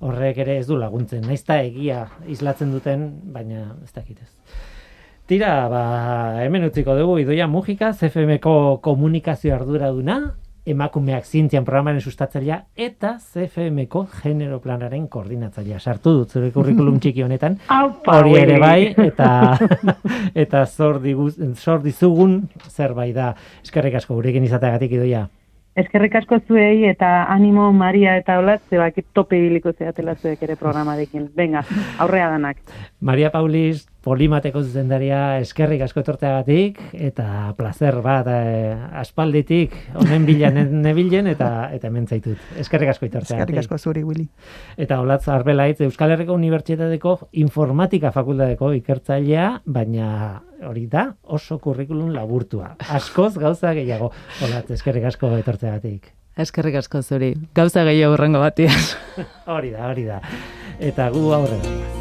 horrek 0.00 0.40
ere 0.44 0.58
ez 0.60 0.66
du 0.68 0.78
laguntzen, 0.80 1.24
naiz 1.26 1.42
eta 1.42 1.60
egia 1.64 2.06
islatzen 2.28 2.72
duten, 2.74 3.06
baina 3.34 3.76
ez 3.84 3.92
dakit 3.92 4.22
ez. 4.22 4.32
Tira, 5.26 5.68
ba, 5.68 5.84
hemen 6.44 6.68
utziko 6.68 6.94
dugu, 6.94 7.18
idoia 7.18 7.48
mugika, 7.50 7.90
CFM-ko 7.98 8.78
komunikazio 8.84 9.56
arduraduna, 9.56 10.20
emakumeak 10.66 11.26
zientzian 11.26 11.64
programaren 11.64 12.02
sustatzailea 12.02 12.58
eta 12.88 13.12
CFM-ko 13.22 14.04
genero 14.22 14.58
planaren 14.62 15.06
koordinatzailea. 15.10 15.78
Sartu 15.78 16.16
dut 16.20 16.34
zure 16.34 16.50
kurrikulum 16.54 16.98
txiki 17.02 17.22
honetan. 17.26 17.58
Hori 17.70 18.36
ere 18.40 18.58
bai, 18.62 18.92
eta 19.06 19.30
eta 20.44 20.64
zor, 20.66 21.00
diguz, 21.02 21.36
zor 21.54 21.82
dizugun 21.86 22.40
zerbait 22.68 23.14
da. 23.16 23.32
Eskerrik 23.64 24.00
asko 24.00 24.18
gurekin 24.18 24.46
izateagatik 24.46 24.98
idoia. 24.98 25.26
Eskerrik 25.76 26.14
asko 26.16 26.38
zuei 26.48 26.86
eta 26.88 27.26
animo 27.32 27.66
Maria 27.76 28.14
eta 28.16 28.38
Olat, 28.40 28.62
zebakit 28.70 29.04
tope 29.12 29.36
ibiliko 29.36 29.74
zeatela 29.76 30.14
zuek 30.16 30.40
ere 30.46 30.56
programarekin. 30.56 31.26
Venga, 31.36 31.60
aurrea 32.00 32.30
danak. 32.32 32.62
Maria 33.00 33.28
Paulis, 33.34 33.84
polimateko 34.06 34.60
zuzendaria, 34.62 35.40
eskerrik 35.42 35.82
asko 35.86 36.00
etorteagatik, 36.04 36.78
eta 36.94 37.52
placer 37.58 37.96
bat 38.04 38.28
eh, 38.30 38.76
aspalditik, 39.02 39.74
honen 39.98 40.26
bila 40.28 40.52
ne- 40.54 40.66
nebilen, 40.86 41.26
eta 41.32 41.48
eta 41.74 41.90
hemen 41.90 42.06
zaitut. 42.06 42.38
Eskerrik 42.62 42.92
asko 42.94 43.08
etorteagatik. 43.08 43.42
Eskerrik 43.56 43.64
asko 43.64 43.78
zuri, 43.82 44.04
Willy. 44.06 44.28
Eta 44.78 45.00
Olatz 45.02 45.26
Arbelaitz 45.32 45.80
Euskal 45.88 46.14
Herriko 46.14 46.36
Unibertsitateko 46.38 47.16
Informatika 47.42 48.12
Fakultateko 48.14 48.70
ikertzailea, 48.78 49.48
baina 49.66 50.10
hori 50.66 50.86
da 50.92 51.08
oso 51.36 51.58
kurrikulum 51.58 52.14
laburtua. 52.14 52.76
Askoz 53.00 53.34
gauza 53.42 53.74
gehiago. 53.76 54.12
Olatz, 54.46 54.70
eskerrik 54.78 55.10
asko 55.10 55.34
etortzeagatik. 55.42 56.12
Eskerrik 56.36 56.78
asko 56.82 57.02
zuri. 57.02 57.34
Gauza 57.56 57.82
gehiago 57.88 58.14
urrengo 58.14 58.44
batian. 58.44 58.76
Hori 59.56 59.70
da, 59.72 59.86
hori 59.90 60.04
da. 60.04 60.20
Eta 60.78 61.08
gu 61.14 61.30
aurrera. 61.32 61.95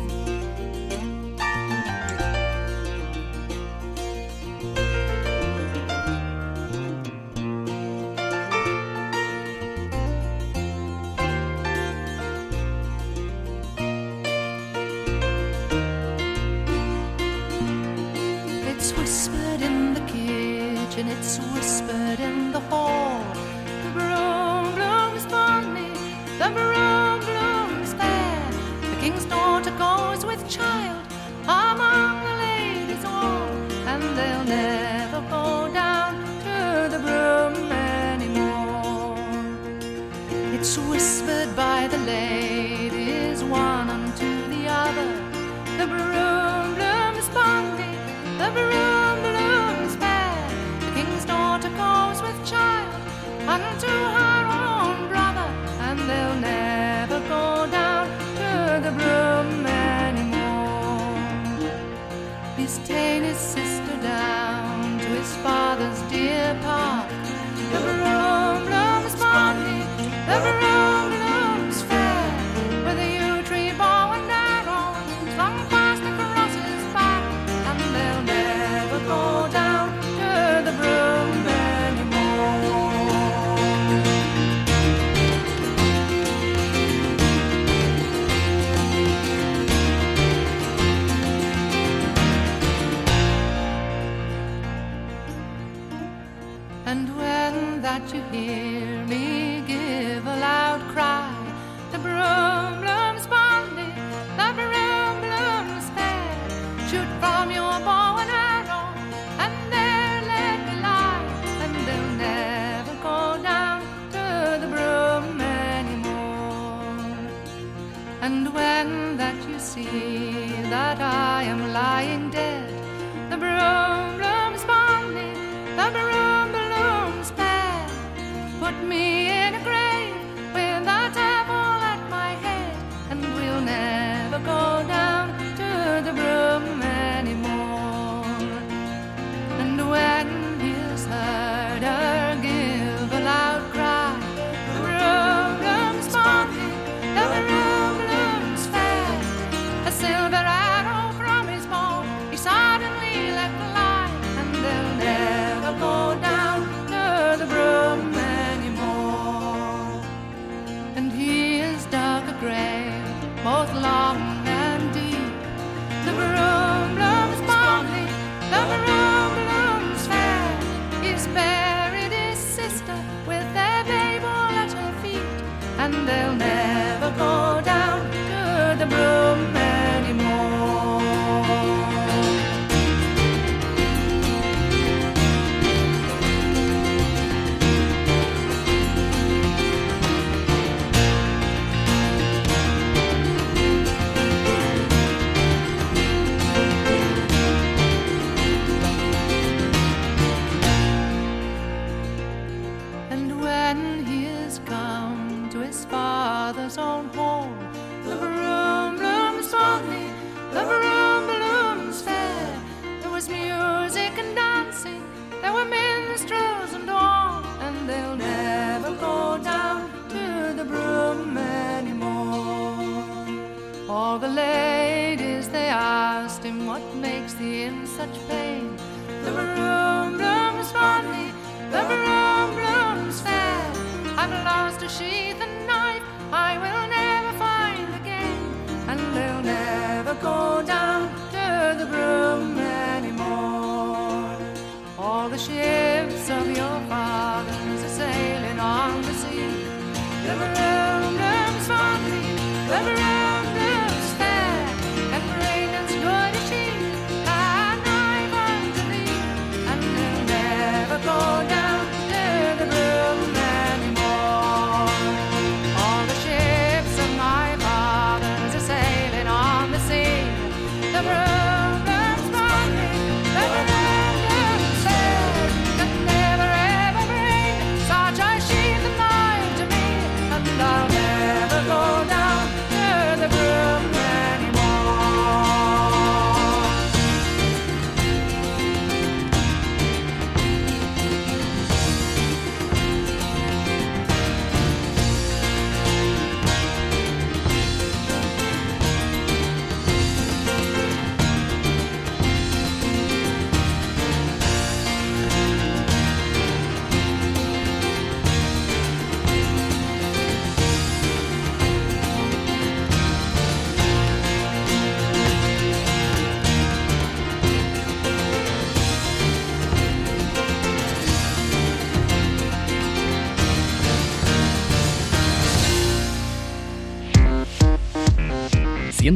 that 97.99 98.13
you 98.13 98.21
hear 98.31 99.05
me 99.05 99.34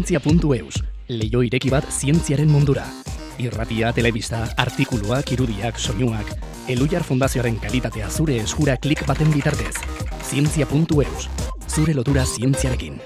zientzia.eus, 0.09 0.79
leio 1.13 1.43
ireki 1.45 1.69
bat 1.69 1.85
zientziaren 1.93 2.49
mundura. 2.49 2.81
Irratia, 3.37 3.91
telebista, 3.93 4.39
artikuluak, 4.57 5.29
irudiak, 5.35 5.77
soinuak, 5.77 6.31
Elujar 6.69 7.03
Fundazioaren 7.05 7.59
kalitatea 7.61 8.09
zure 8.09 8.39
eskura 8.41 8.73
klik 8.81 9.03
baten 9.05 9.29
bitartez. 9.29 9.75
Zientzia.eus, 10.25 11.29
zure 11.69 11.93
lotura 11.93 12.25
zientziarekin. 12.25 12.97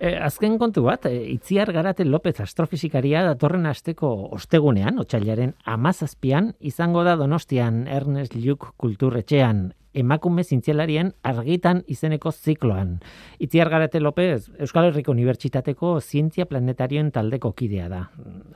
E, 0.00 0.14
azken 0.16 0.56
kontu 0.56 0.86
bat, 0.86 1.04
eh, 1.10 1.28
Itziar 1.34 1.74
Garate 1.76 2.06
López 2.08 2.38
astrofisikaria 2.40 3.26
datorren 3.26 3.66
asteko 3.66 4.30
ostegunean, 4.32 5.02
otsailaren 5.04 5.56
amazazpian, 5.64 6.54
izango 6.60 7.04
da 7.04 7.18
Donostian 7.20 7.84
Ernest 7.86 8.34
Lluc 8.34 8.70
kulturretxean 8.78 9.74
emakume 9.98 10.44
zintzelarien 10.44 11.12
argitan 11.26 11.82
izeneko 11.86 12.32
zikloan. 12.32 12.98
Itziar 13.38 13.70
Garate 13.72 14.00
López, 14.00 14.50
Euskal 14.58 14.90
Herriko 14.90 15.12
Unibertsitateko 15.12 15.98
Zientzia 16.00 16.46
Planetarioen 16.46 17.10
taldeko 17.12 17.52
kidea 17.52 17.88
da. 17.88 18.04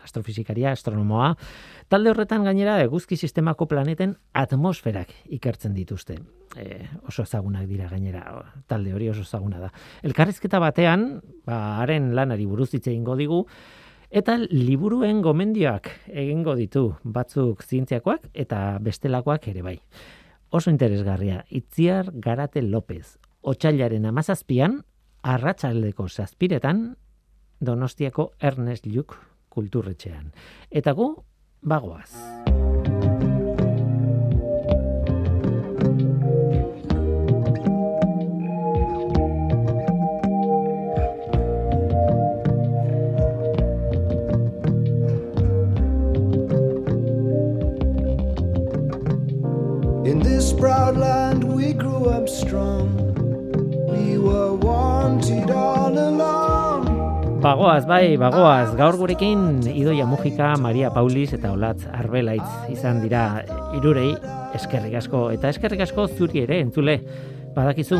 Astrofisikaria, 0.04 0.72
astronomoa. 0.72 1.34
Talde 1.88 2.12
horretan 2.12 2.44
gainera 2.44 2.78
eguzki 2.84 3.16
sistemako 3.16 3.66
planeten 3.70 4.16
atmosferak 4.32 5.12
ikertzen 5.38 5.74
dituzte 5.74 6.20
e, 6.56 6.88
oso 7.08 7.22
ezagunak 7.22 7.66
dira 7.68 7.88
gainera, 7.90 8.24
talde 8.66 8.94
hori 8.94 9.08
oso 9.10 9.24
ezaguna 9.26 9.60
da. 9.60 9.70
Elkarrizketa 10.02 10.60
batean, 10.62 11.20
ba, 11.46 11.78
haren 11.82 12.12
lanari 12.16 12.46
buruz 12.46 12.72
hitz 12.74 12.86
egingo 12.86 13.16
digu, 13.18 13.42
eta 14.12 14.36
liburuen 14.42 15.22
gomendioak 15.24 15.88
egingo 16.08 16.56
ditu, 16.58 16.90
batzuk 17.02 17.64
zientziakoak 17.64 18.28
eta 18.34 18.78
bestelakoak 18.84 19.48
ere 19.52 19.64
bai 19.64 19.78
oso 20.52 20.70
interesgarria, 20.70 21.46
Itziar 21.48 22.12
Garate 22.12 22.62
López, 22.62 23.18
otxailaren 23.40 24.04
amazazpian, 24.06 24.82
arratsaldeko 25.22 26.08
zazpiretan, 26.08 26.98
Donostiako 27.58 28.32
Ernest 28.38 28.86
Juk 28.86 29.16
kulturretxean. 29.48 30.32
Eta 30.70 30.92
gu, 30.92 31.14
bagoaz. 31.62 32.51
this 50.22 50.52
proud 50.52 50.96
land 50.96 51.44
we 51.44 51.72
grew 51.72 52.08
up 52.08 52.28
strong. 52.28 52.88
We 53.90 54.18
were 54.18 54.54
wanted 54.54 55.50
all 55.50 55.92
along. 55.92 57.40
Bagoaz, 57.42 57.86
bai, 57.90 58.16
bagoaz, 58.16 58.76
gaur 58.78 58.96
gurekin 59.00 59.66
idoia 59.66 60.06
mugika 60.06 60.54
Maria 60.62 60.92
Paulis 60.94 61.32
eta 61.34 61.50
Olatz 61.50 61.88
Arbelaitz 61.90 62.70
izan 62.70 63.02
dira 63.02 63.42
irurei 63.74 64.12
eskerrik 64.54 64.94
asko. 65.02 65.26
Eta 65.34 65.50
eskerrik 65.50 65.82
asko 65.88 66.06
zuri 66.06 66.44
ere 66.46 66.60
entzule. 66.62 67.00
Badakizu 67.56 67.98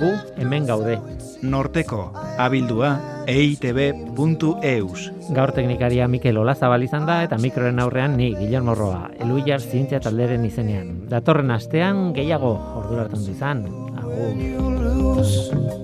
gu 0.00 0.14
hemen 0.42 0.66
gaude. 0.66 0.98
Norteko 1.42 2.08
abildua 2.38 2.96
eitb.eus. 3.26 5.06
Gaur 5.34 5.52
teknikaria 5.56 6.08
Mikel 6.08 6.38
Olazabal 6.40 6.82
izan 6.86 7.06
da 7.08 7.22
eta 7.26 7.38
mikroren 7.40 7.80
aurrean 7.82 8.16
ni 8.16 8.32
Guillermo 8.34 8.74
Roa, 8.74 9.10
Eluiar 9.20 9.60
Zientzia 9.60 10.00
Talderen 10.00 10.44
izenean. 10.44 11.08
Datorren 11.10 11.50
astean 11.54 12.12
gehiago 12.16 12.52
ordura 12.82 13.06
hartan 13.06 13.24
izan. 13.30 13.64
Agur. 14.00 15.83